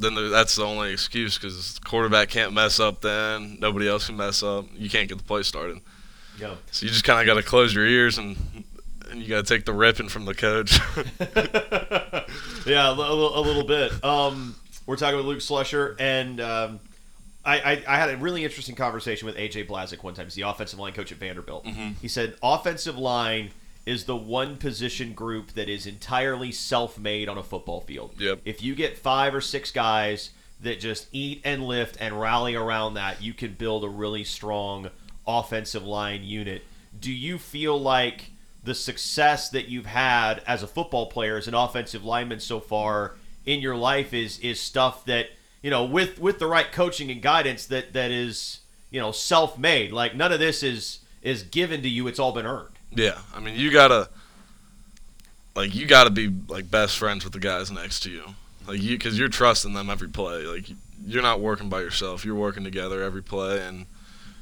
then 0.02 0.32
that's 0.32 0.56
the 0.56 0.66
only 0.66 0.92
excuse 0.92 1.38
because 1.38 1.76
the 1.76 1.82
quarterback 1.82 2.30
can't 2.30 2.54
mess 2.54 2.80
up. 2.80 3.02
Then 3.02 3.58
nobody 3.60 3.88
else 3.88 4.08
can 4.08 4.18
mess 4.18 4.44
up. 4.44 4.66
You 4.74 4.90
can't 4.90 5.08
get 5.08 5.18
the 5.18 5.24
play 5.24 5.44
started. 5.44 5.80
Yeah. 6.40 6.56
So 6.72 6.86
you 6.86 6.92
just 6.92 7.04
kind 7.04 7.20
of 7.20 7.26
got 7.26 7.42
to 7.42 7.48
close 7.48 7.74
your 7.74 7.86
ears 7.86 8.18
and 8.18 8.38
and 9.12 9.22
you 9.22 9.28
got 9.28 9.46
to 9.46 9.54
take 9.56 9.66
the 9.66 9.74
ripping 9.74 10.10
from 10.10 10.26
the 10.26 10.34
coach. 10.34 10.80
yeah, 12.66 12.90
a 12.90 12.96
little, 12.96 13.38
a 13.38 13.42
little 13.42 13.66
bit. 13.66 14.04
Um, 14.04 14.56
we're 14.86 14.96
talking 14.96 15.18
with 15.18 15.26
Luke 15.26 15.40
Slusher, 15.40 15.96
and 16.00 16.40
um, 16.40 16.80
I, 17.44 17.60
I, 17.60 17.84
I 17.88 17.98
had 17.98 18.10
a 18.10 18.18
really 18.18 18.44
interesting 18.46 18.76
conversation 18.76 19.26
with 19.26 19.36
AJ 19.36 19.68
Blazek 19.68 20.02
one 20.02 20.14
time. 20.14 20.28
He's 20.28 20.36
the 20.36 20.44
offensive 20.44 20.80
line 20.80 20.94
coach 20.94 21.12
at 21.12 21.18
Vanderbilt. 21.18 21.68
He 22.02 22.08
said 22.08 22.36
offensive 22.42 22.98
line 22.98 23.52
is 23.86 24.06
the 24.06 24.16
one 24.16 24.58
position 24.58 25.14
group 25.14 25.54
that 25.54 25.68
is 25.68 25.86
entirely 25.86 26.52
self-made 26.52 27.28
on 27.28 27.38
a 27.38 27.44
football 27.44 27.82
field. 27.82 28.14
Yep. 28.20 28.42
If 28.46 28.62
you 28.62 28.76
get 28.76 28.98
five 28.98 29.34
or 29.34 29.42
six 29.42 29.72
guys 29.72 30.32
that 30.62 30.80
just 30.80 31.08
eat 31.12 31.42
and 31.44 31.66
lift 31.66 31.98
and 32.00 32.20
rally 32.20 32.54
around 32.54 32.94
that, 32.94 33.22
you 33.22 33.34
can 33.34 33.54
build 33.54 33.84
a 33.84 33.90
really 33.90 34.24
strong 34.24 34.90
offensive 35.26 35.84
line 35.84 36.24
unit. 36.24 36.64
Do 37.00 37.12
you 37.12 37.40
feel 37.40 37.80
like 37.80 38.32
the 38.64 38.76
success 38.76 39.50
that 39.50 39.68
you've 39.68 39.88
had 39.88 40.44
as 40.46 40.62
a 40.62 40.68
football 40.68 41.08
player, 41.08 41.38
as 41.38 41.48
an 41.48 41.56
offensive 41.56 42.06
lineman 42.06 42.40
so 42.40 42.60
far 42.60 43.16
in 43.44 43.60
your 43.60 43.76
life 43.76 44.14
is 44.14 44.38
is 44.40 44.60
stuff 44.60 45.04
that, 45.06 45.30
you 45.64 45.72
know, 45.72 45.84
with 45.84 46.20
with 46.20 46.38
the 46.38 46.46
right 46.46 46.72
coaching 46.72 47.10
and 47.10 47.24
guidance 47.24 47.66
that 47.66 47.94
that 47.94 48.12
is, 48.12 48.60
you 48.92 49.00
know, 49.00 49.12
self-made. 49.12 49.92
Like 49.92 50.16
none 50.16 50.32
of 50.32 50.40
this 50.40 50.62
is 50.62 51.00
is 51.24 51.42
given 51.42 51.82
to 51.82 51.90
you, 51.90 52.06
it's 52.06 52.20
all 52.20 52.34
been 52.34 52.46
earned. 52.46 52.78
Yeah, 52.94 53.20
I 53.34 53.40
mean 53.40 53.56
you 53.56 53.72
gotta 53.72 54.10
like 55.56 55.74
you 55.76 55.86
gotta 55.86 56.10
be 56.10 56.32
like 56.48 56.70
best 56.70 56.98
friends 56.98 57.24
with 57.24 57.34
the 57.34 57.40
guys 57.40 57.72
next 57.72 58.02
to 58.02 58.10
you, 58.10 58.24
like 58.68 58.82
you 58.82 58.98
because 58.98 59.18
you're 59.18 59.30
trusting 59.30 59.74
them 59.74 59.90
every 59.90 60.10
play. 60.10 60.44
Like 60.44 60.66
you're 61.06 61.24
not 61.24 61.40
working 61.40 61.70
by 61.70 61.82
yourself. 61.82 62.24
You're 62.26 62.36
working 62.36 62.64
together 62.64 63.02
every 63.02 63.24
play, 63.24 63.62
and 63.66 63.86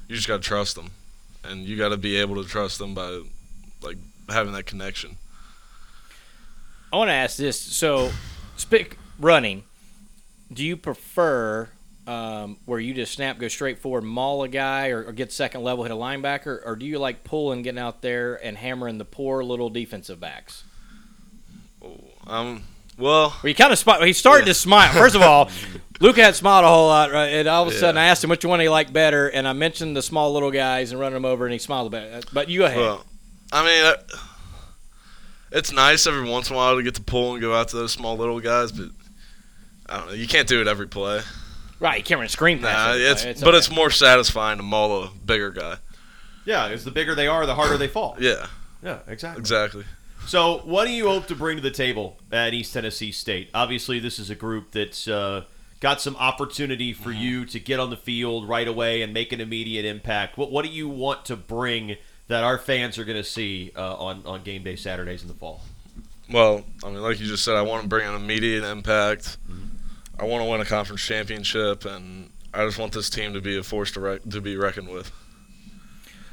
you 0.07 0.15
just 0.15 0.27
gotta 0.27 0.43
trust 0.43 0.75
them, 0.75 0.91
and 1.43 1.65
you 1.65 1.77
gotta 1.77 1.97
be 1.97 2.17
able 2.17 2.41
to 2.41 2.47
trust 2.47 2.79
them 2.79 2.93
by 2.93 3.23
like 3.81 3.97
having 4.29 4.53
that 4.53 4.65
connection. 4.65 5.17
I 6.91 6.97
want 6.97 7.09
to 7.09 7.13
ask 7.13 7.37
this. 7.37 7.59
So, 7.59 8.11
spick 8.57 8.97
running. 9.19 9.63
Do 10.51 10.63
you 10.63 10.75
prefer 10.75 11.69
um, 12.09 12.57
where 12.65 12.79
you 12.79 12.93
just 12.93 13.13
snap, 13.13 13.37
go 13.37 13.47
straight 13.47 13.77
forward, 13.79 14.03
maul 14.03 14.43
a 14.43 14.47
guy, 14.47 14.89
or, 14.89 15.03
or 15.05 15.11
get 15.11 15.31
second 15.31 15.61
level, 15.63 15.83
hit 15.83 15.91
a 15.91 15.95
linebacker, 15.95 16.59
or 16.65 16.75
do 16.75 16.85
you 16.85 16.97
like 16.97 17.23
pulling, 17.23 17.61
getting 17.61 17.79
out 17.79 18.01
there 18.01 18.35
and 18.43 18.57
hammering 18.57 18.97
the 18.97 19.05
poor 19.05 19.43
little 19.43 19.69
defensive 19.69 20.19
backs? 20.19 20.63
Um, 22.27 22.63
well, 22.97 23.29
Well, 23.29 23.29
he 23.43 23.53
kind 23.53 23.71
of 23.71 23.79
smi- 23.79 24.05
he 24.05 24.13
started 24.13 24.45
to 24.45 24.53
smile. 24.53 24.91
First 24.93 25.15
of 25.15 25.21
all, 25.21 25.49
Luke 26.01 26.17
had 26.17 26.35
smiled 26.35 26.65
a 26.65 26.67
whole 26.67 26.87
lot, 26.87 27.11
right? 27.11 27.27
And 27.27 27.47
all 27.47 27.63
of 27.63 27.69
a 27.69 27.73
Yeah. 27.73 27.79
sudden, 27.79 27.97
I 27.97 28.05
asked 28.05 28.23
him 28.23 28.29
which 28.29 28.43
one 28.43 28.59
he 28.59 28.69
liked 28.69 28.91
better, 28.91 29.27
and 29.27 29.47
I 29.47 29.53
mentioned 29.53 29.95
the 29.95 30.01
small 30.01 30.33
little 30.33 30.51
guys 30.51 30.91
and 30.91 30.99
running 30.99 31.13
them 31.13 31.25
over, 31.25 31.45
and 31.45 31.53
he 31.53 31.59
smiled 31.59 31.87
a 31.87 31.89
bit. 31.91 32.25
But 32.33 32.49
you 32.49 32.59
go 32.59 32.65
ahead. 32.65 32.77
Well, 32.79 33.05
I 33.53 33.65
mean, 33.65 33.85
uh, 33.85 34.17
it's 35.51 35.71
nice 35.71 36.05
every 36.07 36.29
once 36.29 36.49
in 36.49 36.55
a 36.55 36.57
while 36.57 36.75
to 36.75 36.83
get 36.83 36.95
to 36.95 37.01
pull 37.01 37.33
and 37.33 37.41
go 37.41 37.53
out 37.55 37.69
to 37.69 37.77
those 37.77 37.91
small 37.91 38.17
little 38.17 38.39
guys, 38.39 38.71
but 38.71 38.89
I 39.87 39.97
don't 39.97 40.07
know. 40.07 40.13
You 40.13 40.27
can't 40.27 40.47
do 40.47 40.59
it 40.61 40.67
every 40.67 40.87
play. 40.87 41.21
Right, 41.79 41.97
you 41.97 42.03
can't 42.03 42.19
run 42.19 42.25
a 42.25 42.29
screen 42.29 42.59
pass. 42.59 42.75
Nah, 42.75 42.93
every 42.93 43.05
it's, 43.05 43.23
play. 43.23 43.33
but 43.33 43.49
okay. 43.49 43.57
it's 43.57 43.71
more 43.71 43.89
satisfying 43.89 44.57
to 44.57 44.63
maul 44.63 45.03
a 45.03 45.11
bigger 45.25 45.51
guy. 45.51 45.77
Yeah, 46.45 46.67
because 46.67 46.83
the 46.83 46.91
bigger 46.91 47.15
they 47.15 47.27
are, 47.27 47.45
the 47.45 47.55
harder 47.55 47.77
they 47.77 47.87
fall. 47.87 48.15
Yeah, 48.19 48.47
Yeah, 48.81 48.99
exactly. 49.07 49.39
exactly. 49.39 49.83
So, 50.25 50.59
what 50.59 50.85
do 50.85 50.91
you 50.91 51.07
hope 51.07 51.27
to 51.27 51.35
bring 51.35 51.57
to 51.57 51.63
the 51.63 51.71
table 51.71 52.17
at 52.31 52.53
East 52.53 52.73
Tennessee 52.73 53.11
State? 53.11 53.49
Obviously, 53.53 53.99
this 53.99 54.19
is 54.19 54.29
a 54.29 54.35
group 54.35 54.71
that's 54.71 55.07
uh, 55.07 55.45
got 55.79 56.01
some 56.01 56.15
opportunity 56.17 56.93
for 56.93 57.11
you 57.11 57.45
to 57.45 57.59
get 57.59 57.79
on 57.79 57.89
the 57.89 57.97
field 57.97 58.47
right 58.47 58.67
away 58.67 59.01
and 59.01 59.13
make 59.13 59.31
an 59.31 59.41
immediate 59.41 59.85
impact. 59.85 60.37
What 60.37 60.51
What 60.51 60.65
do 60.65 60.71
you 60.71 60.87
want 60.87 61.25
to 61.25 61.35
bring 61.35 61.97
that 62.27 62.43
our 62.43 62.57
fans 62.57 62.97
are 62.97 63.05
going 63.05 63.17
to 63.17 63.23
see 63.23 63.71
uh, 63.75 63.95
on 63.95 64.23
on 64.25 64.43
game 64.43 64.63
day 64.63 64.75
Saturdays 64.75 65.21
in 65.21 65.27
the 65.27 65.33
fall? 65.33 65.61
Well, 66.31 66.63
I 66.83 66.89
mean, 66.89 67.01
like 67.01 67.19
you 67.19 67.25
just 67.25 67.43
said, 67.43 67.55
I 67.55 67.63
want 67.63 67.81
to 67.81 67.87
bring 67.87 68.07
an 68.07 68.13
immediate 68.13 68.63
impact. 68.63 69.37
I 70.19 70.25
want 70.25 70.43
to 70.43 70.49
win 70.49 70.61
a 70.61 70.65
conference 70.65 71.01
championship, 71.01 71.85
and 71.85 72.29
I 72.53 72.65
just 72.65 72.77
want 72.77 72.93
this 72.93 73.09
team 73.09 73.33
to 73.33 73.41
be 73.41 73.57
a 73.57 73.63
force 73.63 73.91
to, 73.91 73.99
rec- 73.99 74.23
to 74.29 74.41
be 74.41 74.57
reckoned 74.57 74.89
with. 74.89 75.11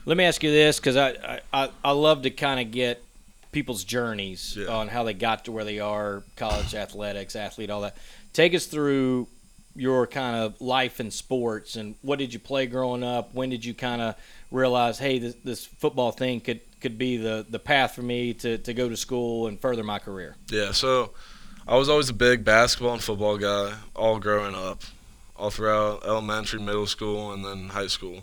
Let 0.05 0.17
me 0.17 0.25
ask 0.25 0.43
you 0.43 0.51
this, 0.51 0.79
because 0.79 0.97
I, 0.97 1.11
I, 1.11 1.41
I, 1.53 1.71
I 1.85 1.91
love 1.93 2.23
to 2.23 2.31
kind 2.31 2.61
of 2.61 2.71
get 2.73 3.03
people's 3.53 3.85
journeys 3.85 4.57
Yeah. 4.57 4.69
on 4.69 4.89
how 4.89 5.03
they 5.05 5.15
got 5.15 5.45
to 5.47 5.53
where 5.53 5.65
they 5.65 5.81
are, 5.81 6.23
college 6.37 6.75
athletics, 6.75 7.35
athlete, 7.37 7.71
all 7.71 7.81
that. 7.83 7.97
Take 8.33 8.55
us 8.55 8.67
through 8.67 9.29
your 9.75 10.07
kind 10.07 10.37
of 10.37 10.61
life 10.61 11.01
in 11.01 11.11
sports 11.11 11.77
and 11.77 11.95
what 12.03 12.19
did 12.19 12.33
you 12.33 12.39
play 12.39 12.67
growing 12.67 13.03
up? 13.05 13.35
When 13.35 13.51
did 13.51 13.65
you 13.65 13.75
kind 13.75 14.01
of 14.01 14.15
realize, 14.51 14.99
hey, 14.99 15.19
this, 15.19 15.35
this 15.45 15.65
football 15.67 16.13
thing 16.13 16.41
could, 16.41 16.61
could 16.81 16.97
be 16.99 17.19
the, 17.19 17.45
the 17.49 17.59
path 17.59 17.95
for 17.95 18.03
me 18.03 18.33
to, 18.35 18.57
to 18.59 18.73
go 18.75 18.89
to 18.89 18.97
school 18.97 19.47
and 19.49 19.61
further 19.61 19.83
my 19.85 19.99
career? 19.99 20.35
Yeah, 20.51 20.73
so 20.73 21.13
I 21.69 21.77
was 21.77 21.89
always 21.89 22.09
a 22.09 22.15
big 22.15 22.45
basketball 22.45 22.93
and 22.93 23.03
football 23.03 23.39
guy, 23.39 23.75
all 23.97 24.21
growing 24.21 24.55
up, 24.55 24.83
all 25.35 25.51
throughout 25.51 26.05
elementary, 26.05 26.61
middle 26.61 26.87
school, 26.87 27.33
and 27.33 27.45
then 27.45 27.71
high 27.71 27.89
school. 27.89 28.23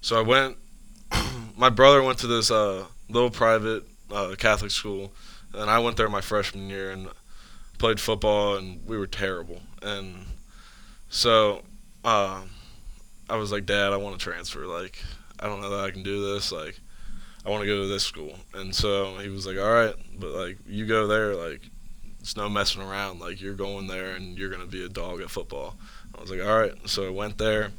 So 0.00 0.18
I 0.18 0.22
went. 0.22 0.56
my 1.56 1.68
brother 1.68 2.00
went 2.00 2.18
to 2.20 2.28
this 2.28 2.48
uh, 2.48 2.84
little 3.08 3.30
private 3.30 3.82
uh, 4.12 4.36
Catholic 4.38 4.70
school, 4.70 5.12
and 5.52 5.68
I 5.68 5.80
went 5.80 5.96
there 5.96 6.08
my 6.08 6.20
freshman 6.20 6.70
year 6.70 6.92
and 6.92 7.08
played 7.78 7.98
football, 7.98 8.56
and 8.56 8.86
we 8.86 8.96
were 8.96 9.08
terrible. 9.08 9.62
And 9.82 10.26
so 11.08 11.62
uh, 12.04 12.42
I 13.28 13.36
was 13.36 13.50
like, 13.50 13.66
Dad, 13.66 13.92
I 13.92 13.96
want 13.96 14.16
to 14.16 14.22
transfer. 14.22 14.66
Like, 14.66 15.02
I 15.40 15.46
don't 15.46 15.60
know 15.60 15.70
that 15.70 15.80
I 15.80 15.90
can 15.90 16.04
do 16.04 16.34
this. 16.34 16.52
Like, 16.52 16.78
I 17.44 17.50
want 17.50 17.62
to 17.62 17.66
go 17.66 17.82
to 17.82 17.88
this 17.88 18.04
school. 18.04 18.36
And 18.54 18.72
so 18.72 19.16
he 19.18 19.28
was 19.28 19.44
like, 19.44 19.58
All 19.58 19.72
right, 19.72 19.94
but 20.16 20.30
like, 20.30 20.58
you 20.68 20.86
go 20.86 21.08
there. 21.08 21.34
Like, 21.34 21.62
it's 22.20 22.36
no 22.36 22.48
messing 22.48 22.82
around. 22.82 23.20
Like, 23.20 23.40
you're 23.40 23.54
going 23.54 23.86
there, 23.86 24.12
and 24.12 24.38
you're 24.38 24.50
gonna 24.50 24.66
be 24.66 24.84
a 24.84 24.88
dog 24.88 25.20
at 25.20 25.30
football. 25.30 25.76
I 26.16 26.20
was 26.20 26.30
like, 26.30 26.40
All 26.40 26.58
right. 26.58 26.74
So 26.86 27.06
I 27.06 27.10
went 27.10 27.38
there. 27.38 27.70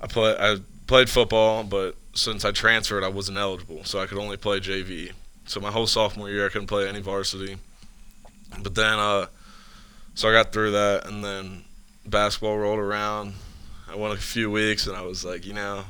I 0.00 0.06
play. 0.06 0.36
I 0.38 0.58
played 0.86 1.08
football, 1.08 1.64
but 1.64 1.96
since 2.14 2.44
I 2.44 2.52
transferred, 2.52 3.02
I 3.04 3.08
wasn't 3.08 3.38
eligible, 3.38 3.84
so 3.84 4.00
I 4.00 4.06
could 4.06 4.18
only 4.18 4.36
play 4.36 4.60
JV. 4.60 5.12
So 5.46 5.60
my 5.60 5.70
whole 5.70 5.86
sophomore 5.86 6.30
year, 6.30 6.46
I 6.46 6.48
couldn't 6.48 6.68
play 6.68 6.88
any 6.88 7.00
varsity. 7.00 7.56
But 8.62 8.74
then, 8.74 8.98
uh, 8.98 9.26
so 10.14 10.28
I 10.28 10.32
got 10.32 10.52
through 10.52 10.72
that, 10.72 11.06
and 11.06 11.24
then 11.24 11.64
basketball 12.06 12.56
rolled 12.58 12.78
around. 12.78 13.34
I 13.90 13.96
went 13.96 14.14
a 14.14 14.16
few 14.16 14.50
weeks, 14.50 14.86
and 14.86 14.96
I 14.96 15.02
was 15.02 15.24
like, 15.24 15.44
you 15.44 15.52
know, 15.52 15.84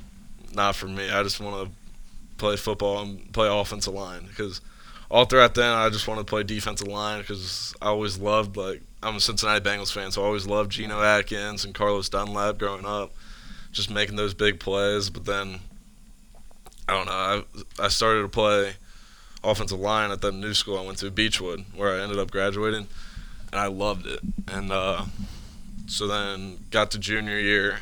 not 0.54 0.76
for 0.76 0.86
me. 0.86 1.10
I 1.10 1.22
just 1.22 1.40
want 1.40 1.68
to 1.68 1.74
play 2.38 2.56
football 2.56 3.02
and 3.02 3.32
play 3.32 3.48
offensive 3.48 3.94
line 3.94 4.26
because 4.26 4.60
all 5.14 5.24
throughout 5.26 5.54
then, 5.54 5.72
I 5.72 5.90
just 5.90 6.08
wanted 6.08 6.22
to 6.22 6.26
play 6.26 6.42
defensive 6.42 6.88
line 6.88 7.20
because 7.20 7.72
I 7.80 7.86
always 7.86 8.18
loved 8.18 8.56
like 8.56 8.82
I'm 9.00 9.14
a 9.14 9.20
Cincinnati 9.20 9.60
Bengals 9.60 9.92
fan, 9.92 10.10
so 10.10 10.22
I 10.22 10.26
always 10.26 10.44
loved 10.44 10.72
Geno 10.72 11.00
Atkins 11.00 11.64
and 11.64 11.72
Carlos 11.72 12.08
Dunlap 12.08 12.58
growing 12.58 12.84
up, 12.84 13.12
just 13.70 13.92
making 13.92 14.16
those 14.16 14.34
big 14.34 14.58
plays. 14.58 15.10
But 15.10 15.24
then, 15.24 15.60
I 16.88 16.94
don't 16.94 17.06
know. 17.06 17.12
I 17.12 17.84
I 17.84 17.88
started 17.88 18.22
to 18.22 18.28
play 18.28 18.72
offensive 19.44 19.78
line 19.78 20.10
at 20.10 20.20
the 20.20 20.32
new 20.32 20.52
school 20.52 20.76
I 20.76 20.84
went 20.84 20.98
to, 20.98 21.12
Beechwood, 21.12 21.64
where 21.76 21.94
I 21.94 22.02
ended 22.02 22.18
up 22.18 22.32
graduating, 22.32 22.88
and 23.52 23.60
I 23.60 23.66
loved 23.68 24.06
it. 24.06 24.18
And 24.48 24.72
uh, 24.72 25.04
so 25.86 26.08
then 26.08 26.58
got 26.72 26.90
to 26.90 26.98
junior 26.98 27.38
year. 27.38 27.78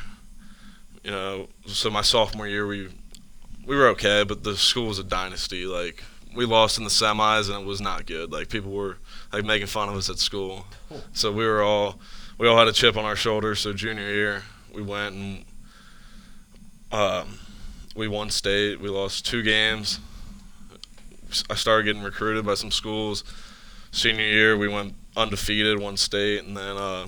You 1.03 1.09
know, 1.09 1.47
so 1.65 1.89
my 1.89 2.01
sophomore 2.03 2.47
year 2.47 2.67
we 2.67 2.89
we 3.65 3.75
were 3.75 3.87
okay, 3.87 4.23
but 4.23 4.43
the 4.43 4.55
school 4.55 4.89
was 4.89 4.99
a 4.99 5.03
dynasty. 5.03 5.65
Like 5.65 6.03
we 6.35 6.45
lost 6.45 6.77
in 6.77 6.83
the 6.83 6.89
semis, 6.89 7.49
and 7.49 7.61
it 7.61 7.65
was 7.65 7.81
not 7.81 8.05
good. 8.05 8.31
Like 8.31 8.49
people 8.49 8.71
were 8.71 8.97
like 9.31 9.45
making 9.45 9.67
fun 9.67 9.89
of 9.89 9.95
us 9.95 10.09
at 10.09 10.19
school. 10.19 10.65
So 11.13 11.31
we 11.31 11.45
were 11.45 11.61
all 11.61 11.99
we 12.37 12.47
all 12.47 12.57
had 12.57 12.67
a 12.67 12.73
chip 12.73 12.97
on 12.97 13.05
our 13.05 13.15
shoulders. 13.15 13.59
So 13.59 13.73
junior 13.73 14.09
year 14.09 14.43
we 14.73 14.81
went 14.81 15.15
and 15.15 15.45
um, 16.91 17.39
we 17.95 18.07
won 18.07 18.29
state. 18.29 18.79
We 18.79 18.89
lost 18.89 19.25
two 19.25 19.43
games. 19.43 19.99
I 21.49 21.55
started 21.55 21.85
getting 21.85 22.03
recruited 22.03 22.45
by 22.45 22.53
some 22.55 22.71
schools. 22.71 23.23
Senior 23.91 24.25
year, 24.25 24.57
we 24.57 24.67
went 24.67 24.95
undefeated, 25.15 25.79
won 25.79 25.97
state, 25.97 26.43
and 26.43 26.55
then. 26.55 26.77
Uh, 26.77 27.07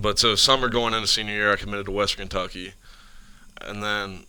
but 0.00 0.18
so 0.18 0.34
summer 0.34 0.68
going 0.68 0.94
into 0.94 1.06
senior 1.06 1.34
year, 1.34 1.52
I 1.52 1.56
committed 1.56 1.86
to 1.86 1.92
Western 1.92 2.28
Kentucky, 2.28 2.74
and 3.60 3.82
then 3.82 4.24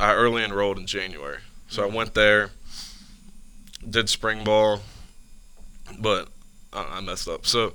I 0.00 0.12
early 0.12 0.44
enrolled 0.44 0.78
in 0.78 0.86
January. 0.86 1.38
So 1.68 1.82
I 1.82 1.86
went 1.86 2.14
there, 2.14 2.50
did 3.88 4.08
spring 4.08 4.44
ball, 4.44 4.80
but 5.98 6.28
I 6.72 7.00
messed 7.00 7.28
up. 7.28 7.46
So 7.46 7.74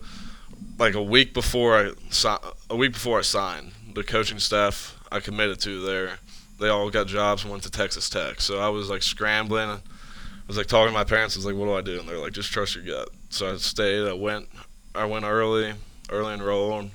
like 0.77 0.95
a 0.95 1.01
week 1.01 1.33
before 1.33 1.77
I 1.77 1.91
a 2.69 2.75
week 2.75 2.93
before 2.93 3.19
I 3.19 3.21
signed, 3.21 3.71
the 3.93 4.03
coaching 4.03 4.39
staff 4.39 4.99
I 5.11 5.19
committed 5.19 5.59
to 5.61 5.81
there, 5.85 6.19
they 6.59 6.69
all 6.69 6.89
got 6.89 7.07
jobs 7.07 7.43
and 7.43 7.51
went 7.51 7.63
to 7.63 7.71
Texas 7.71 8.09
Tech. 8.09 8.41
So 8.41 8.59
I 8.59 8.69
was 8.69 8.89
like 8.89 9.03
scrambling. 9.03 9.69
I 9.69 9.79
was 10.47 10.57
like 10.57 10.67
talking 10.67 10.89
to 10.89 10.93
my 10.93 11.03
parents. 11.03 11.35
I 11.35 11.39
was 11.39 11.45
like, 11.45 11.55
"What 11.55 11.65
do 11.65 11.73
I 11.73 11.81
do?" 11.81 11.99
And 11.99 12.07
they're 12.07 12.17
like, 12.17 12.33
"Just 12.33 12.51
trust 12.51 12.75
your 12.75 12.83
gut." 12.83 13.09
So 13.29 13.51
I 13.51 13.57
stayed. 13.57 14.07
I 14.07 14.13
went. 14.13 14.49
I 14.93 15.05
went 15.05 15.25
early, 15.25 15.73
early 16.09 16.33
enrolled. 16.33 16.91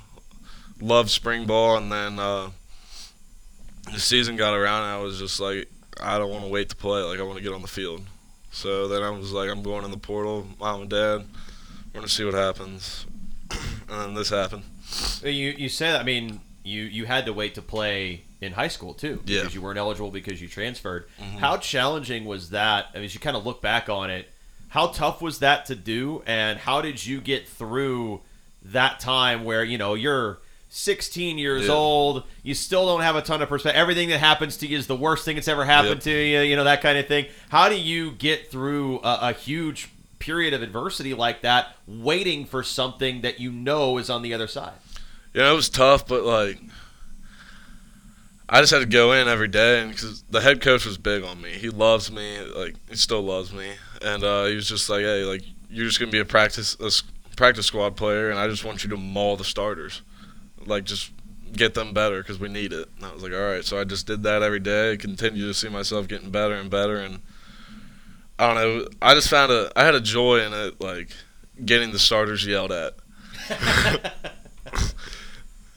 Loved 0.80 1.08
spring 1.08 1.46
ball, 1.46 1.78
and 1.78 1.90
then 1.90 2.18
uh, 2.18 2.50
the 3.90 3.98
season 3.98 4.36
got 4.36 4.54
around, 4.54 4.82
and 4.82 4.92
I 4.92 4.98
was 4.98 5.18
just 5.18 5.40
like, 5.40 5.70
I 5.98 6.18
don't 6.18 6.30
want 6.30 6.44
to 6.44 6.50
wait 6.50 6.68
to 6.68 6.76
play. 6.76 7.02
Like 7.02 7.18
I 7.18 7.22
want 7.22 7.38
to 7.38 7.42
get 7.42 7.54
on 7.54 7.62
the 7.62 7.68
field. 7.68 8.02
So 8.56 8.88
then 8.88 9.02
I 9.02 9.10
was 9.10 9.32
like, 9.32 9.50
I'm 9.50 9.62
going 9.62 9.84
in 9.84 9.90
the 9.90 9.98
portal. 9.98 10.46
Mom 10.58 10.80
and 10.80 10.90
Dad, 10.90 11.26
we're 11.92 12.00
gonna 12.00 12.08
see 12.08 12.24
what 12.24 12.32
happens. 12.32 13.04
and 13.50 13.60
then 13.88 14.14
this 14.14 14.30
happened. 14.30 14.62
You 15.22 15.54
you 15.58 15.68
say 15.68 15.92
that. 15.92 16.00
I 16.00 16.04
mean, 16.04 16.40
you 16.64 16.84
you 16.84 17.04
had 17.04 17.26
to 17.26 17.34
wait 17.34 17.54
to 17.56 17.62
play 17.62 18.22
in 18.40 18.52
high 18.52 18.68
school 18.68 18.94
too 18.94 19.20
Yeah. 19.26 19.40
because 19.40 19.54
you 19.54 19.60
weren't 19.60 19.78
eligible 19.78 20.10
because 20.10 20.40
you 20.40 20.48
transferred. 20.48 21.06
Mm-hmm. 21.20 21.36
How 21.36 21.58
challenging 21.58 22.24
was 22.24 22.48
that? 22.50 22.86
I 22.94 22.96
mean, 22.96 23.04
as 23.04 23.12
you 23.12 23.20
kind 23.20 23.36
of 23.36 23.44
look 23.44 23.60
back 23.60 23.90
on 23.90 24.08
it, 24.10 24.30
how 24.68 24.86
tough 24.86 25.20
was 25.20 25.40
that 25.40 25.66
to 25.66 25.74
do, 25.74 26.22
and 26.26 26.58
how 26.58 26.80
did 26.80 27.04
you 27.04 27.20
get 27.20 27.46
through 27.46 28.22
that 28.62 29.00
time 29.00 29.44
where 29.44 29.64
you 29.64 29.76
know 29.76 29.92
you're 29.92 30.38
16 30.68 31.38
years 31.38 31.68
old, 31.68 32.24
you 32.42 32.54
still 32.54 32.86
don't 32.86 33.00
have 33.02 33.16
a 33.16 33.22
ton 33.22 33.40
of 33.42 33.48
perspective. 33.48 33.78
Everything 33.80 34.08
that 34.10 34.18
happens 34.18 34.56
to 34.58 34.66
you 34.66 34.76
is 34.76 34.86
the 34.86 34.96
worst 34.96 35.24
thing 35.24 35.36
that's 35.36 35.48
ever 35.48 35.64
happened 35.64 35.96
Yep. 35.96 36.02
to 36.04 36.10
you, 36.10 36.40
you 36.40 36.56
know 36.56 36.64
that 36.64 36.82
kind 36.82 36.98
of 36.98 37.06
thing. 37.06 37.26
How 37.48 37.68
do 37.68 37.76
you 37.76 38.10
get 38.12 38.50
through 38.50 38.98
a, 39.00 39.18
a 39.22 39.32
huge 39.32 39.88
period 40.18 40.52
of 40.54 40.62
adversity 40.62 41.14
like 41.14 41.42
that, 41.42 41.76
waiting 41.86 42.44
for 42.44 42.62
something 42.62 43.20
that 43.22 43.38
you 43.40 43.50
know 43.52 43.96
is 43.98 44.10
on 44.10 44.22
the 44.22 44.34
other 44.34 44.46
side? 44.48 44.72
Yeah, 45.32 45.50
it 45.52 45.54
was 45.54 45.68
tough, 45.68 46.06
but 46.06 46.24
like, 46.24 46.58
I 48.48 48.60
just 48.60 48.72
had 48.72 48.78
to 48.78 48.86
go 48.86 49.12
in 49.12 49.26
every 49.28 49.48
day, 49.48 49.80
and 49.82 49.90
because 49.90 50.22
the 50.30 50.40
head 50.40 50.60
coach 50.60 50.86
was 50.86 50.98
big 50.98 51.24
on 51.24 51.40
me, 51.42 51.50
he 51.50 51.68
loves 51.68 52.12
me, 52.12 52.40
like 52.54 52.74
he 52.88 52.96
still 52.96 53.22
loves 53.22 53.52
me, 53.52 53.72
and 54.02 54.22
uh, 54.22 54.44
he 54.44 54.54
was 54.54 54.68
just 54.68 54.88
like, 54.88 55.00
hey, 55.00 55.24
like 55.24 55.42
you're 55.68 55.86
just 55.86 55.98
gonna 55.98 56.12
be 56.12 56.20
a 56.20 56.24
practice 56.24 56.76
a 56.80 56.90
practice 57.36 57.66
squad 57.66 57.96
player, 57.96 58.30
and 58.30 58.38
I 58.38 58.46
just 58.46 58.64
want 58.64 58.84
you 58.84 58.90
to 58.90 58.96
maul 58.96 59.36
the 59.36 59.44
starters, 59.44 60.00
like 60.66 60.84
just 60.84 61.12
get 61.52 61.74
them 61.74 61.92
better 61.92 62.18
because 62.22 62.38
we 62.38 62.48
need 62.48 62.72
it. 62.72 62.88
And 62.96 63.06
I 63.06 63.12
was 63.12 63.22
like, 63.22 63.32
all 63.32 63.38
right, 63.38 63.64
so 63.64 63.80
I 63.80 63.84
just 63.84 64.06
did 64.06 64.22
that 64.24 64.42
every 64.42 64.60
day, 64.60 64.96
continued 64.96 65.46
to 65.46 65.54
see 65.54 65.68
myself 65.68 66.08
getting 66.08 66.30
better 66.30 66.54
and 66.54 66.70
better, 66.70 66.96
and 66.98 67.20
I 68.38 68.46
don't 68.46 68.56
know, 68.56 68.88
I 69.00 69.14
just 69.14 69.28
found 69.28 69.52
a 69.52 69.72
I 69.76 69.84
had 69.84 69.94
a 69.94 70.00
joy 70.00 70.40
in 70.44 70.52
it, 70.52 70.80
like 70.80 71.08
getting 71.64 71.92
the 71.92 71.98
starters 71.98 72.46
yelled 72.46 72.72
at. 72.72 72.94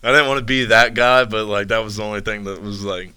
I 0.02 0.12
didn't 0.12 0.28
want 0.28 0.40
to 0.40 0.46
be 0.46 0.66
that 0.66 0.94
guy, 0.94 1.26
but 1.26 1.46
like 1.46 1.68
that 1.70 1.84
was 1.84 1.98
the 1.98 2.04
only 2.04 2.22
thing 2.22 2.46
that 2.46 2.62
was 2.62 2.84
like 2.84 3.14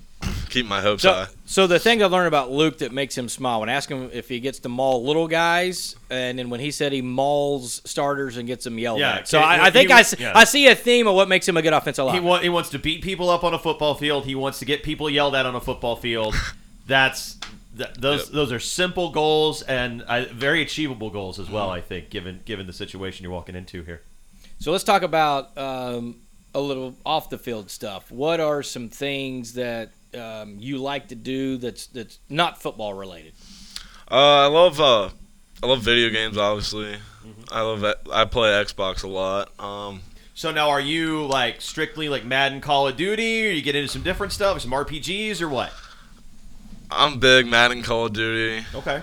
keep 0.49 0.66
my 0.66 0.81
hopes 0.81 1.03
So, 1.03 1.12
high. 1.12 1.27
So 1.53 1.66
the 1.66 1.78
thing 1.78 2.03
I 2.03 2.07
learned 2.07 2.28
about 2.28 2.50
Luke 2.50 2.78
that 2.78 2.92
makes 2.92 3.16
him 3.16 3.28
smile 3.28 3.61
when 3.61 3.68
I 3.68 3.74
ask 3.74 3.86
him 3.90 4.09
if 4.12 4.26
he 4.28 4.40
gets 4.40 4.61
to 4.61 4.70
maul 4.70 5.05
little 5.05 5.28
guys, 5.28 5.96
and 6.09 6.38
then 6.38 6.48
when 6.48 6.61
he 6.61 6.70
said 6.70 6.92
he 6.92 7.03
mauls 7.03 7.82
starters 7.84 8.38
and 8.38 8.46
gets 8.46 8.64
them 8.64 8.78
yelled 8.78 9.00
Yeah, 9.00 9.16
at. 9.16 9.28
So 9.28 9.38
he- 9.38 9.44
I, 9.44 9.62
I 9.62 9.64
he 9.66 9.70
think 9.70 9.90
I, 9.90 10.05
yeah. 10.18 10.32
I 10.34 10.44
see 10.44 10.66
a 10.68 10.74
theme 10.74 11.07
of 11.07 11.14
what 11.14 11.28
makes 11.28 11.46
him 11.46 11.59
a 11.59 11.62
good 11.62 11.74
offensive 11.74 12.05
He, 12.07 12.09
lineman. 12.12 12.24
wa- 12.24 12.38
he 12.38 12.48
wants 12.48 12.70
to 12.70 12.78
beat 12.78 13.03
people 13.03 13.28
up 13.28 13.44
on 13.44 13.53
a 13.53 13.59
football 13.59 13.94
field. 13.94 14.24
He 14.24 14.34
wants 14.34 14.61
to 14.61 14.64
get 14.64 14.82
people 14.82 15.11
yelled 15.11 15.34
at 15.34 15.44
on 15.44 15.55
a 15.55 15.61
football 15.61 15.94
field. 15.94 16.34
That's 16.86 17.36
th- 17.76 17.90
those 17.98 18.30
those 18.30 18.50
are 18.50 18.59
simple 18.59 19.11
goals 19.11 19.61
and 19.62 20.00
uh, 20.03 20.24
very 20.32 20.62
achievable 20.62 21.11
goals 21.11 21.38
as 21.38 21.46
Mm-hmm. 21.46 21.55
well. 21.55 21.68
I 21.70 21.82
think 21.82 22.09
given 22.09 22.40
given 22.46 22.66
the 22.66 22.72
situation 22.72 23.24
you're 23.24 23.32
walking 23.32 23.57
into 23.57 23.82
here. 23.84 24.00
So 24.59 24.72
let's 24.72 24.84
talk 24.84 25.03
about 25.03 25.57
um, 25.59 26.16
a 26.55 26.61
little 26.61 26.94
off 27.05 27.28
the 27.28 27.36
field 27.38 27.70
stuff. 27.70 28.11
What 28.11 28.40
are 28.40 28.62
some 28.62 28.88
things 28.88 29.53
that 29.53 29.90
um, 30.15 30.57
you 30.59 30.79
like 30.79 31.09
to 31.09 31.15
do 31.15 31.57
that's 31.59 31.87
that's 31.87 32.19
not 32.29 32.61
football 32.61 32.95
related? 32.95 33.33
Uh, 34.11 34.45
I 34.45 34.47
love 34.47 34.81
uh, 34.81 35.11
I 35.63 35.67
love 35.67 35.81
video 35.83 36.11
games. 36.11 36.37
Obviously, 36.37 36.97
I 37.51 37.63
love. 37.63 37.85
I 38.13 38.25
play 38.25 38.51
Xbox 38.51 39.05
a 39.05 39.09
lot. 39.09 39.59
Um, 39.61 40.01
So 40.35 40.51
now, 40.51 40.71
are 40.71 40.81
you 40.81 41.25
like 41.27 41.61
strictly 41.61 42.09
like 42.09 42.25
Madden, 42.25 42.61
Call 42.61 42.89
of 42.89 42.97
Duty, 42.97 43.49
or 43.49 43.51
you 43.51 43.63
get 43.63 43.75
into 43.77 43.89
some 43.89 44.03
different 44.03 44.33
stuff, 44.33 44.61
some 44.61 44.71
RPGs, 44.73 45.41
or 45.41 45.49
what? 45.49 45.73
I'm 46.91 47.19
big 47.19 47.47
Madden, 47.47 47.83
Call 47.83 48.07
of 48.07 48.13
Duty. 48.13 48.67
Okay. 48.75 49.01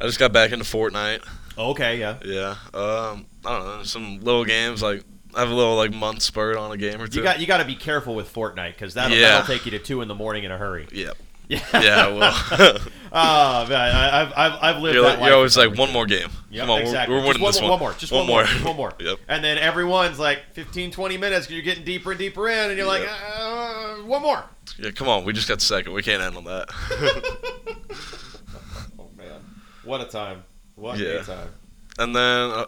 I 0.00 0.04
just 0.06 0.18
got 0.18 0.32
back 0.32 0.52
into 0.52 0.64
Fortnite. 0.64 1.24
Okay. 1.58 1.98
Yeah. 1.98 2.18
Yeah. 2.24 2.50
Um, 2.74 3.26
I 3.44 3.58
don't 3.58 3.64
know. 3.66 3.82
Some 3.84 4.20
little 4.20 4.44
games 4.44 4.82
like 4.82 5.04
I 5.36 5.40
have 5.40 5.50
a 5.50 5.54
little 5.54 5.76
like 5.76 5.92
month 5.92 6.22
spurt 6.22 6.56
on 6.56 6.72
a 6.72 6.76
game 6.76 7.00
or 7.00 7.06
two. 7.06 7.18
You 7.18 7.22
got 7.24 7.40
you 7.40 7.46
got 7.46 7.58
to 7.58 7.64
be 7.64 7.74
careful 7.76 8.14
with 8.14 8.32
Fortnite 8.32 8.72
because 8.72 8.94
that'll, 8.94 9.16
Yeah. 9.16 9.40
that'll 9.40 9.46
take 9.46 9.64
you 9.64 9.70
to 9.72 9.78
two 9.78 10.00
in 10.02 10.08
the 10.08 10.14
morning 10.14 10.44
in 10.44 10.50
a 10.50 10.58
hurry. 10.58 10.86
Yep. 10.92 11.16
Yeah. 11.46 11.60
Yeah. 11.74 12.08
Well, 12.08 12.32
Oh 13.12 13.66
man, 13.68 13.94
I, 13.94 14.22
I've 14.22 14.32
I've 14.34 14.58
I've 14.62 14.82
lived 14.82 14.94
you're, 14.94 15.04
that 15.04 15.20
you're 15.22 15.34
always 15.34 15.58
like 15.58 15.76
one 15.76 15.92
more 15.92 16.06
game. 16.06 16.30
Yep, 16.50 16.60
Come 16.62 16.70
on, 16.70 16.76
we're- 16.76 16.86
exactly. 16.86 17.14
we're, 17.14 17.20
winning 17.20 17.42
just 17.42 17.52
this 17.58 17.60
one, 17.60 17.70
one. 17.72 17.78
more, 17.80 17.92
just 17.92 18.12
one 18.12 18.26
more, 18.26 18.36
more. 18.40 18.46
just 18.46 18.64
one 18.64 18.76
more. 18.76 18.92
Yep. 18.98 19.18
And 19.28 19.44
then 19.44 19.58
everyone's 19.58 20.18
like 20.18 20.40
15, 20.54 20.90
20 20.90 21.16
minutes. 21.18 21.50
You're 21.50 21.60
getting 21.60 21.84
deeper 21.84 22.12
and 22.12 22.18
deeper 22.18 22.48
in, 22.48 22.70
and 22.70 22.78
you're 22.78 22.86
like, 22.86 23.06
uh, 23.06 23.96
one 24.06 24.22
more. 24.22 24.42
Yeah. 24.78 24.90
Come 24.92 25.08
on. 25.08 25.26
We 25.26 25.34
just 25.34 25.46
got 25.46 25.60
second. 25.60 25.92
We 25.92 26.02
can't 26.02 26.22
end 26.22 26.34
on 26.38 26.44
that. 26.44 26.70
Oh 28.98 29.08
man, 29.16 29.40
what 29.84 30.00
a 30.00 30.06
time! 30.06 30.44
What 30.76 30.98
Yeah. 30.98 31.20
a 31.20 31.24
time! 31.24 31.48
and 31.98 32.16
then 32.16 32.50
uh, 32.50 32.66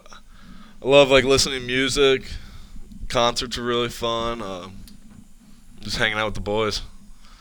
I 0.83 0.87
love 0.87 1.09
like 1.09 1.23
listening 1.25 1.61
to 1.61 1.65
music. 1.65 2.29
Concerts 3.09 3.57
are 3.57 3.63
really 3.63 3.89
fun. 3.89 4.41
Um, 4.41 4.77
just 5.81 5.97
hanging 5.97 6.17
out 6.17 6.25
with 6.25 6.33
the 6.35 6.41
boys. 6.41 6.81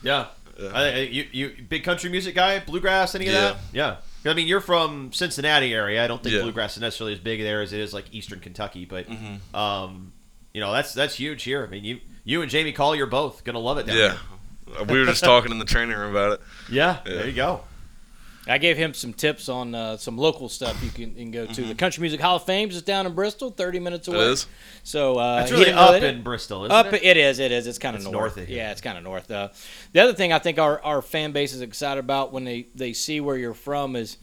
Yeah. 0.03 0.27
Yeah. 0.59 0.71
I, 0.73 0.99
you 1.01 1.27
you 1.33 1.53
big 1.69 1.85
country 1.85 2.09
music 2.11 2.35
guy, 2.35 2.61
bluegrass, 2.61 3.15
any 3.15 3.27
of 3.27 3.33
Yeah. 3.35 3.41
that? 3.41 3.57
Yeah. 3.73 3.97
I 4.31 4.35
mean, 4.35 4.47
you're 4.49 4.61
from 4.61 5.13
Cincinnati 5.13 5.73
area. 5.75 6.03
I 6.03 6.07
don't 6.07 6.23
think 6.23 6.35
Yeah. 6.35 6.43
bluegrass 6.43 6.77
is 6.77 6.81
necessarily 6.81 7.13
as 7.13 7.19
big 7.21 7.41
there 7.43 7.61
as 7.63 7.73
it 7.73 7.81
is 7.81 7.93
like 7.93 8.07
Eastern 8.13 8.41
Kentucky, 8.41 8.85
but 8.85 9.07
Mhm. 9.09 9.39
um, 9.55 10.13
you 10.55 10.61
know 10.61 10.73
that's 10.73 10.95
that's 10.95 11.15
huge 11.17 11.43
here. 11.43 11.65
I 11.65 11.71
mean, 11.71 11.85
you 11.85 12.01
you 12.25 12.43
and 12.43 12.51
Jamie 12.51 12.73
Collier 12.73 13.07
both 13.07 13.45
gonna 13.45 13.59
love 13.59 13.79
it 13.79 13.87
down 13.87 13.97
Yeah. 13.97 14.17
Uh, 14.81 14.85
we 14.85 14.99
were 14.99 15.05
just 15.07 15.23
talking 15.33 15.53
in 15.53 15.59
the 15.59 15.65
training 15.65 15.97
room 15.97 16.11
about 16.11 16.33
it. 16.33 16.41
Yeah, 16.71 16.99
Yeah. 17.07 17.13
there 17.15 17.27
you 17.27 17.33
go. 17.35 17.61
I 18.49 18.59
gave 18.59 18.77
him 18.77 18.95
some 18.95 19.13
tips 19.13 19.49
on 19.49 19.75
uh, 19.75 19.97
some 19.97 20.17
local 20.17 20.49
stuff 20.49 20.81
you 20.83 20.91
can, 20.91 21.11
you 21.17 21.25
can 21.25 21.31
go 21.33 21.47
to. 21.47 21.63
The 21.63 21.75
Country 21.75 22.01
Music 22.01 22.21
Hall 22.21 22.37
of 22.37 22.45
Fame 22.45 22.71
is 22.71 22.81
down 22.83 23.05
in 23.07 23.15
Bristol, 23.15 23.51
30 23.51 23.81
minutes 23.81 24.07
away. 24.09 24.19
Mm-hmm. 24.19 24.29
It 24.29 24.33
is. 24.33 24.47
So 24.85 25.19
uh, 25.19 25.41
That's 25.41 25.53
really 25.53 25.73
up 25.73 26.01
in 26.03 26.23
Bristol, 26.23 26.65
isn't 26.65 26.73
Up, 26.77 26.93
it? 26.93 27.03
it 27.03 27.17
is. 27.17 27.39
It 27.41 27.51
is. 27.51 27.67
It's 27.67 27.79
kind 27.79 27.97
of 27.97 28.03
north. 28.05 28.13
north 28.13 28.37
of 28.37 28.47
here. 28.47 28.59
Yeah, 28.59 28.71
it's 28.71 28.81
kind 28.81 28.97
of 28.97 29.03
north. 29.05 29.31
Uh, 29.31 29.49
the 29.93 30.01
other 30.01 30.13
thing 30.13 30.33
I 30.33 30.39
think 30.39 30.59
our, 30.59 30.81
our 30.83 31.03
fan 31.03 31.33
base 31.33 31.53
is 31.53 31.61
excited 31.61 31.99
about 31.99 32.33
when 32.33 32.45
they, 32.45 32.69
they 32.75 32.93
see 32.93 33.21
where 33.21 33.37
you're 33.37 33.53
from 33.55 33.97
is 33.97 34.17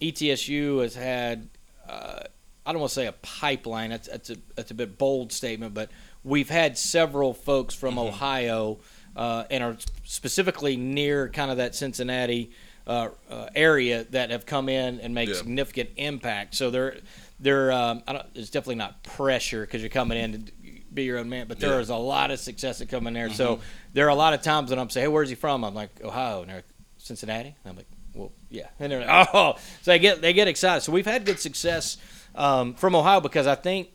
ETSU 0.00 0.82
has 0.82 0.94
had 0.94 1.48
uh, 1.88 2.20
I 2.64 2.72
don't 2.72 2.80
want 2.80 2.90
to 2.90 2.94
say 2.94 3.06
a 3.06 3.12
pipeline. 3.12 3.90
That's 3.90 4.08
that's 4.08 4.30
a 4.30 4.36
that's 4.56 4.70
a 4.72 4.74
bit 4.74 4.98
bold 4.98 5.32
statement, 5.32 5.72
but 5.72 5.90
we've 6.24 6.48
had 6.50 6.76
several 6.76 7.32
folks 7.32 7.74
from 7.74 7.94
Mm-hmm. 7.94 8.08
Ohio 8.08 8.78
uh, 9.14 9.44
and 9.50 9.62
are 9.62 9.76
specifically 10.04 10.76
near 10.76 11.28
kind 11.28 11.50
of 11.50 11.58
that 11.58 11.74
Cincinnati 11.76 12.50
uh, 12.86 13.08
uh, 13.30 13.48
area 13.54 14.04
that 14.10 14.30
have 14.30 14.46
come 14.46 14.68
in 14.68 15.00
and 15.00 15.14
make 15.14 15.28
Yeah. 15.28 15.34
significant 15.34 15.90
impact. 15.96 16.54
So 16.54 16.70
they're 16.70 16.96
they're 17.40 17.72
um, 17.72 18.02
I 18.06 18.12
don't, 18.14 18.26
it's 18.34 18.50
definitely 18.50 18.76
not 18.76 19.02
pressure 19.02 19.62
because 19.62 19.82
you're 19.82 19.90
coming 19.90 20.18
in 20.18 20.44
to 20.46 20.52
be 20.94 21.04
your 21.04 21.18
own 21.18 21.28
man, 21.28 21.46
but 21.48 21.58
there 21.60 21.74
Yeah. 21.74 21.80
is 21.80 21.90
a 21.90 21.96
lot 21.96 22.30
of 22.30 22.38
success 22.38 22.78
that 22.78 22.88
come 22.88 23.06
in 23.06 23.12
there. 23.14 23.28
So 23.30 23.60
there 23.92 24.06
are 24.06 24.10
a 24.10 24.14
lot 24.14 24.32
of 24.34 24.42
times 24.42 24.70
when 24.70 24.78
I'm 24.78 24.88
saying, 24.88 25.04
"Hey, 25.04 25.08
where's 25.08 25.28
he 25.28 25.34
from?" 25.34 25.64
I'm 25.64 25.74
like, 25.74 25.90
"Ohio," 26.02 26.40
and 26.40 26.48
they're 26.48 26.56
like, 26.56 26.64
"Cincinnati." 26.98 27.54
And 27.64 27.70
I'm 27.70 27.76
like, 27.76 27.88
"Well, 28.14 28.32
yeah," 28.50 28.68
and 28.80 28.90
they're 28.90 29.04
like, 29.04 29.28
"Oh," 29.34 29.54
so 29.82 29.90
they 29.90 29.98
get 29.98 30.22
they 30.22 30.32
get 30.32 30.48
excited. 30.48 30.82
So 30.82 30.92
we've 30.92 31.04
had 31.06 31.24
good 31.26 31.38
success 31.40 31.98
um, 32.34 32.74
from 32.74 32.94
Ohio 32.94 33.20
because 33.20 33.46
I 33.46 33.54
think 33.56 33.88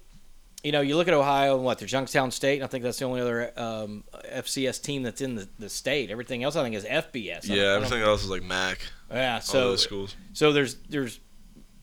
you 0.64 0.72
know, 0.72 0.82
you 0.82 0.95
look 0.95 1.07
at 1.07 1.14
Ohio 1.14 1.55
and 1.55 1.64
what 1.64 1.80
there's 1.80 1.91
Youngstown 1.91 2.30
State, 2.32 2.55
and 2.55 2.64
I 2.64 2.68
think 2.68 2.84
that's 2.84 2.99
the 2.99 3.05
only 3.05 3.22
other 3.22 3.51
um, 3.57 4.03
FCS 4.32 4.82
team 4.82 5.03
that's 5.03 5.22
in 5.22 5.36
the, 5.36 5.47
the 5.59 5.70
state. 5.70 6.12
Everything 6.12 6.43
else, 6.43 6.55
I 6.55 6.64
think, 6.64 6.76
is 6.76 6.86
FBS. 6.86 7.49
I 7.49 7.53
Yeah, 7.55 7.64
everything 7.76 8.01
else 8.01 8.24
is 8.24 8.30
like 8.30 8.43
MAC. 8.43 8.80
Yeah, 9.12 9.39
so 9.39 9.76
schools. 9.76 10.16
so 10.34 10.53
there's 10.53 10.76
there's 10.89 11.20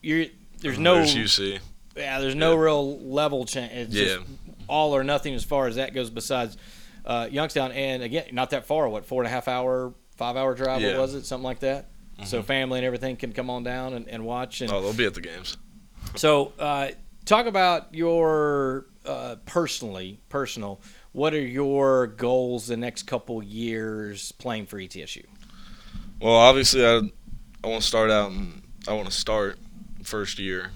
you're 0.01 0.25
there's 0.61 0.79
no 0.79 0.95
There's 0.95 1.15
UC. 1.15 1.59
yeah 1.95 2.19
there's 2.19 2.35
no 2.35 2.53
Yeah. 2.55 2.59
real 2.61 2.99
level 2.99 3.45
change. 3.45 3.71
It's 3.73 3.93
Yeah. 3.93 4.05
just 4.15 4.19
all 4.67 4.95
or 4.95 5.03
nothing 5.03 5.33
as 5.35 5.43
far 5.43 5.67
as 5.67 5.75
that 5.75 5.93
goes. 5.93 6.09
Besides 6.09 6.55
uh, 7.05 7.27
Youngstown, 7.31 7.71
and 7.71 8.01
again, 8.03 8.25
not 8.31 8.51
that 8.51 8.65
far. 8.65 8.87
What 8.87 9.05
four 9.05 9.21
and 9.21 9.27
a 9.27 9.31
half 9.31 9.47
hour, 9.47 9.93
five 10.15 10.37
hour 10.37 10.53
drive? 10.55 10.81
What 10.83 10.97
was 10.97 11.15
it? 11.15 11.25
Something 11.25 11.43
like 11.45 11.59
that. 11.59 11.87
So 12.25 12.43
family 12.43 12.79
and 12.79 12.85
everything 12.85 13.15
can 13.15 13.31
come 13.31 13.49
on 13.49 13.63
down 13.63 13.93
and, 13.93 14.07
and 14.09 14.25
watch. 14.25 14.59
And 14.61 14.71
Oh, 14.71 14.81
they'll 14.81 14.93
be 14.93 15.05
at 15.05 15.13
the 15.13 15.21
games. 15.21 15.55
so, 16.15 16.51
uh, 16.59 16.89
talk 17.29 17.45
about 17.45 17.93
your 17.93 18.87
uh, 19.05 19.35
personally, 19.45 20.19
personal. 20.29 20.81
What 21.11 21.33
are 21.33 21.41
your 21.41 22.07
goals 22.07 22.67
the 22.67 22.75
next 22.75 23.03
couple 23.03 23.41
years 23.43 24.31
playing 24.33 24.65
for 24.65 24.77
ETSU? 24.77 25.25
Well, 26.19 26.33
obviously, 26.33 26.85
I 26.85 27.01
I 27.63 27.67
want 27.67 27.81
to 27.81 27.87
start 27.87 28.09
out 28.09 28.31
and 28.31 28.63
I 28.87 28.93
want 28.93 29.05
to 29.05 29.13
start 29.13 29.59
first 30.03 30.39
year. 30.39 30.71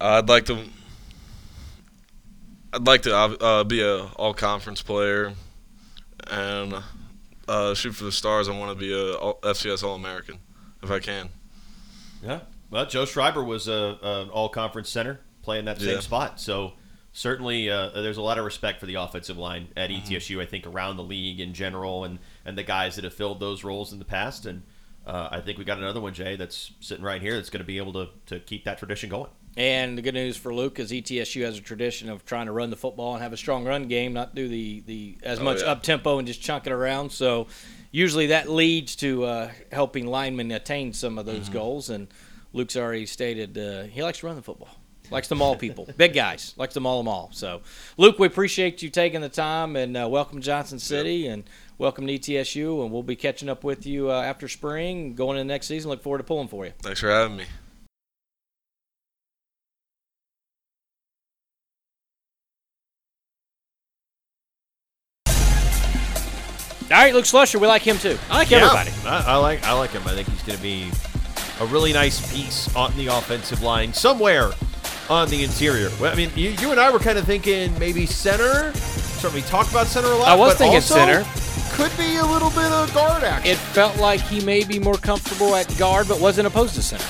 I'd 0.00 0.28
like 0.28 0.46
to. 0.46 0.64
I'd 2.72 2.86
like 2.86 3.02
to 3.02 3.14
uh, 3.14 3.64
be 3.64 3.82
a 3.82 4.04
all 4.04 4.34
conference 4.34 4.82
player, 4.82 5.32
and 6.30 6.74
uh, 7.48 7.74
shoot 7.74 7.92
for 7.92 8.04
the 8.04 8.12
stars. 8.12 8.48
I 8.48 8.56
want 8.56 8.70
to 8.72 8.78
be 8.78 8.92
a 8.92 9.14
FCS 9.52 9.82
All 9.82 9.94
American, 9.94 10.38
if 10.82 10.90
I 10.90 11.00
can. 11.00 11.30
Yeah. 12.22 12.40
Well, 12.70 12.86
Joe 12.86 13.04
Schreiber 13.04 13.42
was 13.42 13.68
a, 13.68 13.98
an 14.02 14.28
all 14.30 14.48
conference 14.48 14.88
center 14.90 15.20
playing 15.42 15.64
that 15.66 15.78
same 15.80 15.88
Yeah. 15.94 16.00
spot. 16.00 16.40
So 16.40 16.72
certainly 17.12 17.70
uh, 17.70 17.90
there's 17.90 18.16
a 18.18 18.22
lot 18.22 18.38
of 18.38 18.44
respect 18.44 18.80
for 18.80 18.86
the 18.86 18.94
offensive 18.96 19.38
line 19.38 19.68
at 19.76 19.90
E 19.90 20.00
ETSU, 20.04 20.40
I 20.40 20.46
think, 20.46 20.66
around 20.66 20.96
the 20.96 21.02
league 21.02 21.40
in 21.40 21.54
general 21.54 22.04
and, 22.04 22.18
and 22.44 22.56
the 22.58 22.62
guys 22.62 22.96
that 22.96 23.04
have 23.04 23.14
filled 23.14 23.40
those 23.40 23.64
roles 23.64 23.92
in 23.92 23.98
the 23.98 24.04
past. 24.04 24.44
And 24.46 24.62
uh, 25.06 25.28
I 25.32 25.40
think 25.40 25.58
we 25.58 25.64
got 25.64 25.78
another 25.78 26.00
one, 26.00 26.12
Jay, 26.12 26.36
that's 26.36 26.72
sitting 26.80 27.04
right 27.04 27.22
here 27.22 27.34
that's 27.36 27.48
going 27.50 27.62
to 27.62 27.66
be 27.66 27.78
able 27.78 27.94
to, 27.94 28.08
to 28.26 28.40
keep 28.40 28.64
that 28.64 28.78
tradition 28.78 29.08
going. 29.08 29.30
And 29.56 29.96
the 29.98 30.02
good 30.02 30.14
news 30.14 30.36
for 30.36 30.54
Luke 30.54 30.78
is 30.78 30.92
ETSU 30.92 31.42
has 31.44 31.58
a 31.58 31.60
tradition 31.62 32.08
of 32.10 32.24
trying 32.24 32.46
to 32.46 32.52
run 32.52 32.70
the 32.70 32.76
football 32.76 33.14
and 33.14 33.22
have 33.22 33.32
a 33.32 33.36
strong 33.36 33.64
run 33.64 33.88
game, 33.88 34.12
not 34.12 34.34
do 34.34 34.46
the, 34.46 34.84
the 34.86 35.16
as 35.22 35.40
Oh, 35.40 35.44
much 35.44 35.62
yeah. 35.62 35.68
up 35.72 35.82
tempo 35.82 36.18
and 36.18 36.28
just 36.28 36.40
chunk 36.42 36.66
it 36.66 36.72
around. 36.72 37.10
So 37.10 37.48
usually 37.90 38.26
that 38.28 38.48
leads 38.50 38.94
to 38.96 39.24
uh, 39.24 39.50
helping 39.72 40.06
linemen 40.06 40.52
attain 40.52 40.92
some 40.92 41.18
of 41.18 41.26
those 41.26 41.48
goals. 41.48 41.88
And 41.90 42.06
Luke's 42.52 42.76
already 42.76 43.06
stated 43.06 43.58
uh, 43.58 43.82
he 43.84 44.02
likes 44.02 44.18
to 44.20 44.26
run 44.26 44.36
the 44.36 44.42
football. 44.42 44.70
Likes 45.10 45.28
to 45.28 45.34
maul 45.34 45.56
people, 45.56 45.88
big 45.96 46.12
guys. 46.12 46.54
Likes 46.56 46.74
to 46.74 46.80
maul 46.80 46.98
them 46.98 47.08
all. 47.08 47.30
So, 47.32 47.62
Luke, 47.96 48.18
we 48.18 48.26
appreciate 48.26 48.82
you 48.82 48.90
taking 48.90 49.20
the 49.22 49.28
time 49.28 49.74
and 49.76 49.96
uh, 49.96 50.06
welcome 50.08 50.38
to 50.40 50.44
Johnson 50.44 50.78
City 50.78 51.26
and 51.26 51.44
welcome 51.78 52.06
to 52.06 52.18
ETSU. 52.18 52.82
And 52.82 52.92
we'll 52.92 53.02
be 53.02 53.16
catching 53.16 53.48
up 53.48 53.64
with 53.64 53.86
you 53.86 54.10
uh, 54.10 54.22
after 54.22 54.48
spring, 54.48 55.14
going 55.14 55.38
into 55.38 55.48
next 55.52 55.66
season. 55.66 55.90
Look 55.90 56.02
forward 56.02 56.18
to 56.18 56.24
pulling 56.24 56.48
for 56.48 56.66
you. 56.66 56.72
Thanks 56.82 57.00
for 57.00 57.10
having 57.10 57.38
me. 57.38 57.44
All 66.90 66.96
right, 66.96 67.12
Luke 67.12 67.26
Slusher, 67.26 67.60
we 67.60 67.66
like 67.66 67.82
him 67.82 67.98
too. 67.98 68.18
I 68.30 68.38
like 68.38 68.50
everybody. 68.50 68.90
I, 69.04 69.34
I 69.34 69.36
like 69.36 69.62
I 69.62 69.72
like 69.72 69.90
him. 69.90 70.02
I 70.06 70.14
think 70.14 70.26
he's 70.26 70.42
going 70.42 70.56
to 70.56 70.62
be 70.62 70.90
a 71.60 71.66
really 71.66 71.92
nice 71.92 72.32
piece 72.32 72.74
on 72.76 72.96
the 72.96 73.06
offensive 73.08 73.62
line 73.62 73.92
somewhere 73.92 74.52
on 75.10 75.28
the 75.28 75.42
interior. 75.42 75.90
Well, 76.00 76.12
I 76.12 76.16
mean, 76.16 76.30
you, 76.36 76.50
you 76.50 76.70
and 76.70 76.78
I 76.78 76.90
were 76.90 76.98
kind 76.98 77.18
of 77.18 77.24
thinking 77.24 77.76
maybe 77.78 78.06
center. 78.06 78.72
We 79.34 79.40
talked 79.42 79.70
about 79.70 79.86
center 79.88 80.08
a 80.08 80.16
lot. 80.16 80.28
I 80.28 80.34
was 80.36 80.52
but 80.52 80.58
thinking 80.58 80.76
also 80.76 80.94
center. 80.94 81.24
Could 81.72 81.96
be 81.96 82.16
a 82.16 82.24
little 82.24 82.50
bit 82.50 82.70
of 82.70 82.92
guard 82.94 83.24
action. 83.24 83.50
It 83.52 83.56
felt 83.58 83.96
like 83.98 84.20
he 84.20 84.40
may 84.44 84.64
be 84.64 84.78
more 84.78 84.94
comfortable 84.96 85.54
at 85.56 85.74
guard, 85.76 86.06
but 86.08 86.20
wasn't 86.20 86.46
opposed 86.46 86.74
to 86.74 86.82
center. 86.82 87.04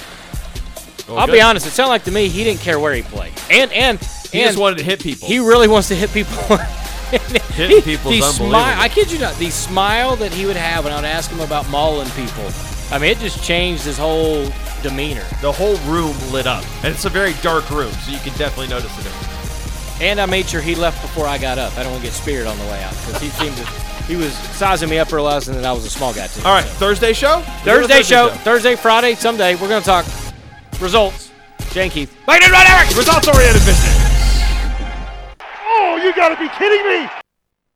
Oh, 1.09 1.17
I'll 1.17 1.27
good. 1.27 1.33
be 1.33 1.41
honest; 1.41 1.67
it 1.67 1.71
sounded 1.71 1.91
like 1.91 2.05
to 2.05 2.11
me 2.11 2.29
he 2.29 2.45
didn't 2.45 2.61
care 2.61 2.79
where 2.79 2.93
he 2.95 3.03
played, 3.03 3.33
and 3.51 3.73
and 3.73 3.99
He 4.31 4.41
and 4.41 4.49
just 4.49 4.59
wanted 4.59 4.79
to 4.79 4.85
hit 4.85 5.01
people. 5.03 5.27
he 5.29 5.39
really 5.39 5.69
wants 5.69 5.89
to 5.89 5.95
hit 5.95 6.13
people. 6.13 6.35
Hitting 7.09 7.81
people's 7.83 8.17
the 8.19 8.23
smile, 8.23 8.79
I 8.79 8.89
kid 8.91 9.11
you 9.11 9.19
not, 9.19 9.35
the 9.37 9.49
smile 9.51 10.17
that 10.17 10.31
he 10.33 10.45
would 10.45 10.57
have 10.57 10.85
when 10.85 10.93
I 10.93 10.97
would 10.97 11.07
ask 11.07 11.31
him 11.31 11.41
about 11.41 11.69
mauling 11.71 12.11
people. 12.11 12.45
I 12.91 12.99
mean, 12.99 13.11
it 13.11 13.19
just 13.19 13.45
changed 13.45 13.85
his 13.85 13.99
whole 13.99 14.49
demeanor. 14.83 15.25
the 15.43 15.53
whole 15.53 15.77
room 15.79 16.17
lit 16.33 16.47
up, 16.47 16.65
and 16.83 16.95
it's 16.95 17.05
a 17.05 17.11
very 17.11 17.35
dark 17.43 17.69
room, 17.71 17.93
so 17.93 18.11
you 18.11 18.19
can 18.19 18.33
definitely 18.39 18.69
notice 18.69 18.95
the 18.97 19.03
difference. 19.03 20.01
And 20.01 20.21
I 20.21 20.27
made 20.27 20.49
sure 20.49 20.61
he 20.61 20.75
left 20.75 21.03
before 21.03 21.27
I 21.27 21.39
got 21.39 21.59
up. 21.59 21.77
I 21.77 21.83
don't 21.83 21.93
want 21.93 22.05
to 22.05 22.09
get 22.09 22.15
speared 22.15 22.47
on 22.47 22.57
the 22.57 22.65
way 22.65 22.83
out 22.83 22.93
because 22.93 23.21
he 23.21 23.29
seemed 23.31 23.57
to. 23.57 23.65
He 24.05 24.17
was 24.17 24.33
sizing 24.33 24.89
me 24.89 24.99
up, 24.99 25.13
realizing 25.13 25.55
that 25.55 25.65
I 25.65 25.73
was 25.73 25.85
a 25.85 25.91
small 25.91 26.15
guy 26.15 26.29
too. 26.29 26.41
All 26.47 26.55
right, 26.55 26.65
so. 26.65 26.71
Thursday 26.79 27.13
show. 27.13 27.43
Thursday 27.63 28.03
show, 28.03 28.31
Thursday, 28.31 28.75
Friday, 28.75 29.15
someday. 29.15 29.55
We're 29.57 29.69
gonna 29.69 29.85
talk 29.85 30.07
results. 30.81 31.31
Jane 31.73 31.91
Keith. 31.91 32.17
Like 32.27 32.43
it 32.43 32.51
right, 32.51 32.69
Eric. 32.71 32.97
Results 32.97 33.29
oriented 33.29 33.61
business. 33.67 33.99
Oh, 35.41 36.01
you 36.03 36.15
gotta 36.15 36.37
be 36.37 36.49
kidding 36.57 36.87
me! 36.89 37.28